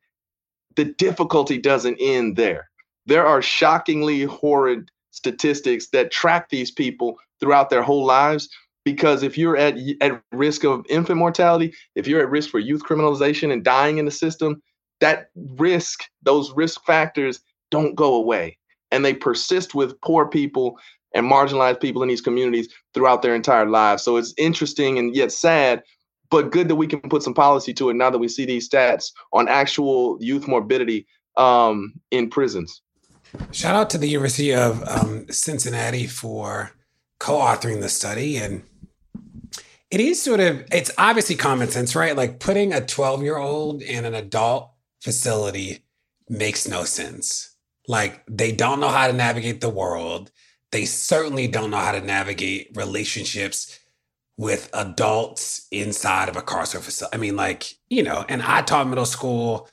the 0.76 0.84
difficulty 0.84 1.59
doesn't 1.59 1.97
end 2.01 2.36
there. 2.36 2.70
There 3.07 3.26
are 3.26 3.42
shockingly 3.42 4.22
horrid 4.24 4.90
statistics 5.11 5.88
that 5.88 6.11
track 6.11 6.51
these 6.51 6.70
people 6.70 7.16
throughout 7.40 7.70
their 7.70 7.82
whole 7.82 8.05
lives 8.05 8.49
because 8.84 9.22
if 9.22 9.36
you're 9.36 9.57
at 9.57 9.76
at 10.01 10.22
risk 10.32 10.64
of 10.64 10.86
infant 10.88 11.18
mortality, 11.18 11.74
if 11.94 12.07
you're 12.07 12.20
at 12.20 12.30
risk 12.30 12.51
for 12.51 12.59
youth 12.59 12.82
criminalization 12.84 13.53
and 13.53 13.64
dying 13.64 13.99
in 13.99 14.05
the 14.05 14.11
system, 14.11 14.62
that 15.01 15.30
risk, 15.34 16.05
those 16.22 16.53
risk 16.53 16.84
factors 16.84 17.40
don't 17.70 17.94
go 17.94 18.14
away 18.14 18.57
and 18.91 19.05
they 19.05 19.14
persist 19.14 19.74
with 19.74 20.01
poor 20.01 20.26
people 20.26 20.78
and 21.14 21.30
marginalized 21.30 21.80
people 21.80 22.03
in 22.03 22.09
these 22.09 22.20
communities 22.20 22.68
throughout 22.95 23.22
their 23.22 23.34
entire 23.34 23.66
lives. 23.66 24.03
So 24.03 24.16
it's 24.16 24.34
interesting 24.37 24.99
and 24.99 25.14
yet 25.14 25.32
sad, 25.32 25.82
but 26.30 26.53
good 26.53 26.68
that 26.68 26.76
we 26.76 26.87
can 26.87 27.01
put 27.01 27.22
some 27.22 27.34
policy 27.34 27.72
to 27.74 27.91
it 27.91 27.95
now 27.95 28.11
that 28.11 28.18
we 28.18 28.28
see 28.28 28.45
these 28.45 28.68
stats 28.68 29.12
on 29.32 29.49
actual 29.49 30.18
youth 30.20 30.47
morbidity 30.47 31.07
um, 31.37 31.95
in 32.11 32.28
prisons. 32.28 32.82
Shout 33.53 33.74
out 33.74 33.91
to 33.91 33.99
the 33.99 34.09
University 34.09 34.55
of 34.55 34.82
um, 34.87 35.26
Cincinnati 35.30 36.07
for 36.07 36.72
co-authoring 37.18 37.80
the 37.80 37.89
study 37.89 38.37
and 38.37 38.62
it 39.91 40.01
is 40.01 40.22
sort 40.22 40.41
of 40.41 40.64
it's 40.70 40.91
obviously 40.99 41.34
common 41.34 41.68
sense 41.68 41.97
right 41.97 42.14
like 42.14 42.41
putting 42.41 42.72
a 42.74 42.84
12 42.84 43.22
year 43.22 43.39
old 43.39 43.80
in 43.82 44.05
an 44.05 44.14
adult 44.14 44.70
facility 45.01 45.82
makes 46.28 46.68
no 46.68 46.84
sense 46.84 47.55
like 47.89 48.22
they 48.28 48.53
don't 48.53 48.80
know 48.80 48.89
how 48.89 49.07
to 49.07 49.12
navigate 49.12 49.61
the 49.61 49.68
world 49.68 50.30
they 50.72 50.84
certainly 50.84 51.47
don't 51.47 51.70
know 51.70 51.76
how 51.76 51.93
to 51.93 52.01
navigate 52.01 52.70
relationships 52.74 53.78
with 54.39 54.68
adults 54.74 55.66
inside 55.70 56.28
of 56.28 56.37
a 56.37 56.43
carceral 56.43 56.82
facility 56.82 57.14
i 57.14 57.18
mean 57.18 57.37
like 57.37 57.74
you 57.89 58.03
know 58.03 58.24
and 58.28 58.43
i 58.43 58.61
taught 58.62 58.89
middle 58.89 59.07
school 59.07 59.68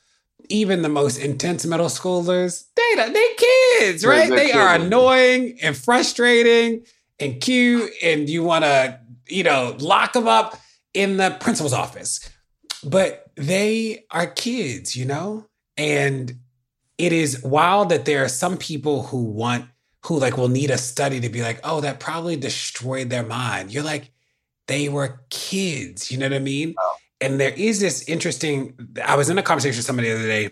even 0.49 0.81
the 0.81 0.89
most 0.89 1.17
intense 1.17 1.65
middle 1.65 1.87
schoolers 1.87 2.65
they 2.75 3.09
they 3.11 3.27
kids 3.37 4.05
right 4.05 4.29
they 4.29 4.51
are 4.51 4.75
annoying 4.75 5.57
and 5.61 5.75
frustrating 5.75 6.83
and 7.19 7.41
cute 7.41 7.91
and 8.01 8.29
you 8.29 8.43
want 8.43 8.65
to, 8.65 8.99
you 9.27 9.43
know, 9.43 9.75
lock 9.79 10.13
them 10.13 10.27
up 10.27 10.59
in 10.93 11.17
the 11.17 11.35
principal's 11.39 11.73
office. 11.73 12.29
But 12.83 13.31
they 13.35 14.05
are 14.11 14.27
kids, 14.27 14.95
you 14.95 15.05
know? 15.05 15.47
And 15.77 16.39
it 16.97 17.11
is 17.11 17.43
wild 17.43 17.89
that 17.89 18.05
there 18.05 18.23
are 18.23 18.29
some 18.29 18.57
people 18.57 19.03
who 19.03 19.23
want, 19.23 19.65
who 20.05 20.19
like 20.19 20.37
will 20.37 20.49
need 20.49 20.69
a 20.69 20.77
study 20.77 21.19
to 21.19 21.29
be 21.29 21.41
like, 21.41 21.59
oh, 21.63 21.81
that 21.81 21.99
probably 21.99 22.35
destroyed 22.35 23.09
their 23.09 23.23
mind. 23.23 23.73
You're 23.73 23.83
like, 23.83 24.11
they 24.67 24.89
were 24.89 25.21
kids, 25.29 26.11
you 26.11 26.17
know 26.17 26.27
what 26.27 26.35
I 26.35 26.39
mean? 26.39 26.75
Oh. 26.79 26.95
And 27.21 27.39
there 27.39 27.53
is 27.55 27.79
this 27.79 28.07
interesting, 28.07 28.75
I 29.03 29.15
was 29.15 29.29
in 29.29 29.37
a 29.37 29.43
conversation 29.43 29.77
with 29.77 29.85
somebody 29.85 30.09
the 30.09 30.15
other 30.15 30.27
day, 30.27 30.49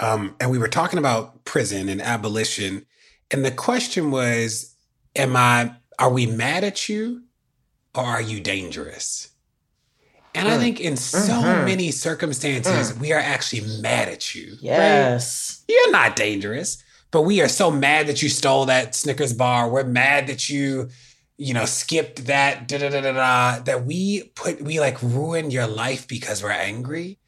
um, 0.00 0.34
and 0.40 0.50
we 0.50 0.58
were 0.58 0.68
talking 0.68 0.98
about 0.98 1.44
prison 1.44 1.88
and 1.88 2.00
abolition. 2.00 2.86
And 3.30 3.44
the 3.44 3.50
question 3.50 4.10
was, 4.10 4.74
am 5.14 5.36
I 5.36 5.72
are 5.98 6.10
we 6.10 6.26
mad 6.26 6.64
at 6.64 6.88
you 6.88 7.22
or 7.94 8.04
are 8.04 8.20
you 8.20 8.40
dangerous? 8.40 9.30
And 10.36 10.48
I 10.48 10.58
think 10.58 10.80
in 10.80 10.96
so 10.96 11.18
mm-hmm. 11.18 11.64
many 11.64 11.90
circumstances, 11.90 12.92
mm. 12.92 13.00
we 13.00 13.12
are 13.12 13.20
actually 13.20 13.62
mad 13.80 14.08
at 14.08 14.34
you. 14.34 14.56
Yes. 14.60 15.64
Right? 15.68 15.74
You're 15.74 15.92
not 15.92 16.16
dangerous, 16.16 16.82
but 17.10 17.22
we 17.22 17.40
are 17.40 17.48
so 17.48 17.70
mad 17.70 18.06
that 18.08 18.22
you 18.22 18.28
stole 18.28 18.66
that 18.66 18.94
Snickers 18.94 19.32
bar. 19.32 19.68
We're 19.68 19.84
mad 19.84 20.26
that 20.28 20.48
you, 20.48 20.88
you 21.38 21.54
know, 21.54 21.64
skipped 21.64 22.26
that 22.26 22.68
da 22.68 22.78
da 22.78 22.90
da 22.90 23.00
da 23.00 23.12
da. 23.12 23.58
That 23.60 23.84
we 23.84 24.24
put, 24.34 24.60
we 24.62 24.80
like 24.80 25.02
ruin 25.02 25.50
your 25.50 25.66
life 25.66 26.06
because 26.06 26.42
we're 26.42 26.50
angry. 26.50 27.18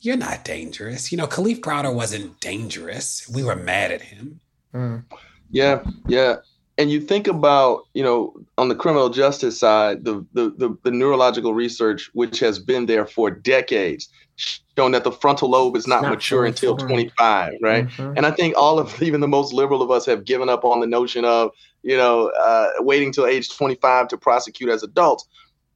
You're 0.00 0.16
not 0.16 0.44
dangerous. 0.44 1.10
You 1.10 1.18
know, 1.18 1.26
Kalief 1.26 1.60
Browder 1.60 1.92
wasn't 1.92 2.40
dangerous. 2.40 3.28
We 3.28 3.42
were 3.42 3.56
mad 3.56 3.90
at 3.90 4.02
him. 4.02 4.40
Mm. 4.72 5.04
Yeah, 5.50 5.82
yeah 6.06 6.36
and 6.78 6.90
you 6.90 7.00
think 7.00 7.26
about 7.26 7.86
you 7.92 8.02
know 8.02 8.32
on 8.58 8.68
the 8.68 8.74
criminal 8.74 9.08
justice 9.08 9.58
side 9.58 10.04
the, 10.04 10.24
the 10.32 10.50
the, 10.58 10.76
the 10.82 10.90
neurological 10.90 11.54
research 11.54 12.10
which 12.12 12.38
has 12.40 12.58
been 12.58 12.86
there 12.86 13.06
for 13.06 13.30
decades 13.30 14.08
showing 14.36 14.92
that 14.92 15.02
the 15.04 15.10
frontal 15.10 15.50
lobe 15.50 15.74
is 15.76 15.86
not, 15.86 16.02
not 16.02 16.10
mature 16.10 16.44
until 16.44 16.76
25 16.76 17.54
right 17.62 17.86
mm-hmm. 17.88 18.16
and 18.16 18.26
i 18.26 18.30
think 18.30 18.56
all 18.56 18.78
of 18.78 19.00
even 19.08 19.20
the 19.20 19.28
most 19.28 19.52
liberal 19.52 19.82
of 19.82 19.90
us 19.90 20.04
have 20.04 20.24
given 20.24 20.48
up 20.48 20.64
on 20.64 20.80
the 20.80 20.86
notion 20.86 21.24
of 21.24 21.50
you 21.82 21.96
know 21.96 22.30
uh, 22.40 22.68
waiting 22.80 23.12
till 23.12 23.26
age 23.26 23.54
25 23.56 24.08
to 24.08 24.16
prosecute 24.16 24.68
as 24.68 24.82
adults 24.82 25.26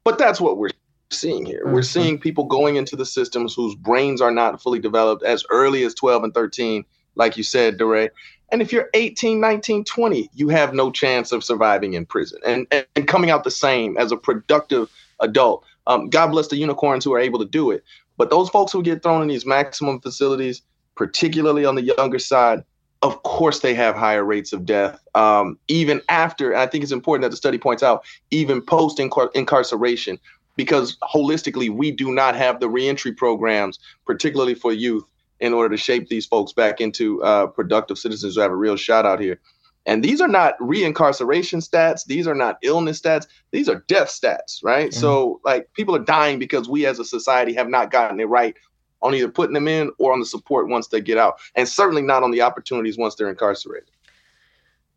but 0.05 0.18
that's 0.18 0.41
what 0.41 0.59
we're 0.59 0.70
seeing 1.11 1.47
here 1.47 1.64
mm-hmm. 1.64 1.74
we're 1.74 1.83
seeing 1.83 2.18
people 2.18 2.45
going 2.45 2.76
into 2.76 2.97
the 2.97 3.07
systems 3.07 3.55
whose 3.55 3.74
brains 3.74 4.20
are 4.20 4.30
not 4.30 4.61
fully 4.61 4.78
developed 4.78 5.22
as 5.22 5.45
early 5.51 5.85
as 5.85 5.95
12 5.95 6.24
and 6.24 6.35
13 6.35 6.85
like 7.14 7.37
you 7.37 7.43
said 7.43 7.78
DeRay. 7.78 8.11
And 8.53 8.61
if 8.61 8.70
you're 8.70 8.90
18, 8.92 9.40
19, 9.40 9.84
20, 9.84 10.30
you 10.34 10.48
have 10.50 10.74
no 10.74 10.90
chance 10.90 11.32
of 11.32 11.42
surviving 11.42 11.94
in 11.94 12.05
prison 12.05 12.38
and, 12.46 12.66
and, 12.70 12.86
and 12.94 13.09
coming 13.09 13.30
out 13.30 13.44
the 13.44 13.50
same 13.50 13.96
as 13.96 14.12
a 14.12 14.16
productive 14.16 14.90
adult. 15.20 15.64
Um, 15.86 16.11
God 16.11 16.28
bless 16.28 16.48
the 16.48 16.57
unicorns 16.57 17.03
who 17.03 17.14
are 17.14 17.18
able 17.18 17.38
to 17.38 17.46
do 17.46 17.70
it. 17.70 17.82
But 18.18 18.28
those 18.28 18.50
folks 18.50 18.70
who 18.70 18.82
get 18.82 19.03
thrown 19.03 19.22
in 19.22 19.28
these 19.28 19.46
maximum 19.46 20.00
facilities, 20.00 20.61
particularly 20.96 21.64
on 21.64 21.76
the 21.76 21.82
younger 21.82 22.18
side, 22.18 22.62
of 23.00 23.22
course 23.22 23.61
they 23.61 23.74
have 23.74 23.96
higher 23.96 24.22
rates 24.22 24.53
of 24.53 24.66
death. 24.66 25.00
Um, 25.14 25.59
even 25.68 26.03
after, 26.11 26.55
I 26.55 26.66
think 26.66 26.84
it's 26.84 26.92
important 26.92 27.22
that 27.22 27.30
the 27.30 27.36
study 27.36 27.59
points 27.59 27.82
out, 27.82 28.05
even 28.30 28.61
post 28.61 29.00
incarceration, 29.00 30.18
because 30.57 30.98
holistically, 31.03 31.70
we 31.70 31.90
do 31.90 32.12
not 32.12 32.36
have 32.36 32.61
the 32.61 32.68
reentry 32.68 33.12
programs, 33.12 33.78
particularly 34.05 34.55
for 34.55 34.72
youth, 34.72 35.05
in 35.43 35.53
order 35.53 35.68
to 35.68 35.76
shape 35.76 36.09
these 36.09 36.24
folks 36.24 36.53
back 36.53 36.80
into 36.80 37.22
uh, 37.24 37.49
productive 37.49 37.99
citizens 37.99 38.36
who 38.36 38.40
have 38.40 38.53
a 38.53 38.57
real 38.57 38.76
shot 38.76 39.05
out 39.05 39.20
here. 39.20 39.40
And 39.84 40.03
these 40.03 40.20
are 40.20 40.28
not 40.28 40.57
reincarceration 40.61 41.68
stats. 41.68 42.07
These 42.07 42.28
are 42.28 42.34
not 42.36 42.59
illness 42.62 43.01
stats. 43.01 43.26
These 43.51 43.68
are 43.68 43.84
death 43.88 44.09
stats, 44.09 44.62
right? 44.62 44.90
Mm-hmm. 44.90 45.01
So, 45.01 45.40
like, 45.45 45.68
people 45.74 45.97
are 45.97 46.05
dying 46.05 46.38
because 46.38 46.68
we 46.68 46.86
as 46.86 47.01
a 47.01 47.05
society 47.05 47.53
have 47.55 47.68
not 47.68 47.90
gotten 47.90 48.20
it 48.20 48.28
right 48.28 48.57
on 49.03 49.16
either 49.16 49.28
putting 49.28 49.55
them 49.55 49.66
in 49.66 49.90
or 49.99 50.12
on 50.12 50.20
the 50.20 50.26
support 50.26 50.68
once 50.68 50.86
they 50.86 51.01
get 51.01 51.18
out, 51.18 51.40
and 51.57 51.68
certainly 51.68 52.03
not 52.03 52.22
on 52.22 52.30
the 52.30 52.43
opportunities 52.43 52.97
once 52.97 53.16
they're 53.16 53.28
incarcerated 53.28 53.90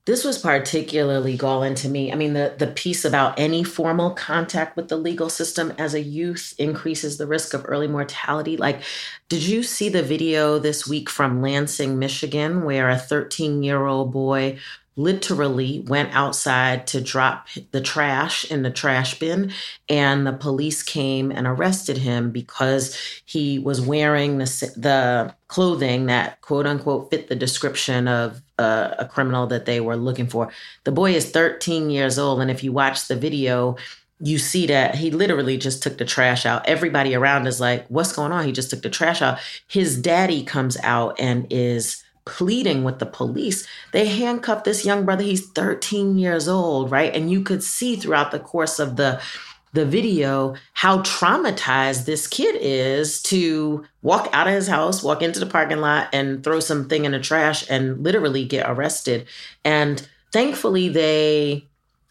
this 0.05 0.23
was 0.23 0.37
particularly 0.37 1.35
galling 1.35 1.73
to 1.75 1.89
me. 1.89 2.11
I 2.11 2.15
mean, 2.15 2.33
the, 2.33 2.53
the 2.57 2.67
piece 2.67 3.05
about 3.05 3.39
any 3.39 3.63
formal 3.63 4.11
contact 4.11 4.77
with 4.77 4.87
the 4.87 4.97
legal 4.97 5.29
system 5.29 5.73
as 5.79 5.95
a 5.95 6.01
youth 6.01 6.53
increases 6.59 7.17
the 7.17 7.25
risk 7.25 7.55
of 7.55 7.65
early 7.67 7.87
mortality. 7.87 8.55
Like, 8.55 8.81
did 9.29 9.41
you 9.41 9.63
see 9.63 9.89
the 9.89 10.03
video 10.03 10.59
this 10.59 10.87
week 10.87 11.09
from 11.09 11.41
Lansing, 11.41 11.97
Michigan, 11.97 12.63
where 12.63 12.87
a 12.87 12.97
13 12.97 13.63
year 13.63 13.87
old 13.87 14.11
boy 14.11 14.59
literally 14.97 15.83
went 15.87 16.15
outside 16.15 16.87
to 16.87 17.01
drop 17.01 17.47
the 17.71 17.81
trash 17.81 18.49
in 18.49 18.63
the 18.63 18.71
trash 18.71 19.19
bin 19.19 19.51
and 19.89 20.25
the 20.25 20.31
police 20.31 20.81
came 20.83 21.31
and 21.31 21.45
arrested 21.45 21.97
him 21.97 22.31
because 22.31 22.95
he 23.25 23.59
was 23.59 23.81
wearing 23.81 24.37
the, 24.37 24.45
the 24.77 25.35
clothing 25.49 26.05
that 26.05 26.39
quote 26.39 26.65
unquote 26.65 27.09
fit 27.09 27.27
the 27.27 27.35
description 27.35 28.07
of 28.07 28.41
uh, 28.57 28.95
a 28.99 29.05
criminal 29.05 29.47
that 29.47 29.65
they 29.65 29.79
were 29.79 29.97
looking 29.97 30.27
for 30.27 30.51
the 30.85 30.91
boy 30.91 31.13
is 31.13 31.29
13 31.29 31.89
years 31.89 32.17
old 32.17 32.39
and 32.41 32.49
if 32.49 32.63
you 32.63 32.71
watch 32.71 33.07
the 33.07 33.15
video 33.15 33.75
you 34.19 34.37
see 34.37 34.65
that 34.67 34.95
he 34.95 35.11
literally 35.11 35.57
just 35.57 35.83
took 35.83 35.97
the 35.97 36.05
trash 36.05 36.45
out. 36.45 36.65
Everybody 36.65 37.15
around 37.15 37.47
is 37.47 37.59
like, 37.59 37.85
What's 37.87 38.13
going 38.13 38.31
on? 38.31 38.45
He 38.45 38.51
just 38.51 38.69
took 38.69 38.81
the 38.81 38.89
trash 38.89 39.21
out. 39.21 39.39
His 39.67 39.99
daddy 39.99 40.43
comes 40.43 40.77
out 40.83 41.19
and 41.19 41.47
is 41.49 42.03
pleading 42.25 42.83
with 42.83 42.99
the 42.99 43.05
police. 43.05 43.67
They 43.91 44.07
handcuffed 44.07 44.65
this 44.65 44.85
young 44.85 45.05
brother. 45.05 45.23
He's 45.23 45.47
13 45.49 46.17
years 46.17 46.47
old, 46.47 46.89
right? 46.91 47.13
And 47.13 47.29
you 47.29 47.41
could 47.43 47.63
see 47.63 47.95
throughout 47.95 48.31
the 48.31 48.39
course 48.39 48.79
of 48.79 48.95
the 48.95 49.21
the 49.75 49.85
video 49.85 50.55
how 50.73 50.99
traumatized 50.99 52.05
this 52.05 52.27
kid 52.27 52.55
is 52.59 53.21
to 53.23 53.85
walk 54.01 54.29
out 54.33 54.47
of 54.47 54.53
his 54.53 54.67
house, 54.67 55.03
walk 55.03 55.21
into 55.21 55.39
the 55.39 55.45
parking 55.45 55.79
lot 55.79 56.09
and 56.13 56.43
throw 56.43 56.59
something 56.59 57.05
in 57.05 57.11
the 57.11 57.19
trash 57.19 57.69
and 57.69 58.03
literally 58.03 58.45
get 58.45 58.69
arrested. 58.69 59.27
And 59.63 60.07
thankfully 60.31 60.89
they 60.89 61.67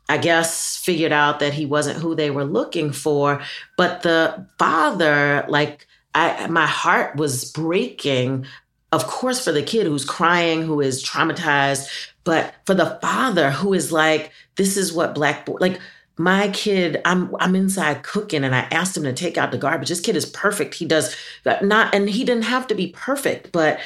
I 0.07 0.19
guess 0.19 0.77
figured 0.77 1.13
out 1.13 1.41
that 1.41 1.55
he 1.55 1.65
wasn't 1.65 1.99
who 1.99 2.15
they 2.15 2.31
were 2.31 2.45
looking 2.45 2.93
for, 2.93 3.41
but 3.79 4.03
the 4.03 4.47
father 4.59 5.47
like 5.49 5.87
I, 6.15 6.47
my 6.47 6.67
heart 6.67 7.17
was 7.17 7.51
breaking 7.51 8.47
of 8.95 9.09
course, 9.09 9.43
for 9.43 9.51
the 9.51 9.63
kid 9.63 9.89
who's 9.89 10.05
crying, 10.05 10.63
who 10.63 10.81
is 10.81 11.03
traumatized, 11.03 11.89
but 12.23 12.55
for 12.65 12.75
the 12.75 12.97
father 13.03 13.51
who 13.51 13.75
is 13.75 13.91
like, 13.91 14.31
this 14.55 14.77
is 14.77 14.93
what 14.93 15.17
black, 15.17 15.45
boy 15.45 15.57
like, 15.59 15.81
my 16.17 16.49
kid, 16.51 17.01
I'm 17.05 17.35
I'm 17.41 17.57
inside 17.57 18.03
cooking 18.03 18.45
and 18.45 18.55
I 18.55 18.69
asked 18.71 18.97
him 18.97 19.03
to 19.05 19.13
take 19.13 19.37
out 19.37 19.51
the 19.51 19.59
garbage. 19.59 19.89
This 19.89 20.01
kid 20.01 20.17
is 20.17 20.27
perfect. 20.27 20.75
He 20.75 20.87
does 20.87 21.17
not 21.63 21.95
and 21.95 22.09
he 22.09 22.25
didn't 22.25 22.45
have 22.45 22.67
to 22.69 22.75
be 22.75 22.89
perfect, 22.89 23.51
but 23.53 23.81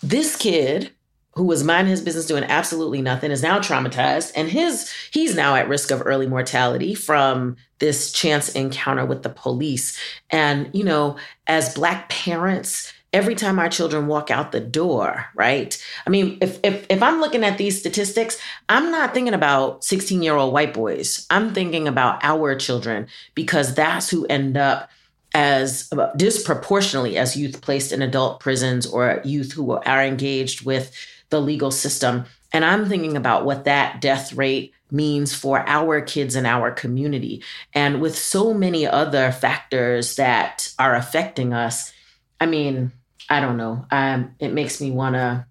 this 0.00 0.36
kid 0.36 0.90
who 1.34 1.44
was 1.44 1.64
minding 1.64 1.90
his 1.90 2.00
business 2.00 2.26
doing 2.26 2.44
absolutely 2.44 3.02
nothing 3.02 3.32
is 3.32 3.42
now 3.42 3.58
traumatized 3.58 4.30
and 4.36 4.48
his 4.48 4.92
he's 5.10 5.34
now 5.34 5.56
at 5.56 5.68
risk 5.68 5.90
of 5.90 6.02
early 6.04 6.28
mortality 6.28 6.94
from 6.94 7.56
this 7.80 8.12
chance 8.12 8.50
encounter 8.50 9.04
with 9.04 9.22
the 9.22 9.30
police. 9.30 9.98
And 10.30 10.70
you 10.72 10.84
know, 10.84 11.16
as 11.46 11.74
black 11.74 12.08
parents 12.08 12.92
every 13.14 13.36
time 13.36 13.60
our 13.60 13.68
children 13.68 14.08
walk 14.08 14.30
out 14.30 14.50
the 14.50 14.60
door, 14.60 15.26
right? 15.34 15.82
I 16.06 16.10
mean, 16.10 16.36
if 16.42 16.58
if 16.62 16.84
if 16.90 17.02
I'm 17.02 17.20
looking 17.20 17.44
at 17.44 17.56
these 17.56 17.78
statistics, 17.78 18.36
I'm 18.68 18.90
not 18.90 19.14
thinking 19.14 19.32
about 19.32 19.82
16-year-old 19.82 20.52
white 20.52 20.74
boys. 20.74 21.26
I'm 21.30 21.54
thinking 21.54 21.86
about 21.88 22.22
our 22.24 22.56
children 22.56 23.06
because 23.34 23.74
that's 23.74 24.10
who 24.10 24.26
end 24.26 24.56
up 24.56 24.90
as 25.32 25.88
uh, 25.92 26.12
disproportionately 26.16 27.16
as 27.16 27.36
youth 27.36 27.62
placed 27.62 27.92
in 27.92 28.02
adult 28.02 28.40
prisons 28.40 28.86
or 28.86 29.22
youth 29.24 29.52
who 29.52 29.72
are 29.72 30.02
engaged 30.02 30.66
with 30.66 30.92
the 31.30 31.40
legal 31.40 31.70
system. 31.70 32.24
And 32.52 32.64
I'm 32.64 32.88
thinking 32.88 33.16
about 33.16 33.44
what 33.44 33.64
that 33.64 34.00
death 34.00 34.32
rate 34.34 34.72
means 34.90 35.34
for 35.34 35.64
our 35.68 36.00
kids 36.00 36.36
in 36.36 36.46
our 36.46 36.70
community. 36.70 37.42
And 37.72 38.00
with 38.00 38.16
so 38.16 38.54
many 38.54 38.86
other 38.86 39.32
factors 39.32 40.16
that 40.16 40.72
are 40.78 40.94
affecting 40.94 41.52
us, 41.52 41.92
I 42.40 42.46
mean, 42.46 42.92
I 43.28 43.40
don't 43.40 43.56
know. 43.56 43.86
Um, 43.90 44.34
it 44.38 44.52
makes 44.52 44.80
me 44.80 44.90
want 44.90 45.14
to, 45.14 45.46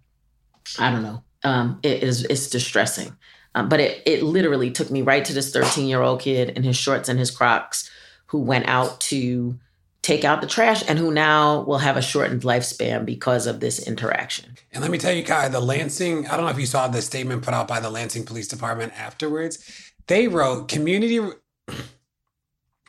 I 0.79 0.91
don't 0.91 1.03
know. 1.03 1.23
Um, 1.43 1.79
it 1.83 2.03
is, 2.03 2.23
it's 2.23 2.49
distressing. 2.49 3.15
Um, 3.55 3.69
but 3.69 3.79
it, 3.79 4.01
it 4.05 4.23
literally 4.23 4.71
took 4.71 4.89
me 4.89 5.01
right 5.01 5.23
to 5.25 5.33
this 5.33 5.51
13 5.51 5.87
year 5.87 6.01
old 6.01 6.21
kid 6.21 6.51
in 6.51 6.63
his 6.63 6.77
shorts 6.77 7.09
and 7.09 7.19
his 7.19 7.31
Crocs 7.31 7.89
who 8.27 8.39
went 8.39 8.67
out 8.67 8.99
to 8.99 9.59
take 10.01 10.25
out 10.25 10.41
the 10.41 10.47
trash 10.47 10.83
and 10.87 10.99
who 10.99 11.11
now 11.11 11.61
will 11.61 11.77
have 11.77 11.95
a 11.95 12.01
shortened 12.01 12.41
lifespan 12.41 13.05
because 13.05 13.47
of 13.47 13.59
this 13.59 13.87
interaction. 13.87 14.55
And 14.71 14.81
let 14.81 14.91
me 14.91 14.97
tell 14.97 15.13
you, 15.13 15.23
Kai, 15.23 15.47
the 15.47 15.61
Lansing, 15.61 16.27
I 16.27 16.35
don't 16.35 16.45
know 16.45 16.51
if 16.51 16.59
you 16.59 16.65
saw 16.65 16.87
the 16.87 17.01
statement 17.01 17.43
put 17.43 17.53
out 17.53 17.67
by 17.67 17.79
the 17.79 17.89
Lansing 17.89 18.25
Police 18.25 18.47
Department 18.47 18.91
afterwards. 18.99 19.91
They 20.07 20.27
wrote 20.27 20.67
community 20.67 21.19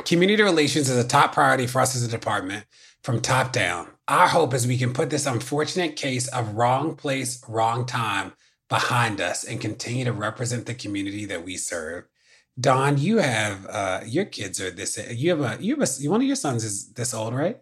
community 0.04 0.42
relations 0.42 0.90
is 0.90 1.02
a 1.02 1.06
top 1.06 1.32
priority 1.32 1.66
for 1.66 1.80
us 1.80 1.94
as 1.94 2.02
a 2.02 2.08
department 2.08 2.64
from 3.02 3.20
top 3.20 3.52
down. 3.52 3.88
Our 4.06 4.28
hope 4.28 4.52
is 4.52 4.66
we 4.66 4.76
can 4.76 4.92
put 4.92 5.08
this 5.08 5.24
unfortunate 5.24 5.96
case 5.96 6.28
of 6.28 6.56
wrong 6.56 6.94
place, 6.94 7.42
wrong 7.48 7.86
time 7.86 8.34
behind 8.68 9.20
us 9.20 9.44
and 9.44 9.60
continue 9.60 10.04
to 10.04 10.12
represent 10.12 10.66
the 10.66 10.74
community 10.74 11.24
that 11.24 11.44
we 11.44 11.56
serve. 11.56 12.04
Don, 12.60 12.98
you 12.98 13.18
have 13.18 13.66
uh, 13.66 14.00
your 14.04 14.26
kids 14.26 14.60
are 14.60 14.70
this. 14.70 14.98
You 15.10 15.30
have 15.30 15.40
a 15.40 15.62
you 15.62 15.74
have 15.76 15.88
a 15.88 16.08
one 16.08 16.20
of 16.20 16.26
your 16.26 16.36
sons 16.36 16.64
is 16.64 16.92
this 16.92 17.14
old, 17.14 17.34
right? 17.34 17.58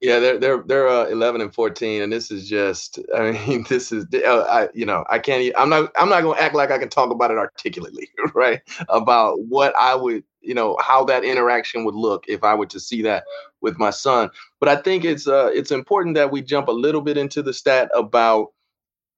Yeah, 0.00 0.20
they're 0.20 0.38
they're 0.38 0.62
they're 0.62 0.88
uh, 0.88 1.06
11 1.06 1.40
and 1.40 1.52
14, 1.52 2.02
and 2.02 2.12
this 2.12 2.30
is 2.30 2.48
just. 2.48 2.98
I 3.16 3.32
mean, 3.32 3.64
this 3.68 3.90
is. 3.90 4.04
Uh, 4.12 4.46
I 4.50 4.68
you 4.74 4.84
know 4.84 5.04
I 5.08 5.18
can't. 5.18 5.52
I'm 5.56 5.70
not. 5.70 5.92
I'm 5.96 6.08
not 6.08 6.22
gonna 6.22 6.40
act 6.40 6.54
like 6.54 6.70
I 6.70 6.78
can 6.78 6.88
talk 6.88 7.10
about 7.10 7.30
it 7.30 7.38
articulately, 7.38 8.08
right? 8.34 8.60
About 8.88 9.40
what 9.44 9.74
I 9.76 9.94
would, 9.94 10.24
you 10.40 10.54
know, 10.54 10.76
how 10.80 11.04
that 11.04 11.24
interaction 11.24 11.84
would 11.84 11.94
look 11.94 12.24
if 12.28 12.44
I 12.44 12.54
were 12.54 12.66
to 12.66 12.80
see 12.80 13.00
that 13.02 13.24
with 13.60 13.78
my 13.78 13.90
son. 13.90 14.30
But 14.60 14.68
I 14.68 14.76
think 14.76 15.04
it's 15.04 15.28
uh 15.28 15.50
it's 15.52 15.70
important 15.70 16.14
that 16.16 16.32
we 16.32 16.42
jump 16.42 16.68
a 16.68 16.72
little 16.72 17.00
bit 17.00 17.16
into 17.16 17.42
the 17.42 17.52
stat 17.52 17.90
about 17.94 18.48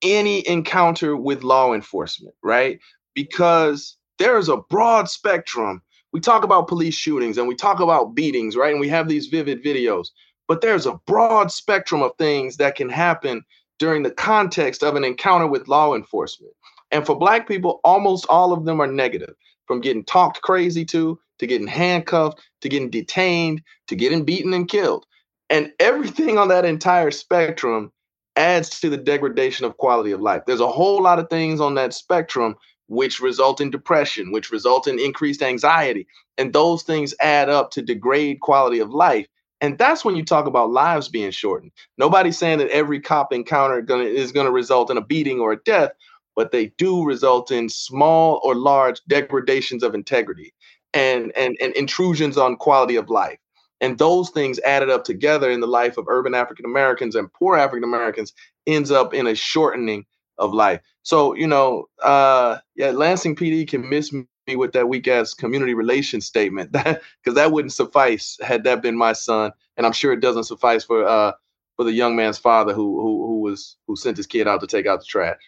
any 0.03 0.47
encounter 0.49 1.17
with 1.17 1.43
law 1.43 1.73
enforcement, 1.75 2.35
right? 2.43 2.79
Because 3.15 3.97
there 4.19 4.39
is 4.39 4.49
a 4.49 4.59
broad 4.69 5.09
spectrum. 5.09 5.83
We 6.13 6.21
talk 6.21 6.43
about 6.43 6.69
police 6.69 6.95
shootings 6.95 7.39
and 7.39 7.47
we 7.47 7.55
talk 7.55 7.81
about 7.81 8.15
beatings, 8.15 8.57
right? 8.57 8.73
And 8.73 8.81
we 8.81 8.89
have 8.89 9.09
these 9.09 9.29
vivid 9.29 9.63
videos, 9.63 10.09
but 10.49 10.61
there's 10.61 10.87
a 10.87 10.99
broad 11.07 11.53
spectrum 11.53 12.03
of 12.03 12.13
things 12.19 12.57
that 12.57 12.75
can 12.75 12.89
happen 12.89 13.43
during 13.79 14.03
the 14.03 14.11
context 14.11 14.83
of 14.83 14.97
an 14.97 15.05
encounter 15.05 15.47
with 15.47 15.69
law 15.69 15.95
enforcement. 15.95 16.53
And 16.91 17.07
for 17.07 17.17
Black 17.17 17.47
people, 17.47 17.81
almost 17.85 18.27
all 18.29 18.53
of 18.53 18.65
them 18.65 18.81
are 18.81 18.87
negative 18.87 19.35
from 19.67 19.81
getting 19.81 20.05
talked 20.05 20.43
crazy 20.43 20.85
to, 20.87 21.19
to 21.39 21.47
getting 21.47 21.69
handcuffed, 21.69 22.41
to 22.61 22.69
getting 22.69 22.91
detained, 22.91 23.63
to 23.87 23.95
getting 23.95 24.25
beaten 24.25 24.53
and 24.53 24.69
killed. 24.69 25.07
And 25.51 25.73
everything 25.81 26.39
on 26.39 26.49
that 26.49 26.65
entire 26.65 27.11
spectrum 27.11 27.93
adds 28.37 28.81
to 28.81 28.89
the 28.89 28.97
degradation 28.97 29.67
of 29.67 29.77
quality 29.77 30.13
of 30.13 30.21
life. 30.21 30.45
There's 30.47 30.61
a 30.61 30.69
whole 30.69 31.03
lot 31.03 31.19
of 31.19 31.29
things 31.29 31.61
on 31.61 31.75
that 31.75 31.93
spectrum 31.93 32.55
which 32.87 33.21
result 33.21 33.61
in 33.61 33.71
depression, 33.71 34.33
which 34.33 34.51
result 34.51 34.87
in 34.87 34.99
increased 34.99 35.43
anxiety. 35.43 36.07
And 36.39 36.53
those 36.53 36.85
things 36.85 37.15
add 37.21 37.49
up 37.49 37.71
to 37.73 37.83
degrade 37.83 38.41
quality 38.41 38.79
of 38.79 38.91
life. 38.91 39.27
And 39.61 39.77
that's 39.77 40.05
when 40.05 40.17
you 40.17 40.25
talk 40.25 40.47
about 40.47 40.71
lives 40.71 41.09
being 41.09 41.31
shortened. 41.33 41.73
Nobody's 41.99 42.39
saying 42.39 42.59
that 42.59 42.71
every 42.71 43.01
cop 43.01 43.33
encounter 43.33 43.79
is 43.79 44.33
going 44.33 44.47
to 44.47 44.53
result 44.53 44.91
in 44.91 44.97
a 44.97 45.05
beating 45.05 45.41
or 45.41 45.53
a 45.53 45.63
death, 45.65 45.91
but 46.35 46.51
they 46.51 46.67
do 46.79 47.05
result 47.05 47.51
in 47.51 47.69
small 47.69 48.41
or 48.43 48.55
large 48.55 49.01
degradations 49.09 49.83
of 49.83 49.95
integrity 49.95 50.55
and, 50.95 51.33
and, 51.37 51.57
and 51.61 51.75
intrusions 51.75 52.39
on 52.39 52.57
quality 52.57 52.97
of 52.97 53.11
life. 53.11 53.39
And 53.81 53.99
those 53.99 54.31
things 54.31 54.59
added 54.61 54.91
up 54.91 55.05
together 55.05 55.51
in 55.51 55.61
the 55.61 55.67
life 55.67 55.97
of 55.97 56.07
urban 56.09 56.35
African 56.35 56.67
Americans 56.67 57.15
and 57.15 57.33
poor 57.33 57.57
African 57.57 57.85
Americans 57.85 58.33
ends 58.67 58.91
up 58.91 59.15
in 59.15 59.27
a 59.27 59.35
shortening 59.35 60.05
of 60.39 60.53
life. 60.53 60.81
So, 61.03 61.35
you 61.35 61.47
know, 61.47 61.89
uh, 62.03 62.59
yeah, 62.77 62.91
Lansing 62.91 63.37
PD 63.37 63.67
can 63.69 63.89
miss 63.89 64.13
me 64.13 64.27
with 64.49 64.73
that 64.73 64.89
weak 64.89 65.09
ass 65.09 65.35
community 65.35 65.75
relations 65.75 66.27
statement 66.27 66.73
because 66.73 67.35
that 67.35 67.53
wouldn't 67.53 67.73
suffice 67.73 68.37
had 68.43 68.65
that 68.65 68.83
been 68.83 68.97
my 68.97 69.13
son. 69.13 69.53
And 69.77 69.87
I'm 69.87 69.93
sure 69.93 70.13
it 70.13 70.21
doesn't 70.21 70.45
suffice 70.45 70.85
for 70.85 71.07
uh, 71.07 71.33
for 71.77 71.85
the 71.85 71.93
young 71.93 72.17
man's 72.17 72.39
father 72.39 72.75
who 72.75 73.01
who 73.01 73.27
who 73.27 73.41
was 73.41 73.77
who 73.87 73.97
sent 73.97 74.17
his 74.17 74.27
kid 74.27 74.49
out 74.49 74.61
to 74.61 74.67
take 74.67 74.87
out 74.87 75.01
the 75.01 75.07
trash. 75.07 75.39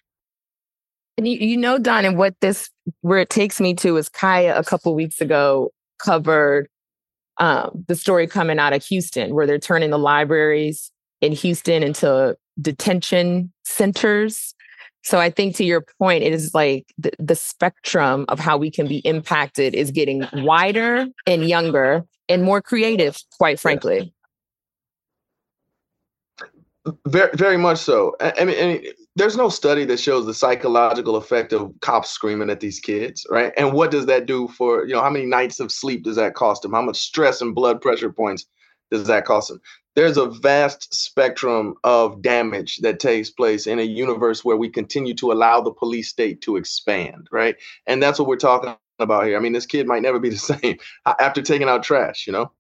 And 1.19 1.29
you, 1.29 1.37
you 1.39 1.57
know, 1.57 1.79
Don, 1.79 2.05
and 2.05 2.17
what 2.17 2.35
this 2.41 2.71
where 3.03 3.19
it 3.19 3.29
takes 3.29 3.61
me 3.61 3.75
to 3.75 3.97
is 3.97 4.09
Kaya 4.09 4.59
a 4.59 4.65
couple 4.65 4.95
weeks 4.95 5.21
ago 5.21 5.71
covered 5.99 6.69
um, 7.39 7.85
the 7.89 7.95
story 7.95 8.27
coming 8.27 8.59
out 8.59 8.73
of 8.73 8.85
Houston, 8.85 9.35
where 9.35 9.47
they're 9.47 9.59
turning 9.59 9.91
the 9.91 9.99
libraries 9.99 10.91
in 11.21 11.33
Houston 11.33 11.83
into 11.83 12.37
detention 12.61 13.53
centers 13.65 14.55
so 15.05 15.19
I 15.19 15.31
think 15.31 15.57
to 15.57 15.65
your 15.65 15.85
point, 15.99 16.23
it 16.23 16.33
is 16.33 16.55
like 16.55 16.87
the, 16.97 17.11
the 17.19 17.35
spectrum 17.35 18.25
of 18.29 18.39
how 18.39 18.57
we 18.57 18.71
can 18.71 18.87
be 18.87 18.99
impacted 18.99 19.75
is 19.75 19.91
getting 19.91 20.27
wider 20.33 21.07
and 21.27 21.49
younger 21.49 22.05
and 22.29 22.45
more 22.45 22.63
creative, 22.63 23.19
quite 23.37 23.59
frankly. 23.59 24.15
Very, 27.07 27.31
very 27.35 27.57
much 27.57 27.79
so. 27.79 28.15
I 28.21 28.45
mean, 28.45 28.57
I 28.59 28.67
mean, 28.67 28.85
there's 29.17 29.37
no 29.37 29.49
study 29.49 29.85
that 29.85 30.01
shows 30.01 30.27
the 30.27 30.35
psychological 30.35 31.17
effect 31.17 31.53
of 31.53 31.73
cops 31.81 32.11
screaming 32.11 32.51
at 32.51 32.61
these 32.61 32.81
kids, 32.81 33.27
right? 33.29 33.53
And 33.57 33.73
what 33.73 33.91
does 33.91 34.07
that 34.07 34.27
do 34.27 34.49
for 34.49 34.87
you 34.87 34.95
know 34.95 35.03
how 35.03 35.11
many 35.11 35.27
nights 35.27 35.61
of 35.61 35.71
sleep 35.71 36.05
does 36.05 36.17
that 36.17 36.35
cost 36.35 36.63
them? 36.63 36.73
How 36.73 36.83
much 36.83 36.99
stress 36.99 37.41
and 37.41 37.55
blood 37.55 37.81
pressure 37.81 38.13
points 38.13 38.47
does 38.91 39.07
that 39.07 39.25
cost 39.25 39.49
them? 39.49 39.61
there's 39.95 40.17
a 40.17 40.27
vast 40.27 40.95
spectrum 40.95 41.75
of 41.85 42.23
damage 42.23 42.79
that 42.79 42.99
takes 42.99 43.31
place 43.31 43.67
in 43.67 43.79
a 43.79 43.83
universe 43.83 44.45
where 44.45 44.57
we 44.57 44.69
continue 44.69 45.15
to 45.15 45.33
allow 45.33 45.61
the 45.61 45.73
police 45.73 46.09
state 46.09 46.41
to 46.43 46.57
expand, 46.57 47.29
right? 47.31 47.57
And 47.87 48.03
that's 48.03 48.19
what 48.19 48.29
we're 48.29 48.37
talking 48.37 48.75
about 48.99 49.27
here. 49.27 49.37
I 49.37 49.41
mean, 49.41 49.53
this 49.53 49.67
kid 49.67 49.87
might 49.87 50.03
never 50.03 50.19
be 50.19 50.31
the 50.31 50.37
same 50.63 50.79
after 51.07 51.43
taking 51.43 51.69
out 51.69 51.83
trash, 51.83 52.27
you 52.27 52.33
know? 52.33 52.51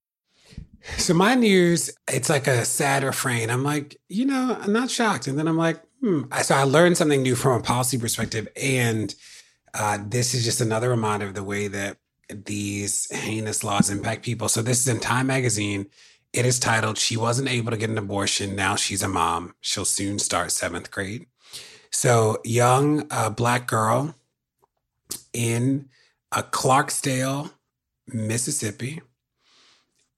So 0.98 1.14
my 1.14 1.34
news, 1.36 1.90
it's 2.10 2.28
like 2.28 2.48
a 2.48 2.64
sad 2.64 3.04
refrain. 3.04 3.50
I'm 3.50 3.62
like, 3.62 3.96
you 4.08 4.26
know, 4.26 4.58
I'm 4.60 4.72
not 4.72 4.90
shocked. 4.90 5.28
And 5.28 5.38
then 5.38 5.46
I'm 5.46 5.56
like, 5.56 5.80
hmm. 6.02 6.22
So 6.42 6.54
I 6.54 6.64
learned 6.64 6.96
something 6.96 7.22
new 7.22 7.36
from 7.36 7.60
a 7.60 7.62
policy 7.62 7.98
perspective. 7.98 8.48
And 8.60 9.14
uh, 9.74 9.98
this 10.06 10.34
is 10.34 10.44
just 10.44 10.60
another 10.60 10.90
reminder 10.90 11.26
of 11.26 11.34
the 11.34 11.44
way 11.44 11.68
that 11.68 11.96
these 12.28 13.10
heinous 13.10 13.64
laws 13.64 13.90
impact 13.90 14.24
people. 14.24 14.48
So 14.48 14.62
this 14.62 14.80
is 14.80 14.88
in 14.88 15.00
Time 15.00 15.26
Magazine. 15.26 15.86
It 16.32 16.46
is 16.46 16.58
titled 16.58 16.98
She 16.98 17.16
Wasn't 17.16 17.48
Able 17.48 17.70
to 17.72 17.76
Get 17.76 17.90
an 17.90 17.98
Abortion. 17.98 18.56
Now 18.56 18.76
She's 18.76 19.02
a 19.02 19.08
Mom. 19.08 19.54
She'll 19.60 19.84
soon 19.84 20.18
start 20.18 20.50
seventh 20.50 20.90
grade. 20.90 21.26
So, 21.90 22.38
young 22.42 23.06
uh, 23.10 23.28
black 23.28 23.68
girl 23.68 24.14
in 25.34 25.90
a 26.32 26.42
Clarksdale, 26.42 27.52
Mississippi. 28.06 29.02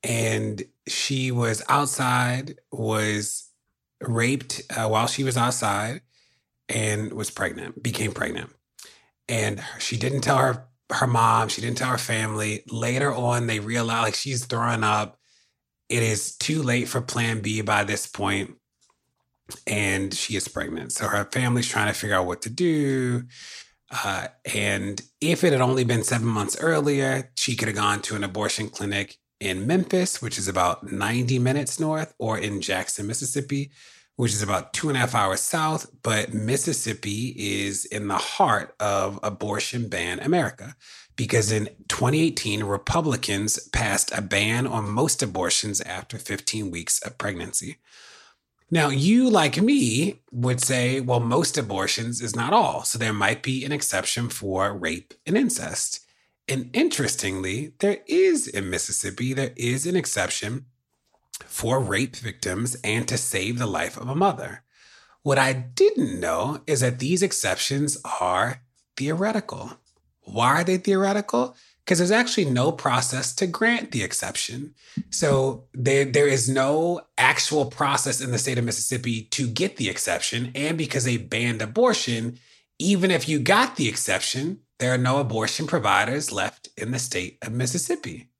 And 0.04 0.62
she 0.86 1.32
was 1.32 1.64
outside, 1.68 2.60
was 2.70 3.43
raped 4.00 4.62
uh, 4.76 4.88
while 4.88 5.06
she 5.06 5.24
was 5.24 5.36
outside 5.36 6.02
and 6.68 7.12
was 7.12 7.30
pregnant, 7.30 7.82
became 7.82 8.12
pregnant. 8.12 8.50
And 9.28 9.62
she 9.78 9.96
didn't 9.96 10.20
tell 10.22 10.38
her 10.38 10.66
her 10.92 11.06
mom, 11.06 11.48
she 11.48 11.62
didn't 11.62 11.78
tell 11.78 11.90
her 11.90 11.98
family. 11.98 12.62
Later 12.70 13.12
on, 13.12 13.46
they 13.46 13.58
realize 13.60 14.02
like 14.02 14.14
she's 14.14 14.44
throwing 14.44 14.84
up 14.84 15.18
it 15.88 16.02
is 16.02 16.36
too 16.36 16.62
late 16.62 16.88
for 16.88 17.00
plan 17.00 17.40
B 17.40 17.60
by 17.60 17.84
this 17.84 18.06
point, 18.06 18.56
and 19.66 20.14
she 20.14 20.36
is 20.36 20.48
pregnant. 20.48 20.92
So 20.92 21.06
her 21.06 21.28
family's 21.30 21.68
trying 21.68 21.88
to 21.88 21.98
figure 21.98 22.16
out 22.16 22.26
what 22.26 22.42
to 22.42 22.50
do. 22.50 23.24
Uh, 23.90 24.28
and 24.54 25.00
if 25.20 25.44
it 25.44 25.52
had 25.52 25.60
only 25.60 25.84
been 25.84 26.02
seven 26.02 26.26
months 26.26 26.56
earlier, 26.58 27.30
she 27.36 27.54
could 27.54 27.68
have 27.68 27.76
gone 27.76 28.00
to 28.02 28.16
an 28.16 28.24
abortion 28.24 28.68
clinic 28.70 29.18
in 29.40 29.66
Memphis, 29.66 30.22
which 30.22 30.38
is 30.38 30.48
about 30.48 30.90
90 30.90 31.38
minutes 31.38 31.78
north, 31.78 32.14
or 32.18 32.38
in 32.38 32.60
Jackson, 32.60 33.06
Mississippi, 33.06 33.70
which 34.16 34.32
is 34.32 34.42
about 34.42 34.72
two 34.72 34.88
and 34.88 34.96
a 34.96 35.00
half 35.00 35.14
hours 35.14 35.40
south. 35.40 35.90
But 36.02 36.32
Mississippi 36.32 37.34
is 37.36 37.84
in 37.84 38.08
the 38.08 38.16
heart 38.16 38.74
of 38.78 39.18
abortion 39.22 39.88
ban 39.88 40.20
America 40.20 40.76
because 41.16 41.52
in 41.52 41.66
2018, 41.88 42.64
Republicans 42.64 43.68
passed 43.68 44.10
a 44.16 44.22
ban 44.22 44.66
on 44.66 44.88
most 44.88 45.22
abortions 45.22 45.80
after 45.82 46.18
15 46.18 46.70
weeks 46.70 47.00
of 47.02 47.18
pregnancy. 47.18 47.78
Now, 48.70 48.88
you, 48.88 49.30
like 49.30 49.60
me, 49.60 50.22
would 50.32 50.60
say, 50.60 51.00
well, 51.00 51.20
most 51.20 51.56
abortions 51.56 52.20
is 52.20 52.34
not 52.34 52.52
all. 52.52 52.82
So 52.82 52.98
there 52.98 53.12
might 53.12 53.42
be 53.42 53.64
an 53.64 53.72
exception 53.72 54.28
for 54.28 54.76
rape 54.76 55.14
and 55.26 55.36
incest. 55.36 56.03
And 56.48 56.70
interestingly, 56.74 57.72
there 57.78 57.98
is 58.06 58.46
in 58.46 58.68
Mississippi, 58.68 59.32
there 59.32 59.52
is 59.56 59.86
an 59.86 59.96
exception 59.96 60.66
for 61.46 61.80
rape 61.80 62.16
victims 62.16 62.76
and 62.84 63.08
to 63.08 63.16
save 63.16 63.58
the 63.58 63.66
life 63.66 63.96
of 63.96 64.08
a 64.08 64.14
mother. 64.14 64.62
What 65.22 65.38
I 65.38 65.52
didn't 65.54 66.20
know 66.20 66.60
is 66.66 66.80
that 66.80 66.98
these 66.98 67.22
exceptions 67.22 67.96
are 68.20 68.60
theoretical. 68.96 69.78
Why 70.20 70.48
are 70.48 70.64
they 70.64 70.76
theoretical? 70.76 71.56
Because 71.84 71.98
there's 71.98 72.10
actually 72.10 72.46
no 72.46 72.72
process 72.72 73.34
to 73.36 73.46
grant 73.46 73.90
the 73.90 74.02
exception. 74.02 74.74
So 75.10 75.64
there, 75.72 76.04
there 76.04 76.28
is 76.28 76.48
no 76.48 77.02
actual 77.16 77.66
process 77.66 78.20
in 78.20 78.30
the 78.30 78.38
state 78.38 78.58
of 78.58 78.64
Mississippi 78.64 79.22
to 79.30 79.46
get 79.46 79.76
the 79.76 79.88
exception. 79.88 80.52
And 80.54 80.76
because 80.76 81.04
they 81.04 81.16
banned 81.16 81.62
abortion, 81.62 82.38
even 82.78 83.10
if 83.10 83.28
you 83.28 83.38
got 83.38 83.76
the 83.76 83.88
exception, 83.88 84.60
there 84.78 84.92
are 84.92 84.98
no 84.98 85.18
abortion 85.18 85.66
providers 85.66 86.32
left 86.32 86.68
in 86.76 86.90
the 86.90 86.98
state 86.98 87.38
of 87.42 87.52
Mississippi. 87.52 88.30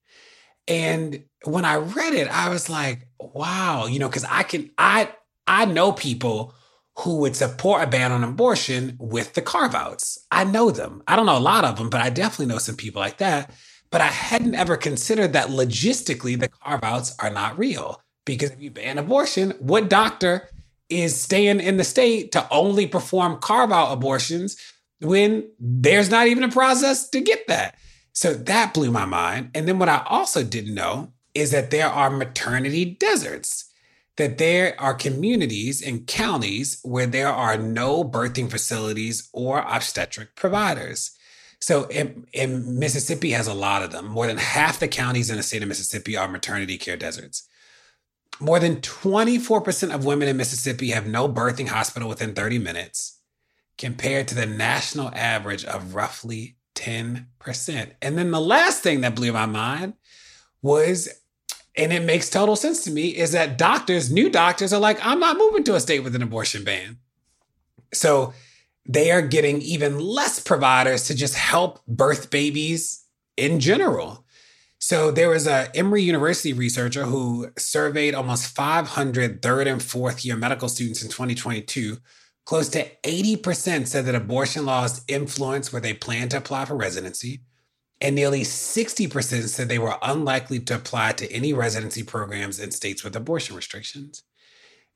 And 0.66 1.24
when 1.44 1.64
I 1.64 1.76
read 1.76 2.14
it, 2.14 2.28
I 2.28 2.48
was 2.48 2.70
like, 2.70 3.06
wow, 3.18 3.86
you 3.86 3.98
know, 3.98 4.08
because 4.08 4.24
I 4.24 4.42
can 4.42 4.70
I 4.78 5.12
I 5.46 5.66
know 5.66 5.92
people 5.92 6.54
who 6.98 7.18
would 7.18 7.36
support 7.36 7.82
a 7.82 7.86
ban 7.86 8.12
on 8.12 8.24
abortion 8.24 8.96
with 8.98 9.34
the 9.34 9.42
carve 9.42 9.74
outs. 9.74 10.18
I 10.30 10.44
know 10.44 10.70
them. 10.70 11.02
I 11.06 11.16
don't 11.16 11.26
know 11.26 11.36
a 11.36 11.40
lot 11.40 11.64
of 11.64 11.76
them, 11.76 11.90
but 11.90 12.00
I 12.00 12.08
definitely 12.08 12.46
know 12.46 12.58
some 12.58 12.76
people 12.76 13.00
like 13.00 13.18
that. 13.18 13.50
But 13.90 14.00
I 14.00 14.06
hadn't 14.06 14.54
ever 14.54 14.76
considered 14.76 15.32
that 15.32 15.48
logistically 15.48 16.38
the 16.38 16.48
carve 16.48 16.82
outs 16.82 17.14
are 17.18 17.30
not 17.30 17.58
real. 17.58 18.00
Because 18.24 18.50
if 18.50 18.60
you 18.60 18.70
ban 18.70 18.98
abortion, 18.98 19.52
what 19.58 19.90
doctor 19.90 20.48
is 20.88 21.20
staying 21.20 21.60
in 21.60 21.76
the 21.76 21.84
state 21.84 22.32
to 22.32 22.48
only 22.50 22.86
perform 22.86 23.38
carve 23.38 23.72
out 23.72 23.92
abortions 23.92 24.56
when 25.00 25.48
there's 25.58 26.10
not 26.10 26.26
even 26.26 26.44
a 26.44 26.48
process 26.48 27.08
to 27.10 27.20
get 27.20 27.46
that? 27.48 27.76
So 28.12 28.34
that 28.34 28.74
blew 28.74 28.90
my 28.90 29.04
mind. 29.04 29.50
And 29.54 29.66
then 29.66 29.78
what 29.78 29.88
I 29.88 30.04
also 30.06 30.44
didn't 30.44 30.74
know 30.74 31.12
is 31.34 31.50
that 31.50 31.70
there 31.70 31.88
are 31.88 32.10
maternity 32.10 32.84
deserts 32.84 33.70
that 34.16 34.38
there 34.38 34.80
are 34.80 34.94
communities 34.94 35.82
and 35.82 36.06
counties 36.06 36.78
where 36.82 37.06
there 37.06 37.28
are 37.28 37.56
no 37.56 38.04
birthing 38.04 38.50
facilities 38.50 39.28
or 39.32 39.58
obstetric 39.58 40.36
providers. 40.36 41.10
So 41.60 41.84
in, 41.84 42.26
in, 42.32 42.78
Mississippi 42.78 43.30
has 43.30 43.46
a 43.46 43.54
lot 43.54 43.82
of 43.82 43.90
them. 43.90 44.06
More 44.06 44.26
than 44.26 44.36
half 44.36 44.78
the 44.78 44.88
counties 44.88 45.30
in 45.30 45.36
the 45.36 45.42
state 45.42 45.62
of 45.62 45.68
Mississippi 45.68 46.16
are 46.16 46.28
maternity 46.28 46.78
care 46.78 46.96
deserts. 46.96 47.48
More 48.40 48.60
than 48.60 48.76
24% 48.76 49.94
of 49.94 50.04
women 50.04 50.28
in 50.28 50.36
Mississippi 50.36 50.90
have 50.90 51.06
no 51.06 51.28
birthing 51.28 51.68
hospital 51.68 52.08
within 52.08 52.34
30 52.34 52.58
minutes, 52.58 53.13
compared 53.78 54.28
to 54.28 54.34
the 54.34 54.46
national 54.46 55.10
average 55.14 55.64
of 55.64 55.94
roughly 55.94 56.56
10%. 56.74 57.26
And 58.02 58.18
then 58.18 58.30
the 58.30 58.40
last 58.40 58.82
thing 58.82 59.00
that 59.02 59.14
blew 59.14 59.32
my 59.32 59.46
mind 59.46 59.94
was 60.62 61.08
and 61.76 61.92
it 61.92 62.04
makes 62.04 62.30
total 62.30 62.56
sense 62.56 62.84
to 62.84 62.90
me 62.90 63.08
is 63.08 63.32
that 63.32 63.58
doctors, 63.58 64.10
new 64.10 64.30
doctors, 64.30 64.72
are 64.72 64.80
like, 64.80 65.04
I'm 65.04 65.18
not 65.18 65.36
moving 65.36 65.64
to 65.64 65.74
a 65.74 65.80
state 65.80 66.00
with 66.00 66.14
an 66.14 66.22
abortion 66.22 66.62
ban. 66.62 66.98
So 67.92 68.32
they 68.86 69.10
are 69.10 69.22
getting 69.22 69.60
even 69.62 69.98
less 69.98 70.38
providers 70.38 71.08
to 71.08 71.14
just 71.14 71.34
help 71.34 71.84
birth 71.86 72.30
babies 72.30 73.04
in 73.36 73.58
general. 73.58 74.24
So 74.78 75.10
there 75.10 75.30
was 75.30 75.46
a 75.46 75.74
Emory 75.74 76.02
University 76.02 76.52
researcher 76.52 77.04
who 77.04 77.48
surveyed 77.56 78.14
almost 78.14 78.54
500 78.54 79.42
third 79.42 79.66
and 79.66 79.82
fourth 79.82 80.24
year 80.24 80.36
medical 80.36 80.68
students 80.68 81.02
in 81.02 81.08
2022. 81.08 81.98
Close 82.44 82.68
to 82.70 82.86
80% 83.02 83.86
said 83.86 84.04
that 84.04 84.14
abortion 84.14 84.66
laws 84.66 85.02
influence 85.08 85.72
where 85.72 85.80
they 85.80 85.94
plan 85.94 86.28
to 86.30 86.36
apply 86.38 86.66
for 86.66 86.76
residency 86.76 87.40
and 88.00 88.14
nearly 88.14 88.42
60% 88.42 89.48
said 89.48 89.68
they 89.68 89.78
were 89.78 89.96
unlikely 90.02 90.60
to 90.60 90.74
apply 90.74 91.12
to 91.12 91.32
any 91.32 91.52
residency 91.52 92.02
programs 92.02 92.60
in 92.60 92.70
states 92.70 93.02
with 93.02 93.16
abortion 93.16 93.56
restrictions. 93.56 94.24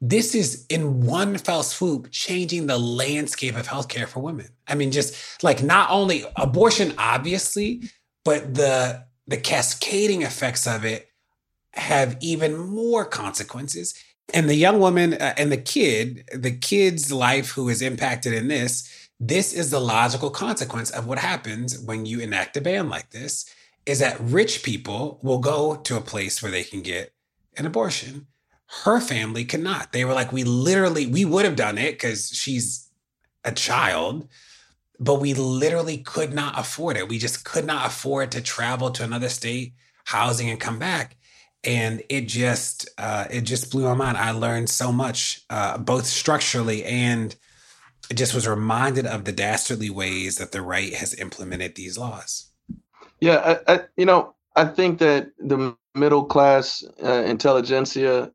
This 0.00 0.34
is 0.34 0.66
in 0.68 1.06
one 1.06 1.38
fell 1.38 1.62
swoop 1.62 2.10
changing 2.10 2.66
the 2.66 2.78
landscape 2.78 3.56
of 3.56 3.66
healthcare 3.66 4.06
for 4.06 4.20
women. 4.20 4.48
I 4.66 4.74
mean, 4.74 4.92
just 4.92 5.42
like 5.42 5.62
not 5.62 5.90
only 5.90 6.24
abortion, 6.36 6.92
obviously, 6.98 7.82
but 8.24 8.54
the 8.54 9.04
the 9.26 9.38
cascading 9.38 10.22
effects 10.22 10.66
of 10.66 10.84
it 10.84 11.08
have 11.72 12.16
even 12.20 12.56
more 12.56 13.04
consequences. 13.04 13.94
And 14.34 14.48
the 14.48 14.54
young 14.54 14.78
woman 14.78 15.14
uh, 15.14 15.34
and 15.38 15.50
the 15.50 15.56
kid, 15.56 16.28
the 16.34 16.50
kid's 16.52 17.10
life 17.10 17.50
who 17.50 17.68
is 17.68 17.80
impacted 17.80 18.34
in 18.34 18.48
this 18.48 19.08
this 19.20 19.52
is 19.52 19.70
the 19.70 19.80
logical 19.80 20.30
consequence 20.30 20.90
of 20.90 21.06
what 21.06 21.18
happens 21.18 21.78
when 21.78 22.06
you 22.06 22.20
enact 22.20 22.56
a 22.56 22.60
ban 22.60 22.88
like 22.88 23.10
this 23.10 23.46
is 23.84 23.98
that 23.98 24.20
rich 24.20 24.62
people 24.62 25.18
will 25.22 25.38
go 25.38 25.74
to 25.74 25.96
a 25.96 26.00
place 26.00 26.40
where 26.40 26.52
they 26.52 26.62
can 26.62 26.82
get 26.82 27.12
an 27.56 27.66
abortion. 27.66 28.26
Her 28.84 29.00
family 29.00 29.44
cannot. 29.44 29.92
They 29.92 30.04
were 30.04 30.12
like, 30.12 30.30
we 30.30 30.44
literally, 30.44 31.06
we 31.06 31.24
would 31.24 31.44
have 31.44 31.56
done 31.56 31.78
it 31.78 31.92
because 31.92 32.30
she's 32.30 32.88
a 33.44 33.50
child, 33.50 34.28
but 35.00 35.20
we 35.20 35.34
literally 35.34 35.98
could 35.98 36.32
not 36.32 36.56
afford 36.56 36.96
it. 36.96 37.08
We 37.08 37.18
just 37.18 37.44
could 37.44 37.64
not 37.64 37.86
afford 37.86 38.30
to 38.32 38.40
travel 38.40 38.90
to 38.90 39.04
another 39.04 39.30
state, 39.30 39.72
housing, 40.04 40.48
and 40.48 40.60
come 40.60 40.78
back. 40.78 41.16
And 41.64 42.02
it 42.08 42.28
just, 42.28 42.88
uh, 42.98 43.26
it 43.30 43.42
just 43.42 43.70
blew 43.70 43.84
my 43.84 43.94
mind. 43.94 44.16
I 44.16 44.30
learned 44.30 44.70
so 44.70 44.92
much, 44.92 45.42
uh, 45.50 45.78
both 45.78 46.06
structurally 46.06 46.84
and 46.84 47.34
just 48.14 48.34
was 48.34 48.48
reminded 48.48 49.06
of 49.06 49.24
the 49.24 49.32
dastardly 49.32 49.90
ways 49.90 50.36
that 50.36 50.52
the 50.52 50.62
right 50.62 50.94
has 50.94 51.18
implemented 51.18 51.74
these 51.74 51.98
laws. 51.98 52.50
Yeah, 53.20 53.58
I, 53.66 53.74
I, 53.74 53.80
you 53.96 54.06
know, 54.06 54.34
I 54.56 54.64
think 54.64 54.98
that 55.00 55.30
the 55.38 55.76
middle 55.94 56.24
class 56.24 56.84
uh, 57.04 57.24
intelligentsia, 57.24 58.32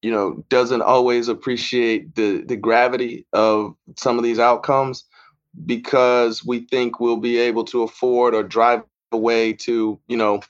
you 0.00 0.10
know, 0.10 0.44
doesn't 0.48 0.82
always 0.82 1.28
appreciate 1.28 2.14
the 2.14 2.42
the 2.42 2.56
gravity 2.56 3.26
of 3.32 3.74
some 3.96 4.18
of 4.18 4.24
these 4.24 4.38
outcomes 4.38 5.04
because 5.66 6.44
we 6.44 6.60
think 6.60 6.98
we'll 6.98 7.18
be 7.18 7.38
able 7.38 7.64
to 7.64 7.82
afford 7.82 8.34
or 8.34 8.42
drive 8.42 8.82
away 9.12 9.52
to, 9.52 10.00
you 10.08 10.16
know, 10.16 10.40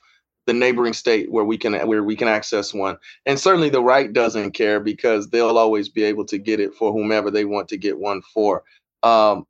the 0.45 0.53
neighboring 0.53 0.93
state 0.93 1.31
where 1.31 1.45
we 1.45 1.57
can 1.57 1.73
where 1.87 2.03
we 2.03 2.15
can 2.15 2.27
access 2.27 2.73
one. 2.73 2.97
And 3.25 3.39
certainly 3.39 3.69
the 3.69 3.83
right 3.83 4.11
doesn't 4.11 4.51
care 4.51 4.79
because 4.79 5.29
they'll 5.29 5.57
always 5.57 5.89
be 5.89 6.03
able 6.03 6.25
to 6.25 6.37
get 6.37 6.59
it 6.59 6.73
for 6.73 6.91
whomever 6.91 7.31
they 7.31 7.45
want 7.45 7.69
to 7.69 7.77
get 7.77 7.99
one 7.99 8.21
for. 8.21 8.63
Um, 9.03 9.45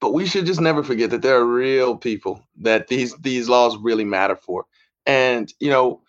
but 0.00 0.12
we 0.12 0.26
should 0.26 0.46
just 0.46 0.60
never 0.60 0.82
forget 0.82 1.10
that 1.10 1.22
there 1.22 1.36
are 1.36 1.46
real 1.46 1.96
people 1.96 2.44
that 2.58 2.88
these 2.88 3.16
these 3.16 3.48
laws 3.48 3.76
really 3.76 4.04
matter 4.04 4.36
for. 4.36 4.66
And 5.06 5.52
you 5.60 5.70
know, 5.70 6.00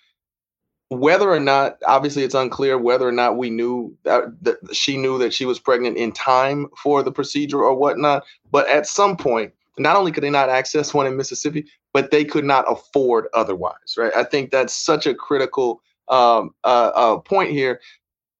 whether 0.89 1.29
or 1.29 1.39
not 1.39 1.77
obviously 1.87 2.23
it's 2.23 2.35
unclear 2.35 2.77
whether 2.77 3.07
or 3.07 3.11
not 3.11 3.37
we 3.37 3.49
knew 3.49 3.95
that, 4.03 4.23
that 4.43 4.75
she 4.75 4.97
knew 4.97 5.17
that 5.19 5.33
she 5.33 5.45
was 5.45 5.59
pregnant 5.59 5.97
in 5.97 6.11
time 6.11 6.67
for 6.77 7.03
the 7.03 7.11
procedure 7.11 7.63
or 7.63 7.75
whatnot. 7.75 8.23
But 8.51 8.67
at 8.69 8.87
some 8.87 9.17
point, 9.17 9.53
not 9.77 9.95
only 9.95 10.11
could 10.11 10.23
they 10.23 10.29
not 10.29 10.49
access 10.49 10.93
one 10.93 11.07
in 11.07 11.17
Mississippi, 11.17 11.65
but 11.93 12.11
they 12.11 12.23
could 12.25 12.45
not 12.45 12.65
afford 12.67 13.27
otherwise, 13.33 13.95
right? 13.97 14.13
I 14.15 14.23
think 14.23 14.51
that's 14.51 14.73
such 14.73 15.05
a 15.05 15.15
critical 15.15 15.81
um, 16.07 16.51
uh, 16.63 16.91
uh, 16.93 17.17
point 17.19 17.51
here 17.51 17.79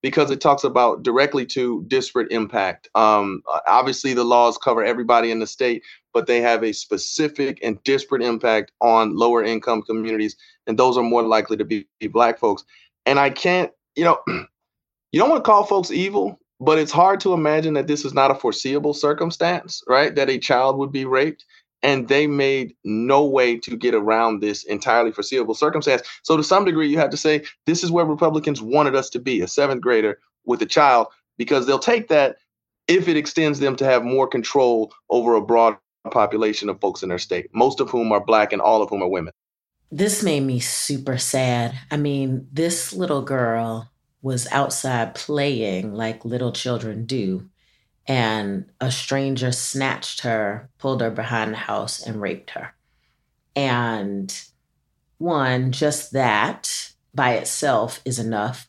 because 0.01 0.29
it 0.29 0.39
talks 0.39 0.63
about 0.63 1.01
directly 1.01 1.47
to 1.47 1.83
disparate 1.87 2.31
impact. 2.31 2.87
Um, 2.93 3.41
obviously, 3.67 4.13
the 4.13 4.23
laws 4.23 4.57
cover 4.57 4.83
everybody 4.83 5.31
in 5.31 5.39
the 5.39 5.47
state, 5.47 5.83
but 6.13 6.27
they 6.27 6.41
have 6.41 6.63
a 6.63 6.73
specific 6.73 7.59
and 7.63 7.83
disparate 7.83 8.21
impact 8.21 8.71
on 8.81 9.15
lower 9.15 9.43
income 9.43 9.81
communities, 9.81 10.35
and 10.67 10.77
those 10.77 10.95
are 10.95 11.03
more 11.03 11.23
likely 11.23 11.57
to 11.57 11.65
be, 11.65 11.87
be 11.99 12.07
black 12.07 12.37
folks. 12.37 12.63
And 13.07 13.19
I 13.19 13.31
can't, 13.31 13.71
you 13.95 14.03
know, 14.03 14.19
you 14.27 15.19
don't 15.19 15.29
want 15.29 15.43
to 15.43 15.49
call 15.49 15.63
folks 15.63 15.89
evil, 15.91 16.39
but 16.59 16.77
it's 16.77 16.91
hard 16.91 17.19
to 17.21 17.33
imagine 17.33 17.73
that 17.73 17.87
this 17.87 18.05
is 18.05 18.13
not 18.13 18.31
a 18.31 18.35
foreseeable 18.35 18.93
circumstance, 18.93 19.83
right? 19.87 20.15
That 20.15 20.29
a 20.29 20.37
child 20.37 20.77
would 20.77 20.91
be 20.91 21.05
raped. 21.05 21.45
And 21.83 22.07
they 22.07 22.25
made 22.25 22.73
no 22.83 23.23
way 23.23 23.57
to 23.59 23.77
get 23.77 23.93
around 23.93 24.39
this 24.39 24.63
entirely 24.63 25.11
foreseeable 25.11 25.53
circumstance. 25.53 26.01
So, 26.23 26.35
to 26.35 26.43
some 26.43 26.65
degree, 26.65 26.87
you 26.87 26.97
have 26.97 27.11
to 27.11 27.17
say 27.17 27.43
this 27.67 27.83
is 27.83 27.91
where 27.91 28.05
Republicans 28.05 28.59
wanted 28.59 28.95
us 28.95 29.07
to 29.11 29.19
be 29.19 29.41
a 29.41 29.47
seventh 29.47 29.81
grader 29.81 30.17
with 30.45 30.63
a 30.63 30.65
child, 30.65 31.07
because 31.37 31.67
they'll 31.67 31.77
take 31.77 32.07
that 32.07 32.37
if 32.87 33.07
it 33.07 33.17
extends 33.17 33.59
them 33.59 33.75
to 33.75 33.85
have 33.85 34.03
more 34.03 34.27
control 34.27 34.93
over 35.11 35.35
a 35.35 35.41
broad 35.41 35.77
population 36.09 36.69
of 36.69 36.79
folks 36.79 37.03
in 37.03 37.09
their 37.09 37.19
state, 37.19 37.49
most 37.53 37.79
of 37.79 37.89
whom 37.89 38.11
are 38.11 38.23
Black 38.23 38.51
and 38.51 38.61
all 38.61 38.81
of 38.81 38.89
whom 38.89 39.03
are 39.03 39.09
women. 39.09 39.33
This 39.91 40.23
made 40.23 40.41
me 40.41 40.59
super 40.59 41.17
sad. 41.17 41.77
I 41.91 41.97
mean, 41.97 42.47
this 42.51 42.93
little 42.93 43.21
girl 43.21 43.91
was 44.25 44.47
outside 44.51 45.13
playing 45.13 45.93
like 45.93 46.25
little 46.25 46.51
children 46.51 47.05
do. 47.05 47.47
And 48.07 48.65
a 48.81 48.89
stranger 48.89 49.51
snatched 49.51 50.21
her, 50.21 50.67
pulled 50.79 51.01
her 51.01 51.11
behind 51.11 51.53
the 51.53 51.57
house, 51.57 52.01
and 52.01 52.19
raped 52.19 52.49
her. 52.51 52.73
And 53.55 54.35
one, 55.19 55.71
just 55.71 56.13
that 56.13 56.91
by 57.13 57.33
itself 57.33 58.01
is 58.03 58.17
enough. 58.17 58.67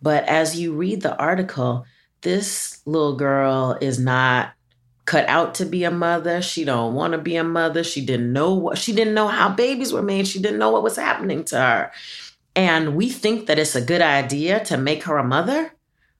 But 0.00 0.24
as 0.24 0.58
you 0.58 0.72
read 0.72 1.02
the 1.02 1.16
article, 1.18 1.84
this 2.22 2.80
little 2.86 3.16
girl 3.16 3.76
is 3.78 3.98
not 3.98 4.54
cut 5.04 5.28
out 5.28 5.56
to 5.56 5.66
be 5.66 5.84
a 5.84 5.90
mother. 5.90 6.40
She 6.40 6.64
don't 6.64 6.94
want 6.94 7.12
to 7.12 7.18
be 7.18 7.36
a 7.36 7.44
mother. 7.44 7.84
She 7.84 8.04
didn't 8.04 8.32
know 8.32 8.54
what 8.54 8.78
she 8.78 8.94
didn't 8.94 9.14
know 9.14 9.28
how 9.28 9.50
babies 9.50 9.92
were 9.92 10.02
made. 10.02 10.26
She 10.26 10.40
didn't 10.40 10.58
know 10.58 10.70
what 10.70 10.82
was 10.82 10.96
happening 10.96 11.44
to 11.44 11.58
her. 11.58 11.92
And 12.56 12.96
we 12.96 13.10
think 13.10 13.46
that 13.46 13.58
it's 13.58 13.76
a 13.76 13.84
good 13.84 14.00
idea 14.00 14.64
to 14.64 14.78
make 14.78 15.04
her 15.04 15.18
a 15.18 15.24
mother. 15.24 15.74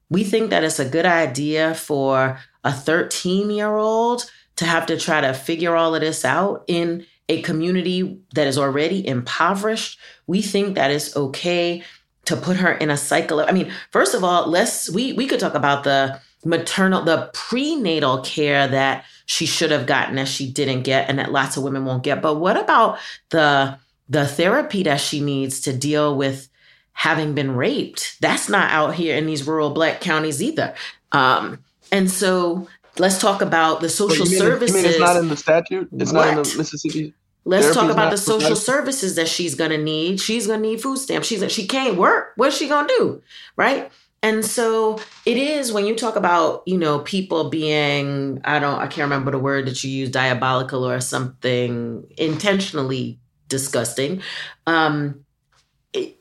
We 0.09 0.23
think 0.23 0.51
that 0.51 0.63
it's 0.63 0.79
a 0.79 0.87
good 0.87 1.05
idea 1.05 1.73
for 1.73 2.39
a 2.63 2.71
13 2.71 3.49
year 3.49 3.75
old 3.75 4.29
to 4.57 4.65
have 4.65 4.85
to 4.85 4.99
try 4.99 5.19
to 5.21 5.33
figure 5.33 5.75
all 5.75 5.95
of 5.95 6.01
this 6.01 6.23
out 6.23 6.63
in 6.67 7.05
a 7.27 7.41
community 7.41 8.19
that 8.35 8.47
is 8.47 8.57
already 8.57 9.05
impoverished. 9.05 9.99
We 10.27 10.41
think 10.41 10.75
that 10.75 10.91
it's 10.91 11.15
okay 11.15 11.83
to 12.25 12.35
put 12.35 12.57
her 12.57 12.73
in 12.73 12.89
a 12.89 12.97
cycle 12.97 13.39
I 13.39 13.51
mean, 13.51 13.71
first 13.91 14.13
of 14.13 14.23
all, 14.23 14.47
let's, 14.47 14.89
we, 14.89 15.13
we 15.13 15.27
could 15.27 15.39
talk 15.39 15.55
about 15.55 15.83
the 15.83 16.19
maternal, 16.45 17.03
the 17.03 17.29
prenatal 17.33 18.21
care 18.21 18.67
that 18.67 19.05
she 19.25 19.45
should 19.45 19.71
have 19.71 19.85
gotten 19.85 20.15
that 20.15 20.27
she 20.27 20.49
didn't 20.51 20.83
get 20.83 21.09
and 21.09 21.19
that 21.19 21.31
lots 21.31 21.57
of 21.57 21.63
women 21.63 21.85
won't 21.85 22.03
get. 22.03 22.21
But 22.21 22.35
what 22.35 22.57
about 22.57 22.99
the 23.29 23.77
the 24.09 24.25
therapy 24.27 24.83
that 24.83 25.01
she 25.01 25.19
needs 25.19 25.61
to 25.61 25.75
deal 25.75 26.15
with 26.15 26.49
having 26.93 27.33
been 27.33 27.55
raped? 27.55 28.17
That's 28.21 28.49
not 28.49 28.71
out 28.71 28.95
here 28.95 29.15
in 29.15 29.25
these 29.25 29.45
rural 29.47 29.71
black 29.71 30.01
counties 30.01 30.41
either. 30.41 30.73
Um, 31.11 31.63
and 31.91 32.09
so 32.09 32.67
let's 32.97 33.19
talk 33.19 33.41
about 33.41 33.81
the 33.81 33.89
social 33.89 34.25
you 34.25 34.31
mean, 34.31 34.39
services. 34.39 34.75
You 34.75 34.83
mean 34.83 34.91
it's 34.91 34.99
not 34.99 35.17
in 35.17 35.29
the 35.29 35.37
statute? 35.37 35.89
It's 35.93 36.11
What? 36.11 36.25
not 36.25 36.37
in 36.37 36.43
the 36.43 36.57
Mississippi. 36.57 37.13
Let's 37.45 37.73
talk 37.73 37.89
about 37.89 38.11
the 38.11 38.17
social 38.17 38.57
services 38.57 39.15
that 39.15 39.29
she's 39.29 39.55
gonna 39.55 39.77
need. 39.77 40.19
She's 40.19 40.47
gonna 40.47 40.59
need 40.59 40.81
food 40.81 40.97
stamps. 40.97 41.27
She's 41.27 41.49
she 41.49 41.65
can't 41.65 41.95
work. 41.95 42.33
What's 42.35 42.57
she 42.57 42.67
gonna 42.67 42.89
do? 42.89 43.21
Right? 43.55 43.89
And 44.23 44.43
so 44.43 44.99
it 45.25 45.37
is 45.37 45.71
when 45.71 45.85
you 45.85 45.95
talk 45.95 46.15
about, 46.15 46.63
you 46.65 46.77
know, 46.77 46.99
people 46.99 47.49
being, 47.49 48.41
I 48.43 48.59
don't, 48.59 48.79
I 48.79 48.87
can't 48.87 49.05
remember 49.05 49.31
the 49.31 49.39
word 49.39 49.67
that 49.67 49.83
you 49.83 49.91
use, 49.91 50.09
diabolical 50.09 50.85
or 50.89 50.99
something 50.99 52.05
intentionally 52.17 53.19
disgusting. 53.47 54.21
Um, 54.65 55.23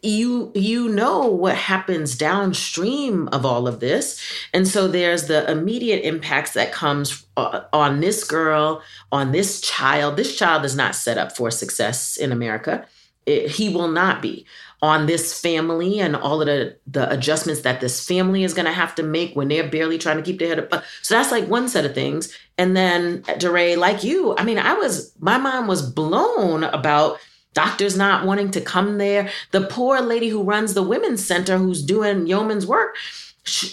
you 0.03 0.53
you 0.55 0.89
know 0.89 1.27
what 1.27 1.57
happens 1.57 2.17
downstream 2.17 3.29
of 3.29 3.45
all 3.45 3.69
of 3.69 3.81
this. 3.81 4.23
And 4.55 4.67
so 4.67 4.89
there's 4.89 5.27
the 5.27 5.51
immediate 5.51 6.03
impacts 6.05 6.53
that 6.53 6.73
comes 6.73 7.27
uh, 7.37 7.63
on 7.73 8.01
this 8.01 8.25
girl 8.25 8.83
on 9.13 9.33
this 9.33 9.61
child. 9.61 10.17
This 10.17 10.37
child 10.37 10.65
is 10.65 10.77
not 10.77 10.95
set 10.95 11.19
up 11.19 11.37
for 11.37 11.51
success 11.51 12.17
in 12.17 12.33
america. 12.33 12.87
It- 13.27 13.51
he 13.51 13.69
will 13.69 13.89
not 13.89 14.23
be 14.23 14.47
on 14.83 15.07
this 15.07 15.39
family 15.41 16.01
and 16.01 16.15
all 16.15 16.41
of 16.41 16.47
the 16.47 16.77
the 16.87 17.11
adjustments 17.11 17.63
that 17.63 17.81
this 17.81 18.07
family 18.07 18.45
is 18.45 18.55
going 18.55 18.67
to 18.67 18.73
have 18.73 18.95
to 18.95 19.03
make 19.03 19.35
when 19.35 19.49
they're 19.49 19.69
barely 19.69 19.99
trying 19.99 20.17
to 20.17 20.23
keep 20.23 20.39
their 20.39 20.49
head 20.49 20.59
up 20.59 20.85
so 21.03 21.15
that's 21.15 21.31
like 21.31 21.49
one 21.49 21.69
set 21.69 21.87
of 21.87 21.95
things 21.95 22.37
and 22.59 22.77
then 22.77 23.23
DeRay, 23.39 23.77
like 23.77 24.05
you 24.05 24.37
i 24.37 24.45
mean 24.45 24.59
i 24.59 24.75
was 24.75 25.13
my 25.19 25.39
mind 25.39 25.67
was 25.67 25.91
blown 25.91 26.65
about 26.65 27.19
doctors 27.57 27.97
not 27.97 28.27
wanting 28.27 28.51
to 28.51 28.61
come 28.61 28.99
there. 28.99 29.31
The 29.51 29.63
poor 29.63 30.03
lady 30.03 30.29
who 30.29 30.43
runs 30.43 30.75
the 30.75 30.83
women's 30.83 31.25
center, 31.25 31.57
who's 31.57 31.83
doing 31.83 32.27
yeoman's 32.27 32.67
work, 32.67 32.97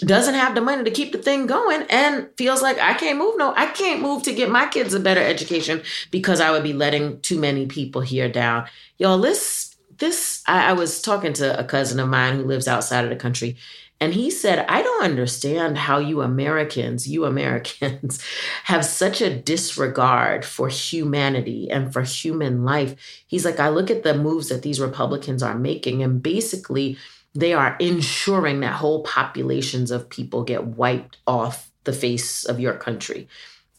doesn't 0.00 0.34
have 0.34 0.54
the 0.54 0.60
money 0.60 0.84
to 0.84 0.90
keep 0.90 1.12
the 1.12 1.18
thing 1.18 1.46
going 1.46 1.82
and 1.90 2.28
feels 2.38 2.62
like 2.62 2.78
I 2.78 2.94
can't 2.94 3.18
move. 3.18 3.34
No, 3.36 3.52
I 3.54 3.66
can't 3.66 4.00
move 4.00 4.22
to 4.22 4.32
get 4.32 4.50
my 4.50 4.66
kids 4.66 4.94
a 4.94 5.00
better 5.00 5.20
education 5.20 5.82
because 6.10 6.40
I 6.40 6.50
would 6.50 6.62
be 6.62 6.72
letting 6.72 7.20
too 7.20 7.38
many 7.38 7.66
people 7.66 8.00
here 8.00 8.28
down. 8.28 8.66
Y'all, 8.98 9.18
this, 9.18 9.73
this, 9.98 10.42
I, 10.46 10.70
I 10.70 10.72
was 10.72 11.00
talking 11.00 11.32
to 11.34 11.58
a 11.58 11.64
cousin 11.64 12.00
of 12.00 12.08
mine 12.08 12.36
who 12.36 12.44
lives 12.44 12.68
outside 12.68 13.04
of 13.04 13.10
the 13.10 13.16
country. 13.16 13.56
And 14.00 14.12
he 14.12 14.30
said, 14.30 14.66
I 14.68 14.82
don't 14.82 15.04
understand 15.04 15.78
how 15.78 15.98
you 15.98 16.20
Americans, 16.20 17.08
you 17.08 17.24
Americans, 17.24 18.22
have 18.64 18.84
such 18.84 19.20
a 19.20 19.34
disregard 19.34 20.44
for 20.44 20.68
humanity 20.68 21.70
and 21.70 21.92
for 21.92 22.02
human 22.02 22.64
life. 22.64 22.94
He's 23.26 23.44
like, 23.44 23.60
I 23.60 23.68
look 23.68 23.90
at 23.90 24.02
the 24.02 24.14
moves 24.14 24.48
that 24.48 24.62
these 24.62 24.80
Republicans 24.80 25.42
are 25.42 25.56
making, 25.56 26.02
and 26.02 26.22
basically, 26.22 26.98
they 27.34 27.52
are 27.52 27.76
ensuring 27.80 28.60
that 28.60 28.74
whole 28.74 29.02
populations 29.02 29.90
of 29.90 30.08
people 30.08 30.44
get 30.44 30.64
wiped 30.64 31.16
off 31.26 31.70
the 31.84 31.92
face 31.92 32.44
of 32.44 32.60
your 32.60 32.74
country. 32.74 33.28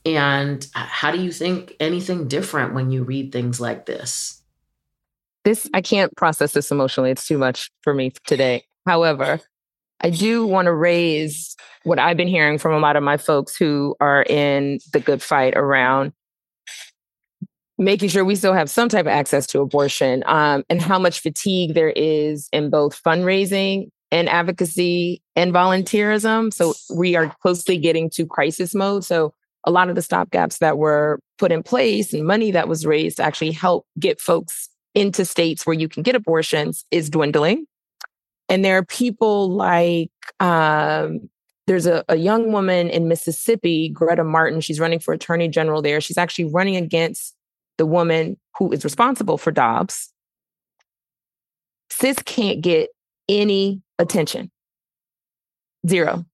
And 0.05 0.65
uh, 0.75 0.85
how 0.85 1.11
do 1.11 1.19
you 1.21 1.31
think 1.31 1.75
anything 1.79 2.27
different 2.27 2.73
when 2.73 2.91
you 2.91 3.03
read 3.03 3.31
things 3.31 3.59
like 3.59 3.85
this? 3.85 4.41
This 5.45 5.69
I 5.73 5.81
can't 5.81 6.13
process 6.17 6.51
this 6.51 6.71
emotionally. 6.71 7.11
It's 7.11 7.25
too 7.25 7.37
much 7.37 7.71
for 7.83 7.93
me 7.93 8.11
today. 8.25 8.65
However, 8.85 9.39
I 10.01 10.09
do 10.09 10.45
want 10.45 10.65
to 10.65 10.73
raise 10.73 11.55
what 11.83 11.99
I've 11.99 12.17
been 12.17 12.27
hearing 12.27 12.57
from 12.57 12.73
a 12.73 12.79
lot 12.79 12.97
of 12.97 13.03
my 13.03 13.15
folks 13.15 13.55
who 13.55 13.95
are 14.01 14.23
in 14.23 14.79
the 14.91 14.99
good 14.99 15.21
fight 15.21 15.55
around 15.55 16.11
making 17.77 18.09
sure 18.09 18.23
we 18.23 18.35
still 18.35 18.53
have 18.53 18.69
some 18.69 18.89
type 18.89 19.05
of 19.05 19.11
access 19.11 19.45
to 19.47 19.59
abortion 19.59 20.23
um, 20.27 20.63
and 20.69 20.81
how 20.81 20.97
much 20.97 21.19
fatigue 21.19 21.73
there 21.73 21.89
is 21.89 22.47
in 22.53 22.69
both 22.69 23.01
fundraising 23.03 23.89
and 24.11 24.29
advocacy 24.29 25.21
and 25.35 25.53
volunteerism. 25.53 26.53
So 26.53 26.73
we 26.95 27.15
are 27.15 27.35
closely 27.41 27.77
getting 27.77 28.09
to 28.11 28.25
crisis 28.25 28.73
mode. 28.73 29.03
So 29.03 29.33
a 29.65 29.71
lot 29.71 29.89
of 29.89 29.95
the 29.95 30.01
stopgaps 30.01 30.59
that 30.59 30.77
were 30.77 31.19
put 31.37 31.51
in 31.51 31.63
place 31.63 32.13
and 32.13 32.25
money 32.25 32.51
that 32.51 32.69
was 32.69 32.85
raised 32.85 33.19
actually 33.19 33.51
help 33.51 33.85
get 33.99 34.21
folks 34.21 34.69
into 34.95 35.25
states 35.25 35.65
where 35.65 35.75
you 35.75 35.87
can 35.87 36.01
get 36.01 36.15
abortions 36.15 36.85
is 36.89 37.09
dwindling. 37.09 37.65
And 38.49 38.63
there 38.63 38.77
are 38.77 38.85
people 38.85 39.49
like 39.49 40.11
um, 40.39 41.29
there's 41.67 41.87
a, 41.87 42.03
a 42.09 42.15
young 42.15 42.51
woman 42.51 42.89
in 42.89 43.07
Mississippi, 43.07 43.89
Greta 43.89 44.23
Martin. 44.23 44.61
She's 44.61 44.79
running 44.79 44.99
for 44.99 45.13
attorney 45.13 45.47
general 45.47 45.81
there. 45.81 45.99
She's 45.99 46.17
actually 46.17 46.45
running 46.45 46.75
against 46.75 47.35
the 47.77 47.85
woman 47.85 48.37
who 48.57 48.71
is 48.71 48.83
responsible 48.83 49.37
for 49.37 49.51
Dobbs. 49.51 50.11
Sis 51.89 52.17
can't 52.23 52.61
get 52.61 52.89
any 53.27 53.81
attention. 53.99 54.51
Zero. 55.87 56.25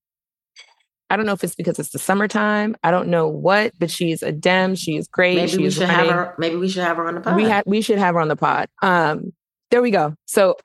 I 1.11 1.17
don't 1.17 1.25
know 1.25 1.33
if 1.33 1.43
it's 1.43 1.55
because 1.55 1.77
it's 1.77 1.89
the 1.89 1.99
summertime. 1.99 2.73
I 2.83 2.89
don't 2.89 3.09
know 3.09 3.27
what, 3.27 3.73
but 3.77 3.91
she's 3.91 4.23
a 4.23 4.31
Dem. 4.31 4.75
She 4.75 4.95
is 4.95 5.09
great. 5.09 5.35
Maybe 5.35 5.51
she 5.51 5.57
we 5.57 5.69
should 5.69 5.89
running. 5.89 6.05
have 6.05 6.15
her. 6.15 6.35
Maybe 6.37 6.55
we 6.55 6.69
should 6.69 6.83
have 6.83 6.95
her 6.95 7.05
on 7.05 7.15
the 7.15 7.21
pod. 7.21 7.35
We 7.35 7.43
had 7.43 7.65
we 7.67 7.81
should 7.81 7.97
have 7.97 8.15
her 8.15 8.21
on 8.21 8.29
the 8.29 8.37
pod. 8.37 8.69
Um, 8.81 9.33
there 9.71 9.81
we 9.81 9.91
go. 9.91 10.15
So 10.25 10.55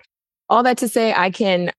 all 0.49 0.63
that 0.63 0.79
to 0.79 0.89
say, 0.89 1.13
I 1.13 1.31
can 1.31 1.73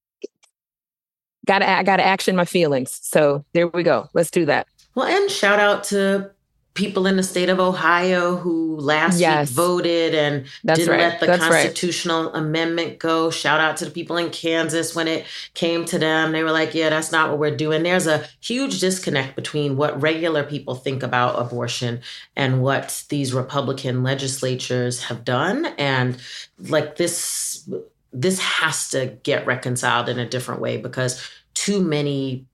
gotta 1.46 1.70
I 1.70 1.84
gotta 1.84 2.06
action 2.06 2.36
my 2.36 2.44
feelings. 2.44 3.00
So 3.02 3.46
there 3.54 3.70
we 3.70 3.84
go. 3.84 4.10
Let's 4.14 4.32
do 4.32 4.46
that. 4.48 4.68
Well, 4.96 5.08
and 5.08 5.32
shout 5.32 5.60
out 5.60 5.86
to 5.86 6.30
people 6.78 7.08
in 7.08 7.18
the 7.18 7.24
state 7.24 7.50
of 7.50 7.60
Ohio 7.60 8.36
who 8.38 8.78
last 8.78 9.20
Yes. 9.20 9.50
week 9.50 9.56
voted 9.56 10.14
and 10.14 10.46
That's 10.64 10.80
didn't 10.80 10.92
right. 10.92 11.00
let 11.00 11.20
the 11.20 11.26
That's 11.26 11.42
right. 11.42 11.50
constitutional 11.64 12.32
amendment 12.34 13.00
go. 13.00 13.32
Shout 13.32 13.60
out 13.60 13.78
to 13.78 13.86
the 13.86 13.92
people 13.92 14.16
in 14.18 14.30
Kansas 14.30 14.96
when 14.96 15.08
it 15.08 15.26
came 15.56 15.86
to 15.86 15.98
them. 15.98 16.32
They 16.32 16.44
were 16.44 16.52
like, 16.52 16.76
yeah, 16.76 16.90
that's 16.90 17.12
not 17.12 17.32
what 17.32 17.40
we're 17.40 17.58
doing. 17.58 17.82
There's 17.82 18.06
a 18.06 18.26
huge 18.42 18.80
disconnect 18.80 19.36
between 19.36 19.76
what 19.76 20.00
regular 20.00 20.44
people 20.44 20.76
think 20.76 21.02
about 21.02 21.42
abortion 21.42 22.02
and 22.36 22.62
what 22.62 23.04
these 23.10 23.34
Republican 23.34 24.04
legislatures 24.04 25.04
have 25.06 25.26
done. 25.26 25.66
And 25.80 26.18
like 26.60 26.98
this, 26.98 27.68
this 28.14 28.40
has 28.40 28.90
to 28.92 29.18
get 29.24 29.48
reconciled 29.48 30.10
in 30.10 30.20
a 30.20 30.30
different 30.30 30.62
way 30.62 30.78
because 30.78 31.28
too 31.56 31.82
many 31.82 32.46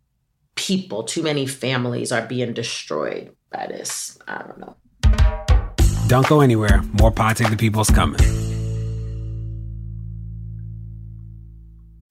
people, 0.56 1.04
too 1.04 1.24
many 1.24 1.46
families 1.46 2.12
are 2.14 2.26
being 2.26 2.54
destroyed 2.54 3.36
by 3.54 3.68
this. 3.68 4.18
I 4.28 4.44
don't 4.44 4.60
know. 4.60 4.76
Don't 6.08 6.28
go 6.28 6.42
anywhere. 6.42 6.82
More 7.00 7.12
Pod 7.12 7.38
Save 7.38 7.52
the 7.52 7.58
People's 7.58 7.90
coming. 7.90 8.20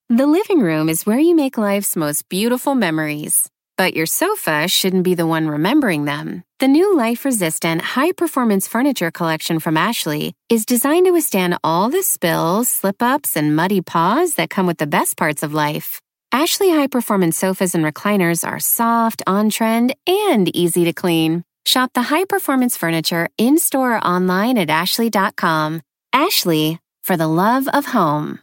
The 0.09 0.26
living 0.26 0.61
room 0.61 0.88
is 0.88 1.07
where 1.07 1.18
you 1.18 1.34
make 1.34 1.57
life's 1.57 1.97
most 1.97 2.28
beautiful 2.28 2.74
memories. 2.74 3.49
But 3.78 3.95
your 3.95 4.07
sofa 4.07 4.68
shouldn't 4.68 5.05
be 5.05 5.14
the 5.14 5.26
one 5.26 5.49
remembering 5.49 6.05
them. 6.05 6.45
The 6.59 6.68
new 6.68 6.97
life 6.97 7.24
resistant, 7.24 7.80
high 7.80 8.12
performance 8.12 8.68
furniture 8.68 9.11
collection 9.11 9.59
from 9.59 9.76
Ashley 9.76 10.34
is 10.49 10.66
designed 10.66 11.07
to 11.07 11.12
withstand 11.12 11.57
all 11.64 11.88
the 11.88 12.03
spills, 12.03 12.68
slip 12.68 13.03
ups, 13.03 13.36
and 13.36 13.57
muddy 13.57 13.80
paws 13.80 14.34
that 14.34 14.51
come 14.51 14.66
with 14.66 14.78
the 14.78 14.86
best 14.86 15.16
parts 15.16 15.43
of 15.43 15.55
life. 15.55 16.01
Ashley 16.35 16.70
high 16.70 16.87
performance 16.87 17.37
sofas 17.37 17.74
and 17.74 17.85
recliners 17.85 18.43
are 18.43 18.59
soft, 18.59 19.20
on 19.26 19.51
trend, 19.51 19.95
and 20.07 20.49
easy 20.57 20.87
to 20.87 20.95
clean. 20.95 21.45
Shop 21.66 21.93
the 21.93 22.09
high 22.09 22.24
performance 22.24 22.74
furniture 22.74 23.28
in 23.37 23.59
store 23.59 23.97
or 23.97 24.05
online 24.07 24.57
at 24.57 24.70
ashley.com. 24.70 25.83
Ashley, 26.14 26.80
for 27.05 27.18
the 27.18 27.28
love 27.28 27.68
of 27.68 27.85
home. 27.85 28.39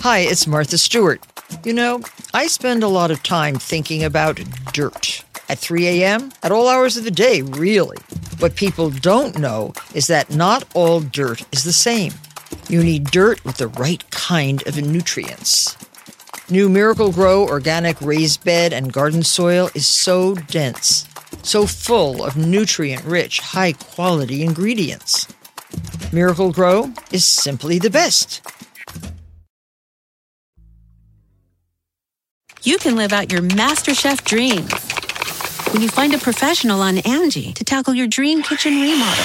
Hi, 0.00 0.18
it's 0.18 0.48
Martha 0.48 0.78
Stewart. 0.78 1.24
You 1.62 1.74
know, 1.74 2.00
I 2.34 2.48
spend 2.48 2.82
a 2.82 2.88
lot 2.88 3.12
of 3.12 3.22
time 3.22 3.54
thinking 3.54 4.02
about 4.02 4.40
dirt. 4.72 5.22
At 5.48 5.60
3 5.60 5.86
a.m., 5.86 6.32
at 6.42 6.50
all 6.50 6.68
hours 6.68 6.96
of 6.96 7.04
the 7.04 7.12
day, 7.12 7.42
really. 7.42 7.98
What 8.40 8.56
people 8.56 8.90
don't 8.90 9.38
know 9.38 9.74
is 9.94 10.08
that 10.08 10.34
not 10.34 10.64
all 10.74 10.98
dirt 10.98 11.44
is 11.52 11.62
the 11.62 11.72
same. 11.72 12.14
You 12.68 12.82
need 12.82 13.04
dirt 13.12 13.44
with 13.44 13.58
the 13.58 13.68
right 13.68 14.02
kind 14.10 14.66
of 14.66 14.76
nutrients. 14.76 15.76
New 16.52 16.68
Miracle-Gro 16.68 17.46
organic 17.46 18.00
raised 18.00 18.42
bed 18.42 18.72
and 18.72 18.92
garden 18.92 19.22
soil 19.22 19.70
is 19.72 19.86
so 19.86 20.34
dense, 20.34 21.06
so 21.44 21.64
full 21.64 22.24
of 22.24 22.36
nutrient 22.36 23.04
rich, 23.04 23.38
high 23.38 23.72
quality 23.72 24.42
ingredients. 24.42 25.28
Miracle-Gro 26.12 26.92
is 27.12 27.24
simply 27.24 27.78
the 27.78 27.88
best. 27.88 28.44
You 32.64 32.78
can 32.78 32.96
live 32.96 33.12
out 33.12 33.30
your 33.30 33.42
MasterChef 33.42 34.24
dreams 34.24 34.72
when 35.72 35.82
you 35.82 35.88
find 35.88 36.14
a 36.14 36.18
professional 36.18 36.80
on 36.82 36.98
Angie 36.98 37.52
to 37.52 37.62
tackle 37.62 37.94
your 37.94 38.08
dream 38.08 38.42
kitchen 38.42 38.80
remodel. 38.80 39.24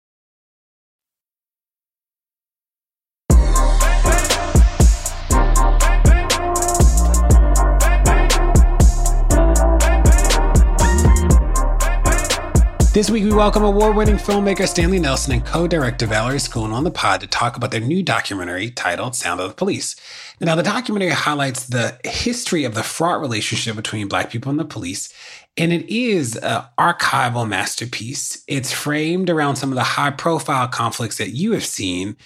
This 12.93 13.09
week, 13.09 13.23
we 13.23 13.31
welcome 13.31 13.63
award 13.63 13.95
winning 13.95 14.17
filmmaker 14.17 14.67
Stanley 14.67 14.99
Nelson 14.99 15.31
and 15.31 15.45
co 15.45 15.65
director 15.65 16.05
Valerie 16.05 16.41
Scoon 16.41 16.73
on 16.73 16.83
the 16.83 16.91
pod 16.91 17.21
to 17.21 17.27
talk 17.27 17.55
about 17.55 17.71
their 17.71 17.79
new 17.79 18.03
documentary 18.03 18.69
titled 18.69 19.15
Sound 19.15 19.39
of 19.39 19.47
the 19.47 19.55
Police. 19.55 19.95
Now, 20.41 20.55
the 20.55 20.61
documentary 20.61 21.11
highlights 21.11 21.67
the 21.67 21.97
history 22.03 22.65
of 22.65 22.73
the 22.73 22.83
fraught 22.83 23.21
relationship 23.21 23.77
between 23.77 24.09
Black 24.09 24.29
people 24.29 24.49
and 24.49 24.59
the 24.59 24.65
police, 24.65 25.13
and 25.55 25.71
it 25.71 25.89
is 25.89 26.35
an 26.35 26.65
archival 26.77 27.47
masterpiece. 27.47 28.43
It's 28.49 28.73
framed 28.73 29.29
around 29.29 29.55
some 29.55 29.69
of 29.69 29.75
the 29.75 29.83
high 29.83 30.11
profile 30.11 30.67
conflicts 30.67 31.17
that 31.17 31.29
you 31.29 31.53
have 31.53 31.65
seen 31.65 32.17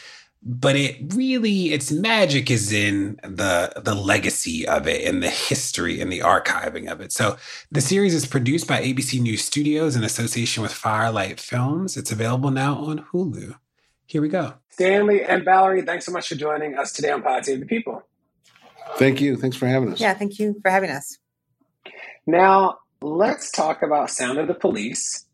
but 0.45 0.75
it 0.75 1.13
really 1.15 1.73
its 1.73 1.91
magic 1.91 2.51
is 2.51 2.71
in 2.71 3.19
the 3.23 3.73
the 3.83 3.95
legacy 3.95 4.67
of 4.67 4.87
it 4.87 5.07
and 5.07 5.23
the 5.23 5.29
history 5.29 5.99
and 5.99 6.11
the 6.11 6.19
archiving 6.19 6.89
of 6.89 7.01
it. 7.01 7.11
So 7.11 7.37
the 7.71 7.81
series 7.81 8.13
is 8.13 8.27
produced 8.27 8.67
by 8.67 8.81
ABC 8.81 9.19
News 9.19 9.43
Studios 9.43 9.95
in 9.95 10.03
association 10.03 10.61
with 10.61 10.71
Firelight 10.71 11.39
Films. 11.39 11.97
It's 11.97 12.11
available 12.11 12.51
now 12.51 12.77
on 12.77 13.05
Hulu. 13.11 13.55
Here 14.05 14.21
we 14.21 14.29
go. 14.29 14.53
Stanley 14.69 15.23
and 15.23 15.43
Valerie, 15.43 15.81
thanks 15.81 16.05
so 16.05 16.11
much 16.11 16.29
for 16.29 16.35
joining 16.35 16.77
us 16.77 16.93
today 16.93 17.09
on 17.09 17.23
Pod 17.23 17.43
Save 17.43 17.61
the 17.61 17.65
People. 17.65 18.03
Thank 18.97 19.19
you. 19.19 19.35
Thanks 19.37 19.57
for 19.57 19.65
having 19.65 19.93
us. 19.93 19.99
Yeah, 19.99 20.13
thank 20.13 20.37
you 20.37 20.59
for 20.61 20.69
having 20.69 20.91
us. 20.91 21.17
Now, 22.27 22.79
let's 23.01 23.49
talk 23.51 23.81
about 23.81 24.11
Sound 24.11 24.37
of 24.37 24.47
the 24.47 24.53
Police 24.53 25.24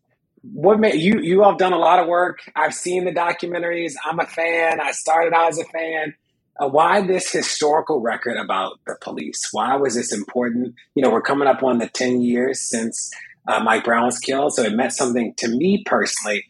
what 0.42 0.80
made 0.80 1.00
you 1.00 1.20
you 1.20 1.44
all 1.44 1.56
done 1.56 1.72
a 1.72 1.78
lot 1.78 2.00
of 2.00 2.08
work. 2.08 2.40
I've 2.56 2.74
seen 2.74 3.04
the 3.04 3.12
documentaries. 3.12 3.94
I'm 4.04 4.18
a 4.18 4.26
fan. 4.26 4.80
I 4.80 4.92
started 4.92 5.32
out 5.32 5.50
as 5.50 5.58
a 5.58 5.64
fan. 5.64 6.14
Uh, 6.60 6.68
why 6.68 7.00
this 7.06 7.30
historical 7.32 8.00
record 8.00 8.36
about 8.36 8.78
the 8.86 8.96
police? 9.00 9.48
Why 9.52 9.76
was 9.76 9.94
this 9.94 10.12
important? 10.12 10.74
You 10.94 11.02
know 11.02 11.10
we're 11.10 11.22
coming 11.22 11.48
up 11.48 11.62
on 11.62 11.78
the 11.78 11.88
10 11.88 12.20
years 12.22 12.68
since 12.68 13.10
uh, 13.48 13.60
mike 13.60 13.84
brown 13.84 14.04
was 14.04 14.18
killed 14.18 14.54
so 14.54 14.62
it 14.62 14.72
meant 14.72 14.92
something 14.92 15.34
to 15.38 15.48
me 15.48 15.82
personally. 15.86 16.44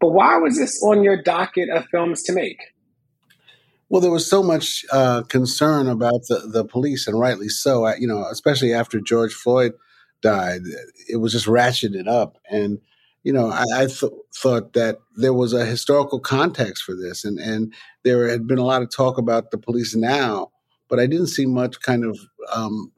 But 0.00 0.10
why 0.10 0.36
was 0.36 0.56
this 0.58 0.80
on 0.82 1.02
your 1.02 1.20
docket 1.20 1.70
of 1.70 1.86
films 1.86 2.22
to 2.24 2.32
make? 2.32 2.60
Well, 3.88 4.02
there 4.02 4.10
was 4.10 4.28
so 4.28 4.42
much 4.42 4.84
uh, 4.92 5.22
concern 5.22 5.88
about 5.88 6.20
the, 6.28 6.40
the 6.52 6.64
police, 6.64 7.06
and 7.06 7.18
rightly 7.18 7.48
so. 7.48 7.88
You 7.96 8.06
know, 8.06 8.26
especially 8.30 8.74
after 8.74 9.00
George 9.00 9.32
Floyd 9.32 9.72
died, 10.20 10.60
it 11.08 11.16
was 11.16 11.32
just 11.32 11.46
ratcheted 11.46 12.06
up. 12.06 12.36
And 12.50 12.80
you 13.24 13.32
know, 13.32 13.50
I, 13.50 13.64
I 13.74 13.86
th- 13.86 14.12
thought 14.36 14.72
that 14.74 14.98
there 15.16 15.32
was 15.32 15.52
a 15.52 15.66
historical 15.66 16.20
context 16.20 16.84
for 16.84 16.94
this, 16.94 17.24
and 17.24 17.38
and 17.38 17.74
there 18.04 18.28
had 18.28 18.46
been 18.46 18.58
a 18.58 18.64
lot 18.64 18.82
of 18.82 18.90
talk 18.90 19.18
about 19.18 19.50
the 19.50 19.58
police 19.58 19.94
now, 19.94 20.50
but 20.88 20.98
I 20.98 21.06
didn't 21.06 21.28
see 21.28 21.46
much 21.46 21.80
kind 21.80 22.04
of 22.04 22.18
um, 22.52 22.92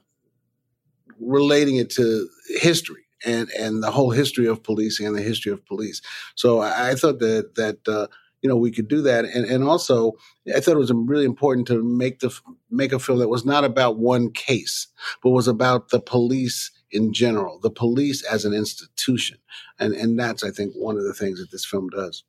relating 1.19 1.77
it 1.77 1.91
to 1.91 2.29
history 2.61 3.05
and 3.25 3.49
and 3.51 3.83
the 3.83 3.91
whole 3.91 4.11
history 4.11 4.47
of 4.47 4.63
policing 4.63 5.07
and 5.07 5.17
the 5.17 5.23
history 5.23 5.53
of 5.53 5.65
police. 5.67 6.01
So 6.35 6.61
I, 6.61 6.91
I 6.91 6.95
thought 6.95 7.19
that 7.21 7.55
that. 7.57 7.89
Uh, 7.89 8.07
you 8.43 8.49
know 8.49 8.57
we 8.57 8.71
could 8.71 8.89
do 8.89 9.03
that 9.03 9.27
and 9.27 9.45
and 9.45 9.65
also 9.65 10.13
i 10.55 10.61
thought 10.61 10.73
it 10.73 10.79
was 10.79 10.93
really 10.95 11.27
important 11.27 11.67
to 11.67 11.83
make 11.83 12.21
the 12.21 12.35
make 12.71 12.91
a 12.91 12.99
film 12.99 13.19
that 13.19 13.29
was 13.29 13.45
not 13.45 13.65
about 13.65 13.99
one 13.99 14.31
case 14.33 14.87
but 15.23 15.29
was 15.29 15.47
about 15.47 15.91
the 15.91 16.01
police 16.01 16.71
in 16.93 17.13
general, 17.13 17.59
the 17.61 17.71
police 17.71 18.23
as 18.23 18.45
an 18.45 18.53
institution. 18.53 19.39
And, 19.79 19.95
and 19.95 20.19
that's, 20.19 20.43
I 20.43 20.51
think, 20.51 20.75
one 20.75 20.97
of 20.97 21.05
the 21.05 21.15
things 21.15 21.39
that 21.41 21.51
this 21.51 21.65
film 21.65 21.89
does. 21.89 22.25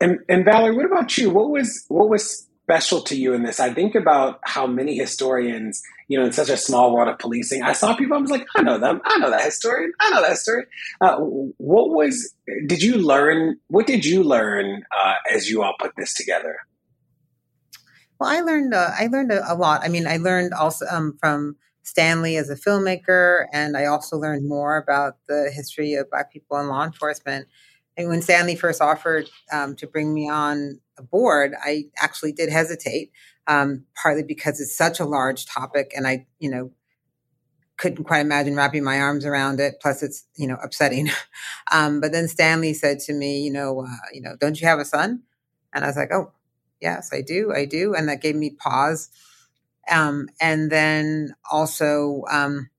And, 0.00 0.20
and 0.28 0.44
Valerie, 0.44 0.76
what 0.76 0.86
about 0.86 1.18
you? 1.18 1.30
What 1.30 1.50
was 1.50 1.84
what 1.88 2.08
was 2.08 2.48
special 2.62 3.00
to 3.00 3.16
you 3.16 3.32
in 3.32 3.42
this? 3.42 3.58
I 3.58 3.72
think 3.72 3.94
about 3.94 4.38
how 4.44 4.66
many 4.66 4.96
historians, 4.96 5.82
you 6.06 6.18
know, 6.18 6.24
in 6.24 6.32
such 6.32 6.50
a 6.50 6.56
small 6.56 6.94
world 6.94 7.08
of 7.08 7.18
policing, 7.18 7.62
I 7.62 7.72
saw 7.72 7.96
people. 7.96 8.16
I 8.16 8.20
was 8.20 8.30
like, 8.30 8.46
I 8.54 8.62
know 8.62 8.78
them. 8.78 9.00
I 9.04 9.18
know 9.18 9.30
that 9.30 9.44
historian. 9.44 9.92
I 9.98 10.10
know 10.10 10.22
that 10.22 10.38
story. 10.38 10.66
Uh, 11.00 11.16
what 11.16 11.90
was? 11.90 12.32
Did 12.66 12.82
you 12.82 12.98
learn? 12.98 13.58
What 13.68 13.86
did 13.86 14.04
you 14.04 14.22
learn 14.22 14.84
uh, 14.96 15.14
as 15.34 15.50
you 15.50 15.62
all 15.62 15.74
put 15.80 15.92
this 15.96 16.14
together? 16.14 16.58
Well, 18.20 18.30
I 18.30 18.40
learned. 18.40 18.74
Uh, 18.74 18.90
I 18.96 19.06
learned 19.06 19.32
a, 19.32 19.52
a, 19.52 19.54
lot. 19.54 19.80
I 19.82 19.88
mean, 19.88 20.06
I 20.06 20.18
learned 20.18 20.52
also 20.52 20.86
um, 20.90 21.16
from 21.18 21.56
Stanley 21.88 22.36
as 22.36 22.50
a 22.50 22.54
filmmaker, 22.54 23.46
and 23.50 23.76
I 23.76 23.86
also 23.86 24.18
learned 24.18 24.46
more 24.46 24.76
about 24.76 25.16
the 25.26 25.50
history 25.54 25.94
of 25.94 26.10
Black 26.10 26.30
people 26.30 26.58
in 26.58 26.68
law 26.68 26.84
enforcement. 26.84 27.48
And 27.96 28.08
when 28.08 28.20
Stanley 28.20 28.56
first 28.56 28.82
offered 28.82 29.30
um, 29.50 29.74
to 29.76 29.86
bring 29.86 30.12
me 30.12 30.28
on 30.28 30.80
a 30.98 31.02
board, 31.02 31.54
I 31.60 31.84
actually 31.96 32.32
did 32.32 32.50
hesitate, 32.50 33.10
um, 33.46 33.86
partly 34.00 34.22
because 34.22 34.60
it's 34.60 34.76
such 34.76 35.00
a 35.00 35.06
large 35.06 35.46
topic, 35.46 35.92
and 35.96 36.06
I, 36.06 36.26
you 36.38 36.50
know, 36.50 36.70
couldn't 37.78 38.04
quite 38.04 38.20
imagine 38.20 38.54
wrapping 38.54 38.84
my 38.84 39.00
arms 39.00 39.24
around 39.24 39.58
it. 39.58 39.76
Plus, 39.80 40.02
it's 40.02 40.26
you 40.36 40.46
know 40.46 40.58
upsetting. 40.62 41.08
um, 41.72 42.02
but 42.02 42.12
then 42.12 42.28
Stanley 42.28 42.74
said 42.74 42.98
to 43.00 43.14
me, 43.14 43.40
you 43.40 43.52
know, 43.52 43.80
uh, 43.80 44.06
you 44.12 44.20
know, 44.20 44.36
don't 44.38 44.60
you 44.60 44.66
have 44.66 44.78
a 44.78 44.84
son? 44.84 45.22
And 45.72 45.84
I 45.84 45.86
was 45.86 45.96
like, 45.96 46.12
oh, 46.12 46.32
yes, 46.82 47.10
I 47.14 47.22
do, 47.22 47.50
I 47.54 47.64
do, 47.64 47.94
and 47.94 48.10
that 48.10 48.20
gave 48.20 48.36
me 48.36 48.50
pause 48.50 49.08
um, 49.90 50.28
and 50.40 50.70
then 50.70 51.34
also, 51.50 52.24
um, 52.30 52.70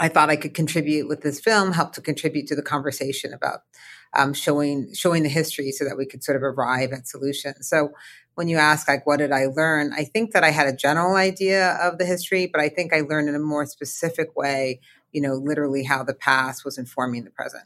I 0.00 0.08
thought 0.08 0.30
I 0.30 0.36
could 0.36 0.54
contribute 0.54 1.08
with 1.08 1.22
this 1.22 1.40
film, 1.40 1.72
help 1.72 1.92
to 1.94 2.00
contribute 2.00 2.46
to 2.48 2.56
the 2.56 2.62
conversation 2.62 3.32
about 3.32 3.60
um, 4.16 4.32
showing 4.32 4.94
showing 4.94 5.22
the 5.22 5.28
history, 5.28 5.70
so 5.70 5.84
that 5.84 5.96
we 5.96 6.06
could 6.06 6.24
sort 6.24 6.36
of 6.36 6.42
arrive 6.42 6.92
at 6.92 7.08
solutions. 7.08 7.68
So, 7.68 7.92
when 8.34 8.48
you 8.48 8.56
ask 8.56 8.88
like, 8.88 9.06
what 9.06 9.18
did 9.18 9.32
I 9.32 9.46
learn? 9.46 9.92
I 9.92 10.04
think 10.04 10.32
that 10.32 10.44
I 10.44 10.50
had 10.50 10.66
a 10.66 10.76
general 10.76 11.16
idea 11.16 11.72
of 11.82 11.98
the 11.98 12.04
history, 12.04 12.46
but 12.46 12.60
I 12.60 12.68
think 12.68 12.94
I 12.94 13.00
learned 13.00 13.28
in 13.28 13.34
a 13.34 13.40
more 13.40 13.66
specific 13.66 14.36
way. 14.36 14.80
You 15.12 15.22
know, 15.22 15.34
literally 15.34 15.84
how 15.84 16.04
the 16.04 16.14
past 16.14 16.64
was 16.64 16.78
informing 16.78 17.24
the 17.24 17.30
present. 17.30 17.64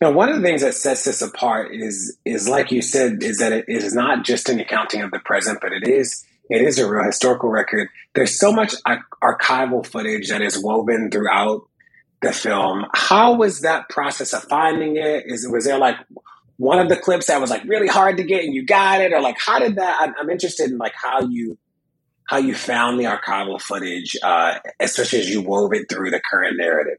Now, 0.00 0.12
one 0.12 0.28
of 0.28 0.36
the 0.36 0.42
things 0.42 0.62
that 0.62 0.74
sets 0.74 1.04
this 1.04 1.22
apart 1.22 1.74
is 1.74 2.18
is 2.24 2.48
like 2.48 2.70
you 2.70 2.82
said, 2.82 3.22
is 3.22 3.38
that 3.38 3.52
it 3.52 3.64
is 3.68 3.94
not 3.94 4.24
just 4.24 4.48
an 4.48 4.60
accounting 4.60 5.02
of 5.02 5.10
the 5.10 5.20
present, 5.20 5.58
but 5.60 5.72
it 5.72 5.86
is 5.86 6.24
it 6.50 6.62
is 6.62 6.78
a 6.78 6.90
real 6.90 7.04
historical 7.04 7.48
record. 7.48 7.88
There's 8.14 8.38
so 8.38 8.52
much 8.52 8.74
archival 9.22 9.86
footage 9.86 10.28
that 10.28 10.42
is 10.42 10.62
woven 10.62 11.10
throughout 11.10 11.62
the 12.22 12.32
film. 12.32 12.84
How 12.92 13.34
was 13.34 13.60
that 13.60 13.88
process 13.88 14.32
of 14.32 14.42
finding 14.44 14.96
it? 14.96 15.24
Is 15.26 15.48
was 15.48 15.64
there 15.64 15.78
like 15.78 15.96
one 16.56 16.80
of 16.80 16.88
the 16.88 16.96
clips 16.96 17.28
that 17.28 17.40
was 17.40 17.50
like 17.50 17.64
really 17.64 17.86
hard 17.86 18.16
to 18.16 18.24
get 18.24 18.44
and 18.44 18.54
you 18.54 18.66
got 18.66 19.00
it, 19.00 19.12
or 19.12 19.20
like 19.20 19.36
how 19.38 19.60
did 19.60 19.76
that? 19.76 19.98
I'm, 20.00 20.14
I'm 20.20 20.28
interested 20.28 20.70
in 20.70 20.76
like 20.76 20.94
how 20.94 21.20
you 21.22 21.56
how 22.26 22.38
you 22.38 22.54
found 22.54 22.98
the 22.98 23.04
archival 23.04 23.60
footage, 23.60 24.16
uh, 24.22 24.58
especially 24.80 25.20
as 25.20 25.30
you 25.30 25.42
wove 25.42 25.72
it 25.72 25.88
through 25.88 26.10
the 26.10 26.20
current 26.30 26.56
narrative. 26.58 26.98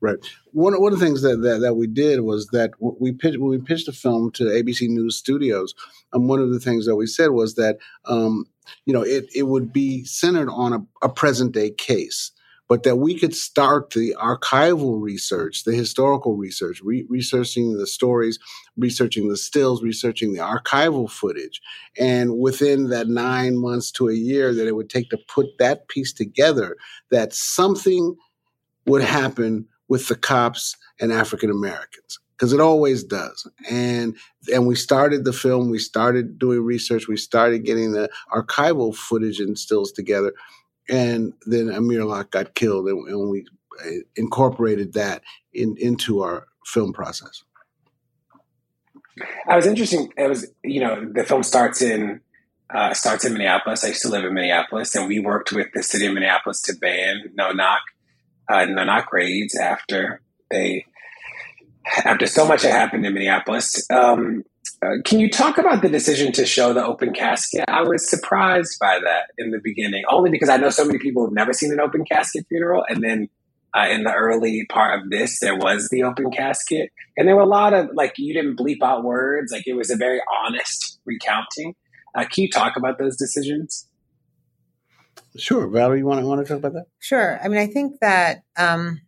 Right. 0.00 0.18
One, 0.52 0.80
one 0.80 0.92
of 0.92 0.98
the 0.98 1.04
things 1.04 1.22
that, 1.22 1.42
that, 1.42 1.60
that 1.60 1.74
we 1.74 1.86
did 1.86 2.20
was 2.20 2.46
that 2.48 2.70
we 2.80 3.12
pitched 3.12 3.38
when 3.38 3.50
we 3.50 3.58
pitched 3.58 3.86
the 3.86 3.92
film 3.92 4.30
to 4.32 4.44
ABC 4.44 4.88
News 4.88 5.16
Studios. 5.16 5.74
Um, 6.12 6.28
one 6.28 6.40
of 6.40 6.50
the 6.50 6.60
things 6.60 6.86
that 6.86 6.96
we 6.96 7.06
said 7.06 7.30
was 7.30 7.54
that 7.54 7.78
um, 8.04 8.46
you 8.86 8.92
know, 8.92 9.02
it, 9.02 9.26
it 9.34 9.44
would 9.44 9.72
be 9.72 10.04
centered 10.04 10.50
on 10.50 10.72
a, 10.72 10.78
a 11.02 11.08
present 11.08 11.52
day 11.52 11.70
case 11.70 12.32
but 12.68 12.82
that 12.82 12.96
we 12.96 13.18
could 13.18 13.34
start 13.34 13.90
the 13.90 14.14
archival 14.20 15.00
research, 15.00 15.64
the 15.64 15.74
historical 15.74 16.36
research, 16.36 16.80
re- 16.84 17.06
researching 17.08 17.76
the 17.78 17.86
stories, 17.86 18.38
researching 18.76 19.28
the 19.28 19.36
stills, 19.36 19.82
researching 19.82 20.34
the 20.34 20.40
archival 20.40 21.10
footage. 21.10 21.62
And 21.98 22.38
within 22.38 22.90
that 22.90 23.08
nine 23.08 23.58
months 23.58 23.90
to 23.92 24.08
a 24.08 24.14
year 24.14 24.54
that 24.54 24.68
it 24.68 24.76
would 24.76 24.90
take 24.90 25.08
to 25.10 25.18
put 25.28 25.46
that 25.58 25.88
piece 25.88 26.12
together, 26.12 26.76
that 27.10 27.32
something 27.32 28.14
would 28.86 29.02
happen 29.02 29.66
with 29.88 30.08
the 30.08 30.16
cops 30.16 30.76
and 31.00 31.10
African 31.10 31.50
Americans 31.50 32.18
because 32.38 32.52
it 32.52 32.60
always 32.60 33.02
does. 33.02 33.46
And 33.68 34.16
and 34.52 34.66
we 34.66 34.76
started 34.76 35.24
the 35.24 35.32
film, 35.32 35.70
we 35.70 35.78
started 35.78 36.38
doing 36.38 36.62
research, 36.62 37.08
we 37.08 37.16
started 37.16 37.64
getting 37.64 37.92
the 37.92 38.08
archival 38.32 38.94
footage 38.94 39.40
and 39.40 39.58
stills 39.58 39.92
together, 39.92 40.32
and 40.88 41.32
then 41.46 41.68
Amir 41.68 42.04
Locke 42.04 42.30
got 42.30 42.54
killed, 42.54 42.88
and, 42.88 43.08
and 43.08 43.30
we 43.30 43.46
incorporated 44.16 44.94
that 44.94 45.22
in, 45.52 45.76
into 45.78 46.22
our 46.22 46.46
film 46.64 46.92
process. 46.92 47.44
I 49.48 49.56
was 49.56 49.66
interesting. 49.66 50.12
It 50.16 50.28
was 50.28 50.46
you 50.62 50.80
know 50.80 51.10
the 51.12 51.24
film 51.24 51.42
starts 51.42 51.82
in 51.82 52.20
uh, 52.72 52.94
starts 52.94 53.24
in 53.24 53.32
Minneapolis. 53.32 53.84
I 53.84 53.88
used 53.88 54.02
to 54.02 54.08
live 54.08 54.24
in 54.24 54.34
Minneapolis, 54.34 54.94
and 54.94 55.08
we 55.08 55.18
worked 55.18 55.52
with 55.52 55.68
the 55.74 55.82
city 55.82 56.06
of 56.06 56.14
Minneapolis 56.14 56.62
to 56.62 56.74
ban 56.74 57.32
no 57.34 57.50
knock 57.50 57.82
uh, 58.48 58.64
no 58.66 58.84
knock 58.84 59.12
raids 59.12 59.56
after 59.56 60.22
they 60.50 60.84
after 62.04 62.26
so 62.26 62.46
much 62.46 62.62
had 62.62 62.72
happened 62.72 63.04
in 63.06 63.14
Minneapolis. 63.14 63.88
Um, 63.90 64.44
uh, 64.82 65.02
can 65.04 65.18
you 65.18 65.28
talk 65.28 65.58
about 65.58 65.82
the 65.82 65.88
decision 65.88 66.32
to 66.32 66.46
show 66.46 66.72
the 66.72 66.84
open 66.84 67.12
casket? 67.12 67.64
I 67.68 67.82
was 67.82 68.08
surprised 68.08 68.78
by 68.80 69.00
that 69.02 69.30
in 69.36 69.50
the 69.50 69.58
beginning, 69.62 70.04
only 70.08 70.30
because 70.30 70.48
I 70.48 70.56
know 70.56 70.70
so 70.70 70.84
many 70.84 70.98
people 70.98 71.24
have 71.24 71.32
never 71.32 71.52
seen 71.52 71.72
an 71.72 71.80
open 71.80 72.04
casket 72.04 72.46
funeral, 72.48 72.84
and 72.88 73.02
then 73.02 73.28
uh, 73.76 73.88
in 73.90 74.04
the 74.04 74.12
early 74.12 74.66
part 74.70 75.00
of 75.00 75.10
this, 75.10 75.40
there 75.40 75.56
was 75.56 75.88
the 75.90 76.04
open 76.04 76.30
casket, 76.30 76.90
and 77.16 77.26
there 77.26 77.34
were 77.34 77.42
a 77.42 77.46
lot 77.46 77.74
of 77.74 77.88
like 77.92 78.14
you 78.18 78.32
didn't 78.32 78.56
bleep 78.56 78.82
out 78.82 79.04
words, 79.04 79.52
like 79.52 79.66
it 79.66 79.74
was 79.74 79.90
a 79.90 79.96
very 79.96 80.20
honest 80.44 81.00
recounting. 81.04 81.74
Uh, 82.14 82.24
can 82.24 82.42
you 82.42 82.50
talk 82.50 82.76
about 82.76 82.98
those 82.98 83.16
decisions? 83.16 83.88
Sure, 85.36 85.66
Valerie, 85.68 85.98
you 85.98 86.06
want 86.06 86.20
to 86.20 86.26
want 86.26 86.40
to 86.40 86.46
talk 86.46 86.58
about 86.58 86.72
that? 86.72 86.86
Sure. 86.98 87.38
I 87.42 87.48
mean, 87.48 87.58
I 87.58 87.66
think 87.66 88.00
that 88.00 88.42
um, 88.56 89.00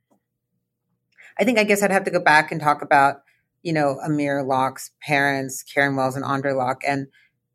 I 1.39 1.45
think 1.45 1.59
I 1.59 1.65
guess 1.65 1.83
I'd 1.83 1.91
have 1.91 2.05
to 2.05 2.11
go 2.11 2.21
back 2.21 2.53
and 2.53 2.61
talk 2.61 2.83
about 2.83 3.23
you 3.63 3.73
know 3.73 3.99
Amir 4.05 4.43
Locke's 4.43 4.91
parents, 5.03 5.63
Karen 5.63 5.97
Wells 5.97 6.17
and 6.17 6.25
Andre 6.25 6.53
Locke, 6.53 6.83
and 6.87 7.07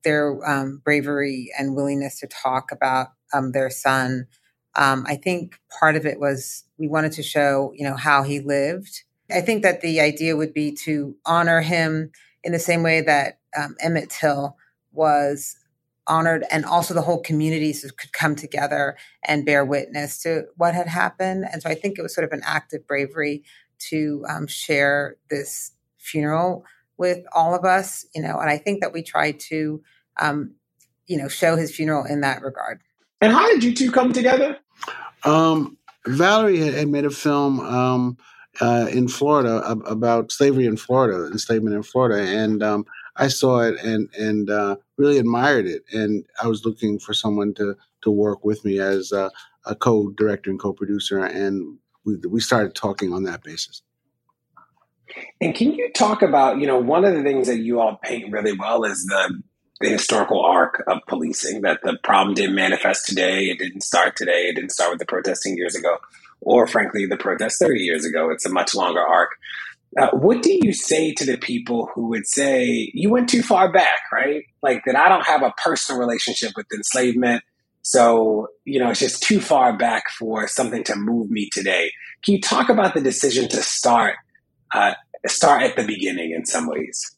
their 0.03 0.37
um, 0.47 0.81
bravery 0.83 1.51
and 1.57 1.75
willingness 1.75 2.19
to 2.19 2.27
talk 2.27 2.71
about 2.71 3.07
um, 3.33 3.51
their 3.51 3.69
son. 3.69 4.27
Um, 4.75 5.05
I 5.07 5.15
think 5.15 5.59
part 5.79 5.95
of 5.95 6.05
it 6.05 6.19
was 6.19 6.63
we 6.77 6.87
wanted 6.87 7.13
to 7.13 7.23
show 7.23 7.71
you 7.75 7.87
know 7.87 7.95
how 7.95 8.23
he 8.23 8.39
lived. 8.39 9.03
I 9.31 9.41
think 9.41 9.63
that 9.63 9.81
the 9.81 9.99
idea 9.99 10.35
would 10.35 10.53
be 10.53 10.71
to 10.83 11.15
honor 11.25 11.61
him 11.61 12.11
in 12.43 12.51
the 12.51 12.59
same 12.59 12.83
way 12.83 13.01
that 13.01 13.39
um, 13.57 13.75
Emmett 13.81 14.11
Till 14.11 14.55
was 14.91 15.55
honored 16.07 16.45
and 16.51 16.65
also 16.65 16.93
the 16.93 17.01
whole 17.01 17.21
communities 17.21 17.89
could 17.97 18.13
come 18.13 18.35
together 18.35 18.95
and 19.23 19.45
bear 19.45 19.65
witness 19.65 20.21
to 20.21 20.45
what 20.55 20.75
had 20.75 20.87
happened 20.87 21.45
and 21.51 21.61
so 21.61 21.69
i 21.69 21.73
think 21.73 21.97
it 21.97 22.01
was 22.01 22.13
sort 22.13 22.25
of 22.25 22.31
an 22.31 22.41
act 22.45 22.73
of 22.73 22.85
bravery 22.85 23.43
to 23.79 24.25
um, 24.29 24.47
share 24.47 25.17
this 25.29 25.71
funeral 25.97 26.65
with 26.97 27.23
all 27.33 27.55
of 27.55 27.65
us 27.65 28.05
you 28.13 28.21
know 28.21 28.39
and 28.39 28.49
i 28.49 28.57
think 28.57 28.81
that 28.81 28.93
we 28.93 29.01
tried 29.01 29.39
to 29.39 29.81
um, 30.19 30.53
you 31.07 31.17
know 31.17 31.27
show 31.27 31.55
his 31.55 31.75
funeral 31.75 32.05
in 32.05 32.21
that 32.21 32.41
regard 32.41 32.81
and 33.21 33.31
how 33.31 33.47
did 33.49 33.63
you 33.63 33.73
two 33.73 33.91
come 33.91 34.13
together 34.13 34.57
um, 35.23 35.77
valerie 36.05 36.59
had 36.59 36.87
made 36.87 37.05
a 37.05 37.09
film 37.09 37.59
um, 37.59 38.17
uh, 38.61 38.87
in 38.91 39.07
Florida 39.07 39.57
about 39.85 40.31
slavery 40.31 40.65
in 40.65 40.77
Florida, 40.77 41.29
enslavement 41.31 41.75
in 41.75 41.83
Florida, 41.83 42.21
and 42.21 42.63
um, 42.63 42.85
I 43.17 43.27
saw 43.27 43.61
it 43.61 43.79
and 43.83 44.09
and 44.17 44.49
uh, 44.49 44.77
really 44.97 45.17
admired 45.17 45.65
it. 45.65 45.83
And 45.91 46.25
I 46.41 46.47
was 46.47 46.65
looking 46.65 46.99
for 46.99 47.13
someone 47.13 47.53
to 47.55 47.75
to 48.03 48.11
work 48.11 48.45
with 48.45 48.63
me 48.63 48.79
as 48.79 49.11
a, 49.11 49.31
a 49.65 49.75
co-director 49.75 50.49
and 50.49 50.59
co-producer, 50.59 51.23
and 51.23 51.77
we 52.05 52.17
we 52.27 52.39
started 52.39 52.75
talking 52.75 53.13
on 53.13 53.23
that 53.23 53.43
basis. 53.43 53.81
And 55.39 55.55
can 55.55 55.71
you 55.73 55.91
talk 55.93 56.21
about 56.21 56.59
you 56.59 56.67
know 56.67 56.79
one 56.79 57.05
of 57.05 57.13
the 57.13 57.23
things 57.23 57.47
that 57.47 57.59
you 57.59 57.79
all 57.79 57.99
paint 58.03 58.31
really 58.31 58.53
well 58.53 58.83
is 58.83 59.05
the 59.05 59.41
the 59.81 59.89
historical 59.89 60.43
arc 60.43 60.83
of 60.87 60.99
policing 61.07 61.61
that 61.61 61.79
the 61.83 61.97
problem 62.03 62.33
didn't 62.33 62.55
manifest 62.55 63.05
today 63.05 63.49
it 63.49 63.59
didn't 63.59 63.81
start 63.81 64.15
today 64.15 64.47
it 64.47 64.55
didn't 64.55 64.71
start 64.71 64.89
with 64.89 64.99
the 64.99 65.05
protesting 65.05 65.57
years 65.57 65.75
ago 65.75 65.97
or 66.39 66.65
frankly 66.65 67.05
the 67.05 67.17
protests 67.17 67.57
30 67.57 67.81
years 67.81 68.05
ago 68.05 68.29
it's 68.29 68.45
a 68.45 68.49
much 68.49 68.73
longer 68.73 69.01
arc 69.01 69.31
uh, 69.97 70.09
what 70.11 70.41
do 70.41 70.57
you 70.61 70.73
say 70.73 71.13
to 71.13 71.25
the 71.25 71.37
people 71.37 71.89
who 71.93 72.07
would 72.07 72.27
say 72.27 72.91
you 72.93 73.09
went 73.09 73.29
too 73.29 73.41
far 73.41 73.71
back, 73.71 74.11
right? 74.11 74.43
Like 74.61 74.83
that 74.85 74.97
I 74.97 75.07
don't 75.07 75.25
have 75.25 75.41
a 75.41 75.53
personal 75.63 75.99
relationship 75.99 76.51
with 76.55 76.65
enslavement. 76.73 77.43
So, 77.87 78.47
you 78.63 78.79
know, 78.79 78.89
it's 78.89 78.99
just 78.99 79.21
too 79.21 79.39
far 79.39 79.77
back 79.77 80.09
for 80.09 80.47
something 80.47 80.83
to 80.85 80.95
move 80.95 81.29
me 81.29 81.49
today. 81.51 81.91
Can 82.23 82.33
you 82.33 82.41
talk 82.41 82.69
about 82.69 82.95
the 82.95 82.99
decision 82.99 83.47
to 83.49 83.57
start 83.57 84.15
uh, 84.73 84.95
start 85.27 85.61
at 85.61 85.75
the 85.75 85.83
beginning 85.83 86.33
in 86.35 86.47
some 86.47 86.65
ways? 86.65 87.15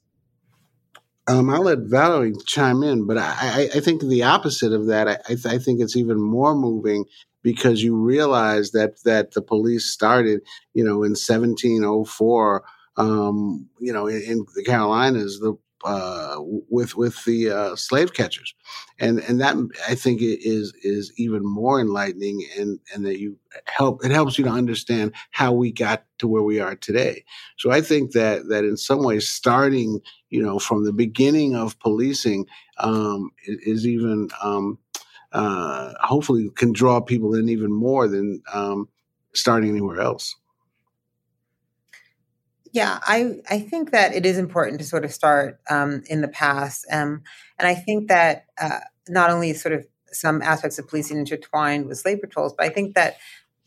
Um, 1.26 1.50
I'll 1.50 1.62
let 1.62 1.80
Valerie 1.84 2.34
chime 2.46 2.84
in, 2.84 3.08
but 3.08 3.18
I, 3.18 3.70
I, 3.74 3.80
think 3.80 4.02
the 4.02 4.24
opposite 4.24 4.74
of 4.74 4.88
that. 4.88 5.08
I, 5.08 5.18
I, 5.30 5.58
think 5.58 5.80
it's 5.80 5.96
even 5.96 6.22
more 6.22 6.54
moving 6.54 7.06
because 7.44 7.82
you 7.82 7.96
realize 7.96 8.72
that 8.72 9.02
that 9.06 9.32
the 9.32 9.42
police 9.42 9.86
started, 9.86 10.42
you 10.74 10.84
know, 10.84 11.04
in 11.04 11.12
1704, 11.12 12.64
um, 12.98 13.70
you 13.80 13.94
know, 13.94 14.08
in, 14.08 14.22
in, 14.22 14.46
the 14.54 14.66
Carolinas, 14.66 15.40
the 15.40 15.58
uh, 15.84 16.38
with 16.40 16.96
with 16.96 17.24
the 17.26 17.52
uh, 17.52 17.76
slave 17.76 18.14
catchers, 18.14 18.54
and 19.00 19.20
and 19.20 19.40
that 19.42 19.56
I 19.88 19.96
think 19.96 20.22
is 20.22 20.74
is 20.84 21.14
even 21.18 21.46
more 21.46 21.80
enlightening, 21.80 22.46
and 22.58 22.80
and 22.94 23.06
that 23.06 23.20
you 23.20 23.38
help 23.66 24.04
it 24.04 24.12
helps 24.12 24.38
you 24.38 24.44
to 24.46 24.50
understand 24.50 25.14
how 25.32 25.52
we 25.52 25.72
got 25.72 26.04
to 26.20 26.28
where 26.28 26.44
we 26.44 26.60
are 26.60 26.76
today. 26.76 27.24
So 27.58 27.72
I 27.72 27.82
think 27.82 28.12
that 28.14 28.48
that 28.50 28.64
in 28.64 28.78
some 28.78 29.04
ways, 29.04 29.28
starting 29.28 30.00
you 30.30 30.42
know 30.42 30.60
from 30.60 30.84
the 30.86 30.94
beginning 30.94 31.56
of 31.56 31.80
policing 31.80 32.48
um, 32.80 33.32
is 33.46 33.86
even 33.86 34.30
um, 34.42 34.80
uh, 35.32 35.94
hopefully 36.02 36.50
can 36.56 36.74
draw 36.74 37.00
people 37.00 37.36
in 37.36 37.50
even 37.50 37.72
more 37.72 38.08
than 38.08 38.42
um, 38.54 38.90
starting 39.34 39.70
anywhere 39.70 40.02
else. 40.02 40.36
Yeah, 42.74 43.00
I 43.04 43.36
I 43.50 43.60
think 43.60 43.92
that 43.92 44.14
it 44.14 44.26
is 44.26 44.38
important 44.38 44.80
to 44.80 44.86
sort 44.86 45.06
of 45.06 45.14
start 45.14 45.60
um, 45.70 46.04
in 46.10 46.22
the 46.22 46.28
past, 46.28 46.86
um, 46.92 47.24
and 47.60 47.68
I 47.68 47.76
think 47.76 48.08
that 48.10 48.46
uh, 48.60 48.80
not 49.08 49.30
only 49.30 49.54
sort 49.54 49.74
of 49.74 49.86
some 50.12 50.42
aspects 50.42 50.80
of 50.80 50.88
policing 50.88 51.18
intertwined 51.18 51.86
with 51.88 52.00
slave 52.00 52.20
patrols, 52.22 52.54
but 52.58 52.66
I 52.66 52.70
think 52.70 52.96
that 52.96 53.18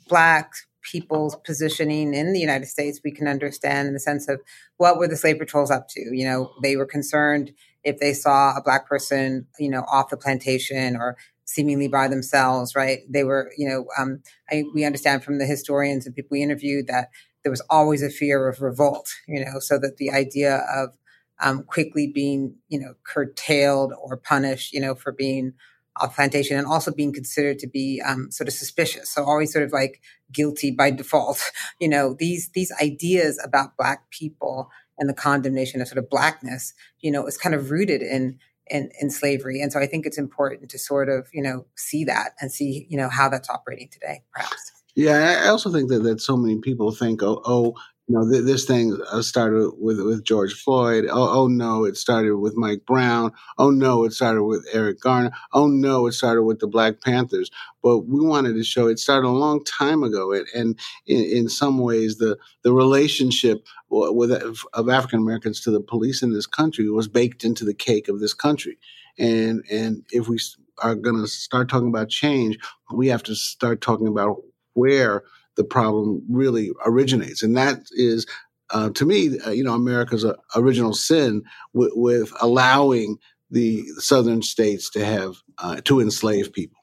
black 0.09 0.53
people's 0.82 1.36
positioning 1.44 2.14
in 2.14 2.32
the 2.32 2.40
United 2.40 2.66
States 2.66 3.01
we 3.05 3.12
can 3.12 3.28
understand 3.28 3.88
in 3.88 3.94
the 3.94 4.01
sense 4.01 4.28
of 4.28 4.40
what 4.78 4.98
were 4.98 5.09
the 5.09 5.16
slave 5.16 5.38
patrols 5.38 5.70
up 5.70 5.88
to? 5.90 6.01
You 6.01 6.24
know, 6.26 6.53
they 6.62 6.76
were 6.76 6.86
concerned 6.86 7.53
if 7.84 7.98
they 7.98 8.12
saw 8.14 8.57
a 8.57 8.62
black 8.62 8.88
person, 8.88 9.46
you 9.59 9.70
know, 9.70 9.82
off 9.88 10.11
the 10.11 10.16
plantation 10.16 10.96
or 10.96 11.16
seemingly 11.44 11.88
by 11.88 12.09
themselves, 12.09 12.74
right? 12.76 13.01
They 13.11 13.24
were, 13.24 13.53
you 13.59 13.68
know, 13.68 13.86
um, 13.98 14.22
I, 14.51 14.64
we 14.74 14.84
understand 14.84 15.24
from 15.24 15.38
the 15.38 15.46
historians 15.46 16.07
and 16.07 16.14
people 16.14 16.30
we 16.32 16.42
interviewed 16.42 16.86
that 16.88 17.11
there 17.43 17.51
was 17.51 17.62
always 17.70 18.03
a 18.03 18.11
fear 18.11 18.49
of 18.49 18.61
revolt, 18.61 19.11
you 19.26 19.45
know, 19.45 19.59
so 19.59 19.78
that 19.78 19.97
the 19.97 20.11
idea 20.11 20.64
of 20.74 20.97
um, 21.43 21.62
quickly 21.62 22.07
being, 22.07 22.57
you 22.68 22.78
know, 22.78 22.95
curtailed 23.05 23.93
or 24.03 24.16
punished, 24.16 24.72
you 24.72 24.80
know, 24.80 24.95
for 24.95 25.12
being 25.12 25.55
off 25.97 26.14
plantation 26.14 26.57
and 26.57 26.66
also 26.66 26.93
being 26.93 27.12
considered 27.12 27.59
to 27.59 27.66
be 27.66 28.03
um, 28.05 28.30
sort 28.30 28.49
of 28.49 28.55
suspicious. 28.55 29.11
So 29.11 29.24
always 29.24 29.53
sort 29.53 29.64
of 29.64 29.72
like 29.72 30.01
guilty 30.32 30.70
by 30.70 30.91
default. 30.91 31.41
You 31.80 31.88
know, 31.88 32.14
these 32.18 32.51
these 32.51 32.70
ideas 32.82 33.41
about 33.43 33.76
black 33.78 34.11
people 34.11 34.70
and 34.99 35.09
the 35.09 35.14
condemnation 35.14 35.80
of 35.80 35.88
sort 35.88 35.97
of 35.97 36.11
blackness, 36.11 36.74
you 37.01 37.11
know, 37.11 37.26
is 37.26 37.38
kind 37.38 37.55
of 37.55 37.70
rooted 37.70 38.03
in 38.03 38.38
in, 38.66 38.91
in 39.01 39.11
slavery. 39.11 39.61
And 39.62 39.72
so 39.72 39.80
I 39.80 39.86
think 39.86 40.05
it's 40.05 40.18
important 40.18 40.70
to 40.70 40.78
sort 40.78 41.09
of, 41.09 41.28
you 41.32 41.43
know, 41.43 41.66
see 41.74 42.05
that 42.05 42.32
and 42.41 42.53
see, 42.53 42.86
you 42.91 42.99
know, 42.99 43.09
how 43.09 43.28
that's 43.30 43.49
operating 43.49 43.88
today, 43.88 44.22
perhaps. 44.32 44.72
Yeah, 44.95 45.41
I 45.45 45.49
also 45.49 45.72
think 45.72 45.88
that, 45.91 46.03
that 46.03 46.20
so 46.20 46.36
many 46.36 46.59
people 46.61 46.93
think, 46.93 47.22
oh, 47.22 47.41
oh 47.47 47.74
you 48.09 48.16
know, 48.18 48.28
th- 48.30 48.45
this 48.45 48.64
thing 48.64 48.99
uh, 49.12 49.22
started 49.22 49.70
with 49.78 50.01
with 50.01 50.24
George 50.24 50.53
Floyd. 50.53 51.07
Oh, 51.09 51.43
oh 51.45 51.47
no, 51.47 51.84
it 51.84 51.97
started 51.97 52.36
with 52.38 52.57
Mike 52.57 52.84
Brown. 52.84 53.32
Oh 53.57 53.70
no, 53.70 54.05
it 54.05 54.12
started 54.12 54.43
with 54.45 54.66
Eric 54.72 55.01
Garner. 55.01 55.30
Oh 55.53 55.68
no, 55.68 56.09
it 56.09 56.12
started 56.12 56.43
with 56.43 56.59
the 56.59 56.66
Black 56.66 57.01
Panthers. 57.01 57.51
But 57.82 58.01
we 58.01 58.20
wanted 58.20 58.55
to 58.55 58.64
show 58.64 58.88
it 58.88 58.99
started 58.99 59.28
a 59.28 59.30
long 59.30 59.62
time 59.64 60.03
ago, 60.03 60.32
and, 60.32 60.47
and 60.55 60.78
in, 61.07 61.24
in 61.24 61.49
some 61.49 61.78
ways, 61.78 62.18
the 62.18 62.36
the 62.64 62.72
relationship 62.72 63.64
with 63.91 64.32
of 64.32 64.88
African 64.88 65.20
Americans 65.20 65.61
to 65.62 65.70
the 65.70 65.80
police 65.80 66.20
in 66.20 66.32
this 66.32 66.47
country 66.47 66.91
was 66.91 67.07
baked 67.09 67.45
into 67.45 67.64
the 67.64 67.74
cake 67.74 68.09
of 68.09 68.18
this 68.18 68.34
country. 68.34 68.76
And 69.18 69.64
and 69.70 70.03
if 70.11 70.28
we 70.28 70.38
are 70.82 70.97
going 70.97 71.16
to 71.16 71.28
start 71.28 71.68
talking 71.68 71.88
about 71.88 72.09
change, 72.09 72.59
we 72.93 73.07
have 73.09 73.22
to 73.24 73.36
start 73.36 73.80
talking 73.80 74.09
about 74.09 74.43
where 74.74 75.22
the 75.56 75.64
problem 75.64 76.22
really 76.28 76.70
originates, 76.84 77.42
and 77.42 77.56
that 77.56 77.80
is. 77.92 78.26
Uh, 78.72 78.88
to 78.90 79.04
me, 79.04 79.36
uh, 79.40 79.50
you 79.50 79.64
know, 79.64 79.74
America's 79.74 80.24
uh, 80.24 80.32
original 80.54 80.92
sin 80.92 81.42
with, 81.72 81.90
with, 81.96 82.32
allowing 82.40 83.18
the 83.50 83.84
southern 83.98 84.42
states 84.42 84.88
to 84.90 85.04
have 85.04 85.38
uh, 85.58 85.80
to 85.84 86.00
enslave 86.00 86.52
people. 86.52 86.78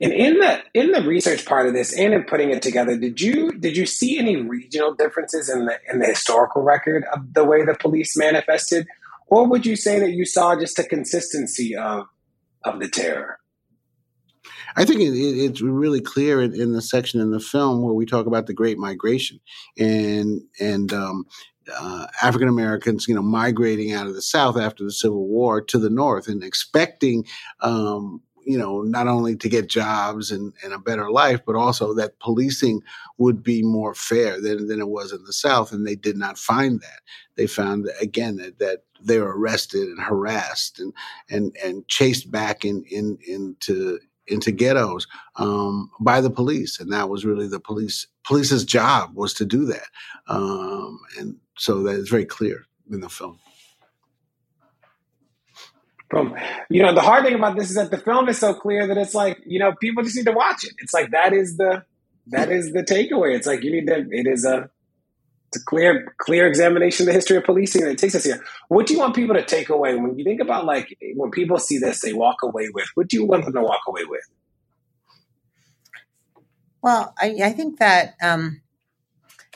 And 0.00 0.12
in 0.12 0.38
the 0.38 0.60
in 0.74 0.92
the 0.92 1.02
research 1.02 1.44
part 1.44 1.66
of 1.66 1.74
this, 1.74 1.92
and 1.92 2.14
in 2.14 2.22
putting 2.22 2.50
it 2.50 2.62
together, 2.62 2.96
did 2.96 3.20
you 3.20 3.50
did 3.52 3.76
you 3.76 3.84
see 3.84 4.18
any 4.18 4.36
regional 4.36 4.94
differences 4.94 5.48
in 5.48 5.66
the 5.66 5.76
in 5.92 5.98
the 5.98 6.06
historical 6.06 6.62
record 6.62 7.04
of 7.12 7.34
the 7.34 7.44
way 7.44 7.64
the 7.64 7.74
police 7.74 8.16
manifested, 8.16 8.86
or 9.26 9.48
would 9.48 9.66
you 9.66 9.74
say 9.74 9.98
that 9.98 10.12
you 10.12 10.24
saw 10.24 10.58
just 10.58 10.78
a 10.78 10.84
consistency 10.84 11.74
of 11.74 12.06
of 12.64 12.78
the 12.78 12.88
terror? 12.88 13.37
I 14.78 14.84
think 14.84 15.00
it, 15.00 15.12
it, 15.12 15.44
it's 15.44 15.60
really 15.60 16.00
clear 16.00 16.40
in, 16.40 16.54
in, 16.54 16.72
the 16.72 16.80
section 16.80 17.20
in 17.20 17.32
the 17.32 17.40
film 17.40 17.82
where 17.82 17.94
we 17.94 18.06
talk 18.06 18.26
about 18.26 18.46
the 18.46 18.54
Great 18.54 18.78
Migration 18.78 19.40
and 19.76 20.40
and 20.60 20.92
um, 20.92 21.26
uh, 21.76 22.06
African 22.22 22.48
Americans, 22.48 23.08
you 23.08 23.14
know, 23.14 23.22
migrating 23.22 23.92
out 23.92 24.06
of 24.06 24.14
the 24.14 24.22
South 24.22 24.56
after 24.56 24.84
the 24.84 24.92
Civil 24.92 25.26
War 25.26 25.60
to 25.62 25.78
the 25.78 25.90
North 25.90 26.28
and 26.28 26.42
expecting, 26.42 27.24
um, 27.60 28.22
you 28.46 28.56
know, 28.56 28.82
not 28.82 29.08
only 29.08 29.36
to 29.36 29.48
get 29.48 29.68
jobs 29.68 30.30
and, 30.30 30.54
and, 30.64 30.72
a 30.72 30.78
better 30.78 31.10
life, 31.10 31.40
but 31.44 31.56
also 31.56 31.92
that 31.94 32.18
policing 32.20 32.80
would 33.18 33.42
be 33.42 33.62
more 33.62 33.94
fair 33.94 34.40
than, 34.40 34.68
than 34.68 34.80
it 34.80 34.88
was 34.88 35.12
in 35.12 35.22
the 35.24 35.32
South. 35.32 35.72
And 35.72 35.86
they 35.86 35.96
did 35.96 36.16
not 36.16 36.38
find 36.38 36.80
that. 36.80 37.00
They 37.36 37.46
found, 37.46 37.90
again, 38.00 38.36
that, 38.36 38.58
that 38.58 38.84
they 39.02 39.18
were 39.18 39.38
arrested 39.38 39.88
and 39.88 40.00
harassed 40.00 40.80
and, 40.80 40.94
and, 41.28 41.54
and 41.62 41.86
chased 41.88 42.30
back 42.30 42.64
in, 42.64 42.84
in, 42.90 43.18
into, 43.26 43.98
into 44.28 44.52
ghettos 44.52 45.06
um, 45.36 45.90
by 46.00 46.20
the 46.20 46.30
police, 46.30 46.80
and 46.80 46.92
that 46.92 47.08
was 47.08 47.24
really 47.24 47.48
the 47.48 47.60
police 47.60 48.06
police's 48.24 48.64
job 48.64 49.10
was 49.14 49.34
to 49.34 49.44
do 49.44 49.64
that, 49.66 49.86
um, 50.28 50.98
and 51.18 51.36
so 51.56 51.82
that 51.82 51.96
is 51.96 52.08
very 52.08 52.26
clear 52.26 52.66
in 52.90 53.00
the 53.00 53.08
film. 53.08 53.38
Boom. 56.10 56.34
You 56.70 56.82
know, 56.82 56.94
the 56.94 57.02
hard 57.02 57.24
thing 57.24 57.34
about 57.34 57.56
this 57.56 57.68
is 57.68 57.76
that 57.76 57.90
the 57.90 57.98
film 57.98 58.28
is 58.28 58.38
so 58.38 58.54
clear 58.54 58.86
that 58.86 58.96
it's 58.96 59.14
like, 59.14 59.38
you 59.44 59.58
know, 59.58 59.72
people 59.78 60.02
just 60.02 60.16
need 60.16 60.24
to 60.24 60.32
watch 60.32 60.64
it. 60.64 60.72
It's 60.78 60.94
like 60.94 61.10
that 61.10 61.34
is 61.34 61.58
the 61.58 61.84
that 62.28 62.50
is 62.50 62.72
the 62.72 62.82
takeaway. 62.82 63.36
It's 63.36 63.46
like 63.46 63.62
you 63.62 63.70
need 63.70 63.86
to 63.88 64.06
it 64.10 64.26
is 64.26 64.44
a 64.44 64.70
it's 65.48 65.62
a 65.62 65.64
clear 65.64 66.14
clear 66.18 66.46
examination 66.46 67.04
of 67.04 67.06
the 67.06 67.12
history 67.12 67.36
of 67.36 67.44
policing 67.44 67.84
that 67.84 67.96
takes 67.98 68.14
us 68.14 68.24
here. 68.24 68.44
What 68.68 68.86
do 68.86 68.92
you 68.92 68.98
want 68.98 69.14
people 69.14 69.34
to 69.34 69.44
take 69.44 69.70
away 69.70 69.94
when 69.96 70.18
you 70.18 70.24
think 70.24 70.40
about 70.40 70.66
like 70.66 70.96
when 71.14 71.30
people 71.30 71.58
see 71.58 71.78
this, 71.78 72.02
they 72.02 72.12
walk 72.12 72.36
away 72.42 72.68
with? 72.72 72.86
What 72.94 73.08
do 73.08 73.16
you 73.16 73.24
want 73.24 73.44
them 73.44 73.54
to 73.54 73.62
walk 73.62 73.80
away 73.88 74.04
with? 74.04 74.20
Well, 76.82 77.14
I, 77.18 77.38
I 77.42 77.52
think 77.52 77.78
that 77.78 78.14
um, 78.22 78.60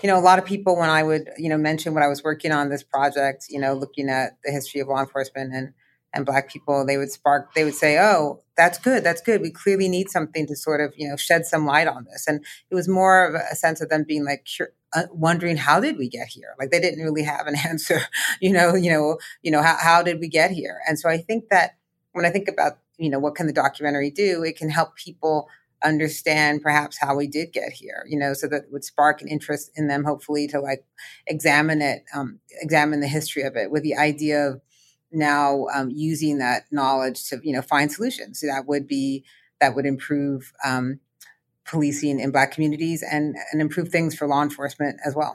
you 0.02 0.08
know, 0.08 0.18
a 0.18 0.20
lot 0.20 0.38
of 0.38 0.46
people 0.46 0.76
when 0.78 0.88
I 0.88 1.02
would, 1.02 1.28
you 1.36 1.48
know, 1.48 1.58
mention 1.58 1.94
when 1.94 2.02
I 2.02 2.08
was 2.08 2.24
working 2.24 2.52
on 2.52 2.70
this 2.70 2.82
project, 2.82 3.46
you 3.50 3.60
know, 3.60 3.74
looking 3.74 4.08
at 4.08 4.38
the 4.44 4.50
history 4.50 4.80
of 4.80 4.88
law 4.88 5.00
enforcement 5.00 5.54
and 5.54 5.74
and 6.14 6.26
black 6.26 6.50
people, 6.50 6.84
they 6.84 6.98
would 6.98 7.10
spark, 7.10 7.54
they 7.54 7.64
would 7.64 7.74
say, 7.74 7.98
"Oh, 7.98 8.42
that's 8.56 8.78
good, 8.78 9.02
that's 9.04 9.22
good. 9.22 9.40
We 9.40 9.50
clearly 9.50 9.88
need 9.88 10.10
something 10.10 10.46
to 10.46 10.56
sort 10.56 10.80
of, 10.80 10.92
you 10.96 11.08
know, 11.08 11.16
shed 11.16 11.46
some 11.46 11.64
light 11.66 11.86
on 11.86 12.04
this." 12.10 12.26
And 12.26 12.44
it 12.70 12.74
was 12.74 12.88
more 12.88 13.26
of 13.26 13.34
a 13.34 13.56
sense 13.56 13.80
of 13.80 13.88
them 13.88 14.04
being 14.06 14.24
like 14.24 14.46
uh, 14.94 15.04
wondering, 15.12 15.56
"How 15.56 15.80
did 15.80 15.96
we 15.98 16.08
get 16.08 16.28
here?" 16.28 16.54
Like 16.58 16.70
they 16.70 16.80
didn't 16.80 17.04
really 17.04 17.22
have 17.24 17.46
an 17.46 17.56
answer, 17.68 18.00
you 18.40 18.52
know, 18.52 18.74
you 18.74 18.90
know, 18.90 19.18
you 19.42 19.50
know, 19.50 19.62
how 19.62 19.76
how 19.78 20.02
did 20.02 20.20
we 20.20 20.28
get 20.28 20.50
here? 20.50 20.80
And 20.88 20.98
so 20.98 21.08
I 21.08 21.18
think 21.18 21.48
that 21.50 21.76
when 22.12 22.24
I 22.24 22.30
think 22.30 22.48
about, 22.48 22.78
you 22.98 23.10
know, 23.10 23.18
what 23.18 23.34
can 23.34 23.46
the 23.46 23.52
documentary 23.52 24.10
do? 24.10 24.42
It 24.42 24.56
can 24.56 24.70
help 24.70 24.96
people 24.96 25.48
understand 25.84 26.62
perhaps 26.62 26.98
how 26.98 27.16
we 27.16 27.26
did 27.26 27.52
get 27.52 27.72
here, 27.72 28.04
you 28.08 28.18
know, 28.18 28.34
so 28.34 28.46
that 28.48 28.70
would 28.70 28.84
spark 28.84 29.20
an 29.20 29.28
interest 29.28 29.70
in 29.74 29.88
them, 29.88 30.04
hopefully, 30.04 30.46
to 30.48 30.60
like 30.60 30.84
examine 31.26 31.82
it, 31.82 32.04
um, 32.14 32.38
examine 32.60 33.00
the 33.00 33.08
history 33.08 33.42
of 33.42 33.56
it 33.56 33.70
with 33.70 33.82
the 33.82 33.96
idea 33.96 34.48
of 34.48 34.60
now 35.10 35.66
um, 35.74 35.90
using 35.90 36.38
that 36.38 36.64
knowledge 36.70 37.28
to, 37.28 37.40
you 37.42 37.52
know, 37.52 37.62
find 37.62 37.92
solutions. 37.92 38.40
So 38.40 38.46
that 38.46 38.66
would 38.66 38.86
be, 38.86 39.24
that 39.60 39.74
would 39.74 39.86
improve 39.86 40.52
um, 40.64 41.00
policing 41.72 42.20
in 42.20 42.30
Black 42.30 42.52
communities 42.52 43.02
and, 43.02 43.34
and 43.50 43.60
improve 43.60 43.88
things 43.88 44.14
for 44.14 44.28
law 44.28 44.42
enforcement 44.42 45.00
as 45.04 45.16
well. 45.16 45.34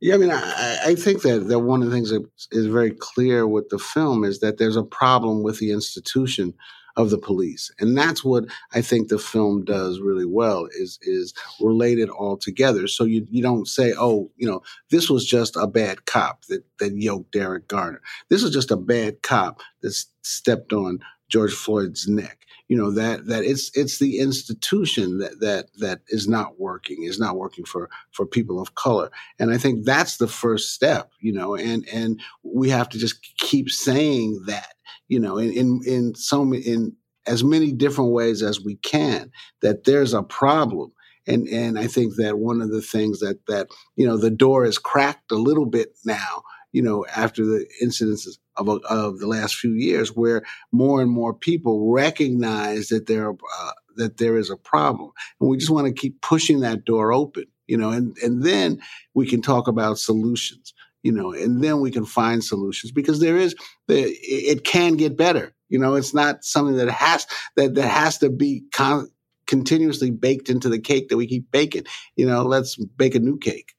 Yeah, 0.00 0.16
I 0.16 0.18
mean, 0.18 0.30
I, 0.30 0.78
I, 0.84 0.94
think 0.96 1.22
that, 1.22 1.48
that 1.48 1.60
one 1.60 1.80
of 1.80 1.88
the 1.88 1.94
things 1.94 2.10
that 2.10 2.28
is 2.52 2.66
very 2.66 2.90
clear 2.90 3.46
with 3.46 3.70
the 3.70 3.78
film 3.78 4.24
is 4.24 4.40
that 4.40 4.58
there's 4.58 4.76
a 4.76 4.82
problem 4.82 5.42
with 5.42 5.60
the 5.60 5.70
institution 5.70 6.52
of 6.96 7.10
the 7.10 7.18
police. 7.18 7.72
And 7.78 7.96
that's 7.96 8.24
what 8.24 8.44
I 8.72 8.80
think 8.80 9.08
the 9.08 9.18
film 9.18 9.64
does 9.64 10.00
really 10.00 10.26
well 10.26 10.68
is 10.78 10.98
is 11.02 11.34
relate 11.60 11.98
it 11.98 12.08
all 12.08 12.36
together. 12.36 12.86
So 12.86 13.04
you 13.04 13.26
you 13.30 13.42
don't 13.42 13.66
say, 13.66 13.94
oh, 13.98 14.30
you 14.36 14.48
know, 14.48 14.62
this 14.90 15.08
was 15.10 15.26
just 15.26 15.56
a 15.56 15.66
bad 15.66 16.06
cop 16.06 16.44
that 16.46 16.64
that 16.78 16.92
yoked 16.94 17.34
Eric 17.34 17.66
Garner. 17.68 18.00
This 18.28 18.42
was 18.42 18.52
just 18.52 18.70
a 18.70 18.76
bad 18.76 19.22
cop 19.22 19.60
that 19.82 19.94
stepped 20.22 20.72
on 20.72 21.00
George 21.28 21.54
Floyd's 21.54 22.06
neck. 22.06 22.43
You 22.68 22.78
know 22.78 22.90
that 22.92 23.26
that 23.26 23.44
it's 23.44 23.70
it's 23.76 23.98
the 23.98 24.18
institution 24.18 25.18
that 25.18 25.40
that 25.40 25.66
that 25.80 26.00
is 26.08 26.26
not 26.26 26.58
working 26.58 27.02
is 27.02 27.18
not 27.18 27.36
working 27.36 27.64
for 27.64 27.90
for 28.10 28.24
people 28.24 28.60
of 28.60 28.74
color, 28.74 29.10
and 29.38 29.52
I 29.52 29.58
think 29.58 29.84
that's 29.84 30.16
the 30.16 30.28
first 30.28 30.72
step. 30.72 31.10
You 31.20 31.32
know, 31.32 31.54
and 31.54 31.86
and 31.92 32.20
we 32.42 32.70
have 32.70 32.88
to 32.90 32.98
just 32.98 33.20
keep 33.38 33.68
saying 33.68 34.44
that 34.46 34.74
you 35.08 35.20
know, 35.20 35.38
in 35.38 35.52
in, 35.52 35.80
in 35.86 36.14
so 36.14 36.42
in 36.52 36.96
as 37.26 37.42
many 37.42 37.72
different 37.72 38.12
ways 38.12 38.42
as 38.42 38.60
we 38.60 38.76
can 38.76 39.30
that 39.62 39.84
there's 39.84 40.14
a 40.14 40.22
problem. 40.22 40.92
And 41.26 41.48
and 41.48 41.78
I 41.78 41.86
think 41.86 42.16
that 42.16 42.38
one 42.38 42.60
of 42.60 42.70
the 42.70 42.82
things 42.82 43.20
that 43.20 43.46
that 43.46 43.68
you 43.96 44.06
know 44.06 44.16
the 44.16 44.30
door 44.30 44.64
is 44.64 44.78
cracked 44.78 45.32
a 45.32 45.36
little 45.36 45.66
bit 45.66 45.96
now. 46.04 46.42
You 46.74 46.82
know, 46.82 47.06
after 47.16 47.44
the 47.44 47.66
incidences 47.82 48.36
of 48.56 48.68
of 48.68 49.18
the 49.20 49.26
last 49.26 49.56
few 49.56 49.72
years, 49.72 50.14
where 50.14 50.42
more 50.72 51.00
and 51.00 51.10
more 51.10 51.32
people 51.32 51.90
recognize 51.90 52.88
that 52.88 53.06
there 53.06 53.30
uh, 53.30 53.72
that 53.96 54.18
there 54.18 54.36
is 54.36 54.50
a 54.50 54.56
problem, 54.56 55.10
and 55.40 55.48
we 55.48 55.56
just 55.56 55.70
want 55.70 55.86
to 55.86 55.92
keep 55.92 56.20
pushing 56.20 56.60
that 56.60 56.84
door 56.84 57.12
open. 57.12 57.44
You 57.66 57.78
know, 57.78 57.90
and 57.90 58.16
and 58.22 58.42
then 58.42 58.80
we 59.14 59.26
can 59.26 59.40
talk 59.40 59.68
about 59.68 59.98
solutions 59.98 60.74
you 61.04 61.12
know, 61.12 61.32
and 61.32 61.62
then 61.62 61.80
we 61.80 61.90
can 61.90 62.06
find 62.06 62.42
solutions 62.42 62.90
because 62.90 63.20
there 63.20 63.36
is, 63.36 63.54
it 63.88 64.64
can 64.64 64.94
get 64.94 65.18
better. 65.18 65.54
You 65.68 65.78
know, 65.78 65.94
it's 65.96 66.14
not 66.14 66.44
something 66.44 66.76
that 66.76 66.90
has, 66.90 67.26
that, 67.56 67.74
that 67.74 67.88
has 67.88 68.16
to 68.18 68.30
be 68.30 68.64
con- 68.72 69.10
continuously 69.46 70.10
baked 70.10 70.48
into 70.48 70.70
the 70.70 70.78
cake 70.78 71.10
that 71.10 71.18
we 71.18 71.26
keep 71.26 71.50
baking. 71.50 71.84
You 72.16 72.26
know, 72.26 72.42
let's 72.42 72.76
bake 72.76 73.14
a 73.14 73.20
new 73.20 73.38
cake. 73.38 73.74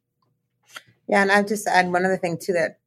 Yeah. 1.08 1.24
And 1.24 1.32
I 1.32 1.41
just 1.41 1.68
add 1.68 1.91
one 1.91 2.06
other 2.06 2.18
thing 2.18 2.38
too 2.39 2.54
that 2.54 2.80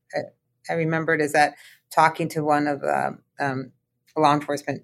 I 0.71 0.75
remembered 0.75 1.21
is 1.21 1.33
that 1.33 1.55
talking 1.91 2.29
to 2.31 2.45
one 2.45 2.67
of 2.67 2.81
the 2.81 3.19
um, 3.41 3.73
law 4.17 4.35
enforcement 4.35 4.83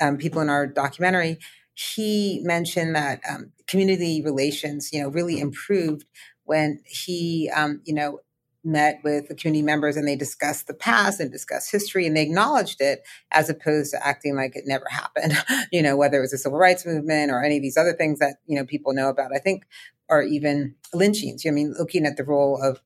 um, 0.00 0.16
people 0.16 0.40
in 0.40 0.50
our 0.50 0.66
documentary, 0.66 1.38
he 1.74 2.40
mentioned 2.42 2.94
that 2.96 3.20
um, 3.28 3.52
community 3.66 4.22
relations, 4.22 4.92
you 4.92 5.02
know, 5.02 5.08
really 5.08 5.40
improved 5.40 6.06
when 6.44 6.80
he, 6.84 7.50
um, 7.54 7.80
you 7.84 7.94
know, 7.94 8.20
met 8.64 9.00
with 9.04 9.28
the 9.28 9.34
community 9.34 9.62
members 9.62 9.96
and 9.96 10.08
they 10.08 10.16
discussed 10.16 10.66
the 10.66 10.74
past 10.74 11.20
and 11.20 11.30
discussed 11.30 11.70
history 11.70 12.06
and 12.06 12.16
they 12.16 12.22
acknowledged 12.22 12.80
it 12.80 13.02
as 13.30 13.50
opposed 13.50 13.90
to 13.90 14.06
acting 14.06 14.34
like 14.34 14.56
it 14.56 14.64
never 14.66 14.86
happened 14.90 15.34
you 15.70 15.82
know 15.82 15.96
whether 15.96 16.16
it 16.16 16.22
was 16.22 16.30
the 16.30 16.38
civil 16.38 16.58
rights 16.58 16.86
movement 16.86 17.30
or 17.30 17.42
any 17.42 17.56
of 17.56 17.62
these 17.62 17.76
other 17.76 17.92
things 17.92 18.18
that 18.20 18.36
you 18.46 18.56
know 18.56 18.64
people 18.64 18.94
know 18.94 19.10
about 19.10 19.32
i 19.34 19.38
think 19.38 19.64
or 20.08 20.22
even 20.22 20.74
lynchings 20.94 21.44
i 21.46 21.50
mean 21.50 21.74
looking 21.78 22.06
at 22.06 22.16
the 22.16 22.24
role 22.24 22.60
of 22.62 22.80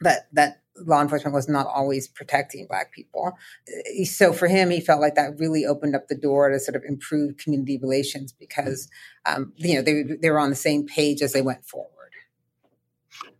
that 0.00 0.26
that 0.32 0.60
law 0.84 1.00
enforcement 1.00 1.34
was 1.34 1.48
not 1.48 1.66
always 1.66 2.08
protecting 2.08 2.66
black 2.66 2.92
people. 2.92 3.32
So 4.04 4.32
for 4.32 4.48
him 4.48 4.70
he 4.70 4.80
felt 4.80 5.00
like 5.00 5.14
that 5.14 5.38
really 5.38 5.64
opened 5.64 5.96
up 5.96 6.08
the 6.08 6.16
door 6.16 6.50
to 6.50 6.58
sort 6.58 6.76
of 6.76 6.82
improve 6.84 7.36
community 7.36 7.78
relations 7.78 8.32
because 8.32 8.88
um, 9.24 9.52
you 9.56 9.74
know 9.74 9.82
they, 9.82 10.02
they 10.02 10.30
were 10.30 10.40
on 10.40 10.50
the 10.50 10.56
same 10.56 10.86
page 10.86 11.22
as 11.22 11.32
they 11.32 11.42
went 11.42 11.64
forward 11.64 11.95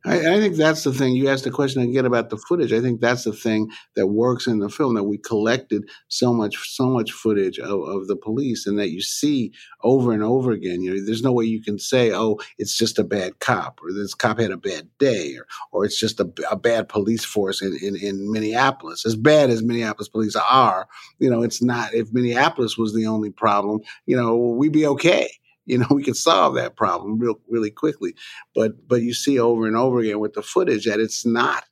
I, 0.07 0.19
I, 0.19 0.41
think 0.41 0.55
that's 0.55 0.85
the 0.85 0.93
thing. 0.93 1.17
You 1.17 1.29
asked 1.29 1.43
the 1.43 1.51
question 1.51 1.83
again 1.83 2.07
about 2.07 2.31
the 2.31 2.37
footage. 2.37 2.73
I 2.73 2.81
think 2.81 3.01
that's 3.01 3.25
the 3.25 3.33
thing 3.33 3.71
that 3.97 4.07
works 4.07 4.47
in 4.47 4.61
the 4.61 4.69
film 4.69 4.95
that 4.95 5.03
we 5.05 5.19
collected 5.19 5.83
so 6.07 6.33
much, 6.33 6.57
so 6.74 6.89
much 6.89 7.11
footage 7.11 7.59
of, 7.59 7.81
of 7.83 8.07
the 8.07 8.15
police, 8.15 8.66
and 8.66 8.78
that 8.78 8.91
you 8.91 9.01
see 9.01 9.53
over 9.83 10.12
and 10.12 10.23
over 10.23 10.53
again. 10.53 10.81
You 10.81 10.95
know, 10.95 11.05
there's 11.05 11.23
no 11.23 11.33
way 11.33 11.45
you 11.45 11.61
can 11.61 11.78
say, 11.78 12.12
"Oh, 12.12 12.39
it's 12.57 12.78
just 12.78 13.01
a 13.01 13.05
bad 13.05 13.41
cop," 13.41 13.81
or 13.83 13.93
"This 13.93 14.15
cop 14.15 14.39
had 14.39 14.53
a 14.53 14.57
bad 14.57 14.89
day," 14.99 15.35
or, 15.37 15.47
or 15.73 15.85
"It's 15.85 15.99
just 15.99 16.20
a, 16.20 16.31
a 16.51 16.57
bad 16.57 16.89
police 16.89 17.24
force 17.24 17.61
in, 17.61 17.77
in 17.83 17.97
in 17.97 18.31
Minneapolis." 18.31 19.05
As 19.05 19.16
bad 19.16 19.51
as 19.51 19.62
Minneapolis 19.62 20.09
police 20.09 20.37
are, 20.37 20.87
you 21.19 21.28
know, 21.28 21.43
it's 21.43 21.61
not. 21.61 21.93
If 21.95 22.12
Minneapolis 22.12 22.78
was 22.78 22.95
the 22.95 23.07
only 23.07 23.31
problem, 23.31 23.81
you 24.07 24.16
know, 24.16 24.37
we'd 24.37 24.73
be 24.73 24.87
okay 24.87 25.31
you 25.66 25.78
know, 25.78 25.86
we 25.90 26.02
could 26.02 26.16
solve 26.16 26.55
that 26.55 26.76
problem 26.76 27.18
real, 27.18 27.38
really 27.48 27.70
quickly. 27.70 28.14
But, 28.55 28.88
but 28.88 29.02
you 29.02 29.12
see 29.12 29.38
over 29.38 29.66
and 29.66 29.76
over 29.76 29.98
again 30.01 30.20
with 30.20 30.34
the 30.34 30.43
footage 30.43 30.86
that 30.86 31.01
it's 31.01 31.26
not, 31.26 31.64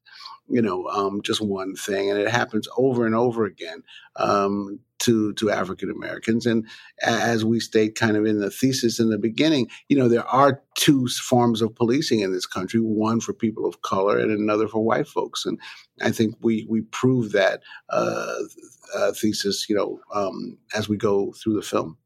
you 0.48 0.60
know, 0.60 0.86
um, 0.88 1.22
just 1.22 1.40
one 1.40 1.74
thing, 1.74 2.10
and 2.10 2.18
it 2.18 2.28
happens 2.28 2.68
over 2.76 3.06
and 3.06 3.14
over 3.14 3.46
again 3.46 3.82
um, 4.16 4.78
to 4.98 5.32
to 5.34 5.50
African 5.50 5.90
Americans. 5.90 6.44
And 6.44 6.66
as 7.02 7.44
we 7.44 7.60
state, 7.60 7.94
kind 7.94 8.16
of 8.16 8.26
in 8.26 8.40
the 8.40 8.50
thesis 8.50 9.00
in 9.00 9.08
the 9.08 9.18
beginning, 9.18 9.68
you 9.88 9.96
know, 9.96 10.08
there 10.08 10.26
are 10.26 10.62
two 10.76 11.08
forms 11.08 11.62
of 11.62 11.74
policing 11.74 12.20
in 12.20 12.32
this 12.32 12.46
country: 12.46 12.80
one 12.80 13.20
for 13.20 13.32
people 13.32 13.66
of 13.66 13.80
color, 13.80 14.18
and 14.18 14.30
another 14.30 14.68
for 14.68 14.84
white 14.84 15.08
folks. 15.08 15.46
And 15.46 15.58
I 16.02 16.10
think 16.10 16.34
we 16.42 16.66
we 16.68 16.82
prove 16.82 17.32
that 17.32 17.62
uh, 17.88 18.34
uh, 18.94 19.12
thesis, 19.12 19.66
you 19.68 19.74
know, 19.74 19.98
um, 20.14 20.58
as 20.74 20.90
we 20.90 20.98
go 20.98 21.32
through 21.32 21.54
the 21.54 21.62
film. 21.62 21.96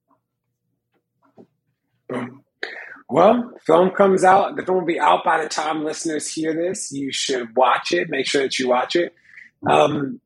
Well, 3.09 3.53
film 3.65 3.91
comes 3.91 4.23
out. 4.23 4.57
The 4.57 4.65
film 4.65 4.79
will 4.79 4.85
be 4.85 5.01
out 5.01 5.25
by 5.25 5.43
the 5.43 5.49
time 5.49 5.85
listeners 5.85 6.33
hear 6.33 6.53
this. 6.53 6.93
You 6.93 7.11
should 7.11 7.57
watch 7.57 7.93
it. 7.93 8.11
Make 8.11 8.27
sure 8.27 8.43
that 8.43 8.59
you 8.59 8.69
watch 8.69 8.97
it. 8.97 9.15
Um, 9.67 10.21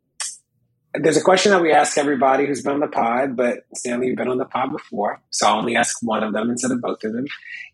there's 0.95 1.17
a 1.17 1.23
question 1.23 1.53
that 1.53 1.63
we 1.63 1.73
ask 1.73 1.97
everybody 1.97 2.47
who's 2.47 2.63
been 2.63 2.75
on 2.75 2.81
the 2.81 2.89
pod, 2.89 3.35
but 3.35 3.61
Stanley, 3.75 4.09
you've 4.09 4.17
been 4.17 4.29
on 4.29 4.37
the 4.37 4.45
pod 4.45 4.73
before, 4.73 5.23
so 5.31 5.47
I'll 5.47 5.59
only 5.59 5.75
ask 5.75 5.97
one 6.03 6.23
of 6.23 6.35
them 6.35 6.51
instead 6.51 6.71
of 6.71 6.83
both 6.83 7.03
of 7.05 7.15
them. 7.15 7.25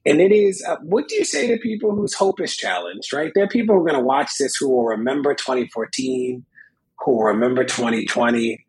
And 0.06 0.20
it 0.20 0.30
is, 0.30 0.64
uh, 0.64 0.76
what 0.82 1.08
do 1.08 1.16
you 1.16 1.24
say 1.24 1.48
to 1.48 1.56
people 1.56 1.94
whose 1.94 2.14
hope 2.14 2.40
is 2.40 2.56
challenged? 2.56 3.12
Right, 3.12 3.32
there 3.34 3.44
are 3.44 3.48
people 3.48 3.74
who 3.74 3.80
are 3.80 3.90
going 3.90 4.00
to 4.00 4.06
watch 4.06 4.30
this 4.38 4.54
who 4.56 4.68
will 4.68 4.84
remember 4.84 5.34
2014, 5.34 6.44
who 7.00 7.10
will 7.10 7.24
remember 7.24 7.64
2020, 7.64 8.64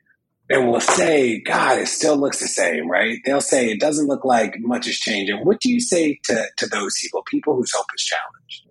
and 0.50 0.70
will 0.70 0.82
say, 0.82 1.40
"God, 1.42 1.80
it 1.80 1.88
still 1.88 2.18
looks 2.18 2.40
the 2.40 2.48
same." 2.48 2.90
Right? 2.90 3.20
They'll 3.26 3.42
say 3.42 3.70
it 3.70 3.80
doesn't 3.80 4.08
look 4.08 4.26
like 4.26 4.56
much 4.60 4.88
is 4.88 4.98
changing. 4.98 5.46
What 5.46 5.60
do 5.60 5.72
you 5.72 5.80
say 5.80 6.20
to 6.26 6.46
to 6.58 6.68
those 6.68 6.96
people, 7.02 7.24
people 7.28 7.56
whose 7.56 7.72
hope 7.74 7.88
is 7.96 8.04
challenged? 8.04 8.66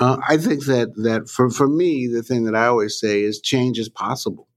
Uh, 0.00 0.16
I 0.26 0.36
think 0.36 0.64
that 0.66 0.94
that 1.02 1.28
for 1.28 1.50
for 1.50 1.68
me, 1.68 2.06
the 2.06 2.22
thing 2.22 2.44
that 2.44 2.54
I 2.54 2.66
always 2.66 2.98
say 2.98 3.22
is 3.22 3.40
change 3.40 3.78
is 3.78 3.88
possible 3.88 4.48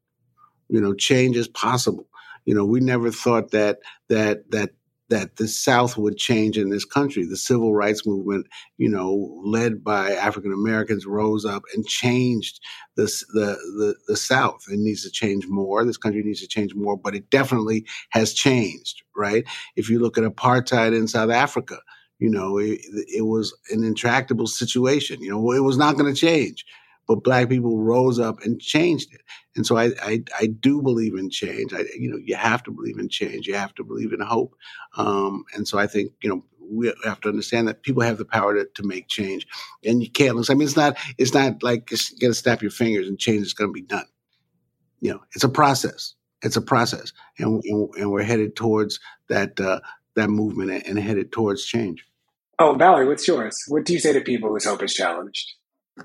you 0.69 0.81
know, 0.81 0.93
change 0.93 1.37
is 1.37 1.47
possible. 1.47 2.07
You 2.45 2.55
know, 2.55 2.65
we 2.65 2.79
never 2.79 3.11
thought 3.11 3.51
that 3.51 3.79
that 4.09 4.51
that 4.51 4.71
that 5.09 5.35
the 5.35 5.47
South 5.47 5.97
would 5.97 6.17
change 6.17 6.57
in 6.57 6.69
this 6.69 6.85
country. 6.85 7.25
The 7.25 7.37
civil 7.37 7.73
rights 7.73 8.05
movement, 8.05 8.47
you 8.77 8.89
know, 8.89 9.39
led 9.43 9.83
by 9.83 10.11
African 10.11 10.51
Americans, 10.51 11.05
rose 11.05 11.45
up 11.45 11.63
and 11.73 11.85
changed 11.85 12.59
this, 12.97 13.25
the, 13.33 13.57
the 13.77 13.95
the 14.07 14.17
South. 14.17 14.63
It 14.69 14.79
needs 14.79 15.03
to 15.03 15.11
change 15.11 15.47
more. 15.47 15.85
This 15.85 15.97
country 15.97 16.23
needs 16.23 16.41
to 16.41 16.47
change 16.47 16.73
more, 16.75 16.97
but 16.97 17.15
it 17.15 17.29
definitely 17.29 17.85
has 18.09 18.33
changed. 18.33 19.03
Right? 19.15 19.45
If 19.75 19.89
you 19.89 19.99
look 19.99 20.17
at 20.17 20.23
apartheid 20.23 20.97
in 20.97 21.07
South 21.07 21.31
Africa, 21.31 21.77
you 22.19 22.29
know, 22.29 22.57
it, 22.57 22.79
it 23.07 23.25
was 23.25 23.55
an 23.71 23.83
intractable 23.83 24.47
situation. 24.47 25.21
You 25.21 25.31
know, 25.31 25.51
it 25.51 25.63
was 25.63 25.77
not 25.77 25.97
going 25.97 26.13
to 26.13 26.19
change 26.19 26.65
but 27.07 27.23
black 27.23 27.49
people 27.49 27.77
rose 27.77 28.19
up 28.19 28.41
and 28.43 28.59
changed 28.59 29.13
it. 29.13 29.21
And 29.55 29.65
so 29.65 29.77
I, 29.77 29.91
I, 30.01 30.23
I, 30.39 30.47
do 30.47 30.81
believe 30.81 31.15
in 31.15 31.29
change. 31.29 31.73
I, 31.73 31.83
you 31.97 32.09
know, 32.09 32.17
you 32.17 32.35
have 32.35 32.63
to 32.63 32.71
believe 32.71 32.97
in 32.97 33.09
change. 33.09 33.47
You 33.47 33.55
have 33.55 33.73
to 33.75 33.83
believe 33.83 34.11
in 34.11 34.19
hope. 34.19 34.55
Um, 34.97 35.45
and 35.53 35.67
so 35.67 35.77
I 35.77 35.87
think, 35.87 36.11
you 36.21 36.29
know, 36.29 36.43
we 36.59 36.91
have 37.03 37.21
to 37.21 37.29
understand 37.29 37.67
that 37.67 37.83
people 37.83 38.01
have 38.01 38.17
the 38.17 38.25
power 38.25 38.55
to, 38.55 38.65
to 38.73 38.83
make 38.83 39.07
change 39.07 39.47
and 39.83 40.01
you 40.01 40.09
can't 40.09 40.35
lose. 40.35 40.49
I 40.49 40.55
mean, 40.55 40.67
it's 40.67 40.75
not, 40.75 40.97
it's 41.17 41.33
not 41.33 41.61
like 41.63 41.91
you 41.91 41.97
got 42.19 42.27
to 42.27 42.33
snap 42.33 42.61
your 42.61 42.71
fingers 42.71 43.07
and 43.07 43.19
change 43.19 43.45
is 43.45 43.53
going 43.53 43.69
to 43.69 43.73
be 43.73 43.81
done. 43.81 44.05
You 44.99 45.13
know, 45.13 45.21
it's 45.35 45.43
a 45.43 45.49
process. 45.49 46.15
It's 46.41 46.57
a 46.57 46.61
process. 46.61 47.13
And, 47.37 47.63
and, 47.63 48.11
we're 48.11 48.23
headed 48.23 48.55
towards 48.55 48.99
that, 49.29 49.59
uh, 49.59 49.79
that 50.15 50.29
movement 50.29 50.85
and 50.87 50.99
headed 50.99 51.31
towards 51.31 51.65
change. 51.65 52.05
Oh, 52.57 52.73
Valerie, 52.73 53.07
what's 53.07 53.27
yours? 53.27 53.55
What 53.67 53.85
do 53.85 53.93
you 53.93 53.99
say 53.99 54.13
to 54.13 54.21
people 54.21 54.49
whose 54.49 54.65
hope 54.65 54.81
is 54.81 54.93
challenged? 54.93 55.55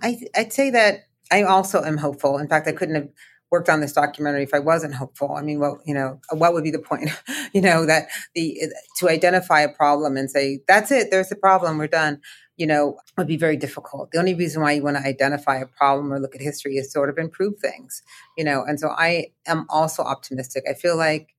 I, 0.03 0.21
I'd 0.37 0.53
say 0.53 0.71
that 0.71 1.05
I 1.31 1.43
also 1.43 1.83
am 1.83 1.97
hopeful. 1.97 2.39
In 2.39 2.49
fact, 2.49 2.69
I 2.69 2.73
couldn't 2.73 2.95
have 2.95 3.09
worked 3.51 3.69
on 3.69 3.81
this 3.81 3.93
documentary 3.93 4.45
if 4.45 4.55
I 4.55 4.61
wasn't 4.61 4.95
hopeful. 4.95 5.33
I 5.33 5.43
mean, 5.43 5.59
well, 5.59 5.81
you 5.85 5.95
know, 5.95 6.21
what 6.33 6.55
would 6.55 6.65
be 6.65 6.71
the 6.71 6.79
point? 6.79 7.11
you 7.53 7.61
know, 7.61 7.85
that 7.87 8.09
the 8.35 8.61
to 8.99 9.09
identify 9.09 9.61
a 9.61 9.69
problem 9.69 10.17
and 10.17 10.31
say 10.31 10.61
that's 10.69 10.91
it, 10.91 11.11
there's 11.11 11.33
a 11.33 11.37
problem, 11.37 11.79
we're 11.79 11.89
done. 11.89 12.21
You 12.57 12.67
know, 12.67 12.99
would 13.17 13.27
be 13.27 13.39
very 13.39 13.57
difficult. 13.57 14.11
The 14.13 14.19
only 14.19 14.35
reason 14.35 14.61
why 14.61 14.73
you 14.73 14.83
want 14.83 14.99
to 14.99 15.03
identify 15.03 15.57
a 15.57 15.67
problem 15.67 16.13
or 16.13 16.21
look 16.21 16.35
at 16.35 16.43
history 16.43 16.77
is 16.77 16.93
sort 16.93 17.09
of 17.09 17.17
improve 17.17 17.59
things. 17.59 18.03
You 18.37 18.45
know, 18.45 18.63
and 18.63 18.79
so 18.79 18.89
I 18.91 19.29
am 19.47 19.67
also 19.71 20.03
optimistic. 20.03 20.65
I 20.69 20.75
feel 20.75 20.97
like 20.97 21.35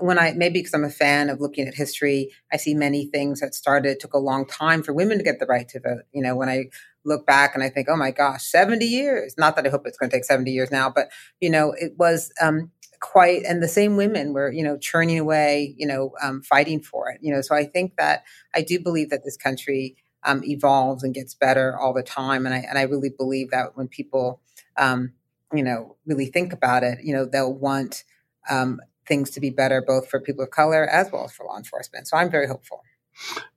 when 0.00 0.18
I 0.18 0.32
maybe 0.32 0.60
because 0.60 0.74
I'm 0.74 0.84
a 0.84 0.90
fan 0.90 1.30
of 1.30 1.40
looking 1.40 1.68
at 1.68 1.74
history, 1.74 2.32
I 2.52 2.56
see 2.56 2.74
many 2.74 3.06
things 3.06 3.40
that 3.40 3.54
started 3.54 4.00
took 4.00 4.14
a 4.14 4.18
long 4.18 4.46
time 4.46 4.82
for 4.82 4.92
women 4.92 5.18
to 5.18 5.24
get 5.24 5.40
the 5.40 5.46
right 5.46 5.68
to 5.68 5.80
vote. 5.80 6.02
You 6.12 6.22
know, 6.22 6.36
when 6.36 6.48
I 6.48 6.66
look 7.06 7.26
back 7.26 7.54
and 7.54 7.62
I 7.62 7.68
think, 7.68 7.88
oh 7.88 7.96
my 7.96 8.10
gosh, 8.10 8.44
70 8.44 8.84
years. 8.84 9.34
Not 9.38 9.56
that 9.56 9.66
I 9.66 9.70
hope 9.70 9.86
it's 9.86 9.96
going 9.96 10.10
to 10.10 10.16
take 10.16 10.24
70 10.24 10.50
years 10.50 10.70
now, 10.70 10.90
but 10.90 11.08
you 11.40 11.48
know, 11.48 11.72
it 11.72 11.92
was 11.96 12.32
um, 12.42 12.70
quite, 13.00 13.44
and 13.44 13.62
the 13.62 13.68
same 13.68 13.96
women 13.96 14.32
were, 14.32 14.50
you 14.50 14.62
know, 14.62 14.76
churning 14.76 15.18
away, 15.18 15.74
you 15.78 15.86
know, 15.86 16.12
um, 16.22 16.42
fighting 16.42 16.80
for 16.80 17.10
it. 17.10 17.18
You 17.22 17.32
know, 17.32 17.40
so 17.40 17.54
I 17.54 17.64
think 17.64 17.96
that 17.96 18.24
I 18.54 18.62
do 18.62 18.80
believe 18.80 19.10
that 19.10 19.24
this 19.24 19.36
country 19.36 19.96
um, 20.24 20.42
evolves 20.44 21.02
and 21.02 21.14
gets 21.14 21.34
better 21.34 21.78
all 21.78 21.94
the 21.94 22.02
time, 22.02 22.46
and 22.46 22.54
I 22.54 22.58
and 22.58 22.78
I 22.78 22.82
really 22.82 23.10
believe 23.16 23.50
that 23.50 23.76
when 23.76 23.86
people, 23.86 24.40
um, 24.76 25.12
you 25.54 25.62
know, 25.62 25.96
really 26.04 26.26
think 26.26 26.52
about 26.52 26.82
it, 26.82 26.98
you 27.04 27.14
know, 27.14 27.24
they'll 27.24 27.54
want 27.54 28.02
um, 28.50 28.80
things 29.06 29.30
to 29.30 29.40
be 29.40 29.50
better 29.50 29.82
both 29.86 30.08
for 30.08 30.20
people 30.20 30.42
of 30.42 30.50
color 30.50 30.84
as 30.88 31.10
well 31.12 31.24
as 31.24 31.32
for 31.32 31.46
law 31.46 31.56
enforcement. 31.56 32.08
So 32.08 32.16
I'm 32.16 32.30
very 32.30 32.48
hopeful. 32.48 32.82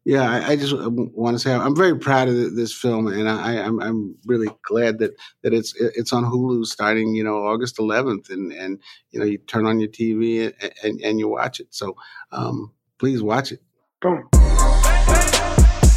Yeah, 0.06 0.30
I, 0.30 0.52
I 0.52 0.56
just 0.56 0.74
want 0.76 1.36
to 1.36 1.40
say 1.40 1.54
I'm 1.54 1.76
very 1.76 1.98
proud 1.98 2.30
of 2.30 2.56
this 2.56 2.74
film, 2.74 3.08
and 3.08 3.30
I, 3.30 3.54
am 3.54 3.80
I'm, 3.80 3.88
I'm 3.88 4.16
really 4.26 4.48
glad 4.64 5.00
that 5.00 5.12
that 5.44 5.54
it's 5.54 5.74
it's 5.80 6.14
on 6.14 6.24
Hulu 6.24 6.66
starting 6.66 7.14
you 7.14 7.24
know 7.24 7.46
August 7.46 7.78
11th, 7.78 8.30
and 8.30 8.52
and 8.54 8.82
you 9.12 9.20
know 9.20 9.26
you 9.26 9.38
turn 9.38 9.66
on 9.66 9.80
your 9.80 9.90
TV 9.90 10.46
and 10.62 10.74
and, 10.84 11.02
and 11.02 11.20
you 11.20 11.28
watch 11.28 11.60
it. 11.60 11.68
So 11.70 11.96
um, 12.32 12.72
please 12.98 13.22
watch 13.22 13.52
it. 13.52 13.62
Boom. 14.02 14.28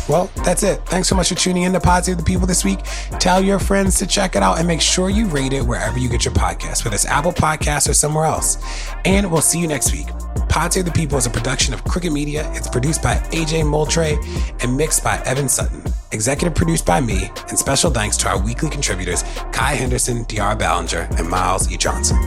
Well, 0.09 0.31
that's 0.45 0.63
it. 0.63 0.85
Thanks 0.87 1.09
so 1.09 1.15
much 1.15 1.29
for 1.29 1.37
tuning 1.37 1.63
in 1.63 1.73
to 1.73 1.81
Pod 1.81 2.05
Save 2.05 2.19
the 2.19 2.25
People 2.25 2.47
this 2.47 2.65
week. 2.65 2.81
Tell 3.21 3.43
your 3.43 3.59
friends 3.59 3.99
to 3.99 4.07
check 4.07 4.35
it 4.35 4.43
out 4.43 4.59
and 4.59 4.67
make 4.67 4.81
sure 4.81 5.09
you 5.09 5.27
rate 5.27 5.53
it 5.53 5.63
wherever 5.63 5.99
you 5.99 6.09
get 6.09 6.25
your 6.25 6.35
podcast, 6.35 6.85
whether 6.85 6.97
it's 6.97 7.07
Apple 7.07 7.33
Podcasts 7.33 7.89
or 7.89 7.95
somewhere 7.95 8.25
else. 8.25 8.59
And 9.05 9.31
we'll 9.31 9.41
see 9.41 9.61
you 9.61 9.69
next 9.69 9.93
week. 9.93 10.09
Pod 10.53 10.71
Save 10.71 10.85
the 10.85 10.91
People 10.91 11.17
is 11.17 11.25
a 11.25 11.31
production 11.31 11.73
of 11.73 11.83
Crooked 11.85 12.13
Media. 12.13 12.47
It's 12.53 12.69
produced 12.69 13.03
by 13.03 13.15
AJ 13.31 13.67
Moultrie 13.67 14.19
and 14.61 14.77
mixed 14.77 15.03
by 15.03 15.17
Evan 15.25 15.49
Sutton. 15.49 15.83
Executive 16.13 16.55
produced 16.55 16.85
by 16.85 17.01
me, 17.01 17.31
and 17.49 17.59
special 17.59 17.91
thanks 17.91 18.19
to 18.19 18.29
our 18.29 18.39
weekly 18.39 18.69
contributors, 18.69 19.23
Kaya 19.53 19.77
Henderson, 19.77 20.27
De'Ara 20.27 20.59
Balenger, 20.59 21.09
and 21.19 21.27
Myles 21.31 21.73
E. 21.73 21.79
Johnson. 21.79 22.19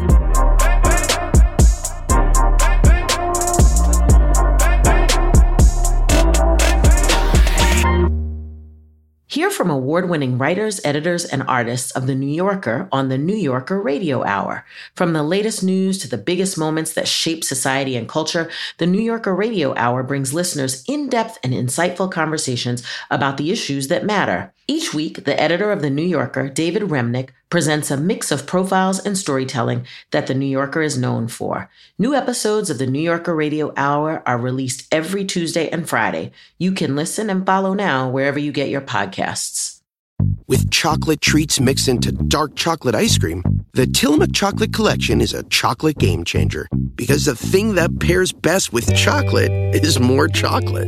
Hear 9.27 9.49
from 9.49 9.71
award 9.71 10.07
winning 10.07 10.37
writers, 10.37 10.79
editors, 10.83 11.25
and 11.25 11.41
artists 11.47 11.89
of 11.91 12.05
The 12.05 12.13
New 12.13 12.27
Yorker 12.27 12.87
on 12.91 13.09
The 13.09 13.17
New 13.17 13.35
Yorker 13.35 13.81
Radio 13.81 14.23
Hour. 14.23 14.65
From 14.93 15.13
the 15.13 15.23
latest 15.23 15.63
news 15.63 15.97
to 15.99 16.07
the 16.07 16.19
biggest 16.19 16.59
moments 16.59 16.93
that 16.93 17.07
shape 17.07 17.43
society 17.43 17.95
and 17.95 18.07
culture, 18.07 18.51
The 18.77 18.85
New 18.85 19.01
Yorker 19.01 19.33
Radio 19.33 19.73
Hour 19.75 20.03
brings 20.03 20.35
listeners 20.35 20.83
in 20.87 21.09
depth 21.09 21.39
and 21.43 21.53
insightful 21.53 22.11
conversations 22.11 22.83
about 23.09 23.37
the 23.37 23.49
issues 23.49 23.87
that 23.87 24.05
matter. 24.05 24.53
Each 24.67 24.95
week, 24.95 25.25
the 25.25 25.39
editor 25.39 25.71
of 25.71 25.83
The 25.83 25.91
New 25.91 26.03
Yorker, 26.03 26.49
David 26.49 26.81
Remnick, 26.83 27.29
presents 27.51 27.91
a 27.91 27.97
mix 27.97 28.31
of 28.31 28.47
profiles 28.47 28.97
and 28.97 29.15
storytelling 29.15 29.85
that 30.09 30.25
The 30.25 30.33
New 30.33 30.47
Yorker 30.47 30.81
is 30.81 30.97
known 30.97 31.27
for. 31.27 31.69
New 31.99 32.15
episodes 32.15 32.71
of 32.71 32.79
The 32.79 32.87
New 32.87 33.01
Yorker 33.01 33.35
Radio 33.35 33.71
Hour 33.77 34.23
are 34.25 34.39
released 34.39 34.87
every 34.91 35.23
Tuesday 35.23 35.69
and 35.69 35.87
Friday. 35.87 36.31
You 36.57 36.71
can 36.71 36.95
listen 36.95 37.29
and 37.29 37.45
follow 37.45 37.75
now 37.75 38.09
wherever 38.09 38.39
you 38.39 38.51
get 38.51 38.69
your 38.69 38.81
podcasts. 38.81 39.81
With 40.47 40.71
chocolate 40.71 41.21
treats 41.21 41.59
mixed 41.59 41.87
into 41.87 42.11
dark 42.11 42.55
chocolate 42.55 42.95
ice 42.95 43.19
cream, 43.19 43.43
the 43.73 43.85
Tillamook 43.85 44.33
Chocolate 44.33 44.73
Collection 44.73 45.21
is 45.21 45.33
a 45.33 45.43
chocolate 45.43 45.99
game 45.99 46.23
changer 46.23 46.67
because 46.95 47.25
the 47.25 47.35
thing 47.35 47.75
that 47.75 47.99
pairs 47.99 48.31
best 48.31 48.73
with 48.73 48.95
chocolate 48.95 49.51
is 49.75 49.99
more 49.99 50.27
chocolate. 50.27 50.87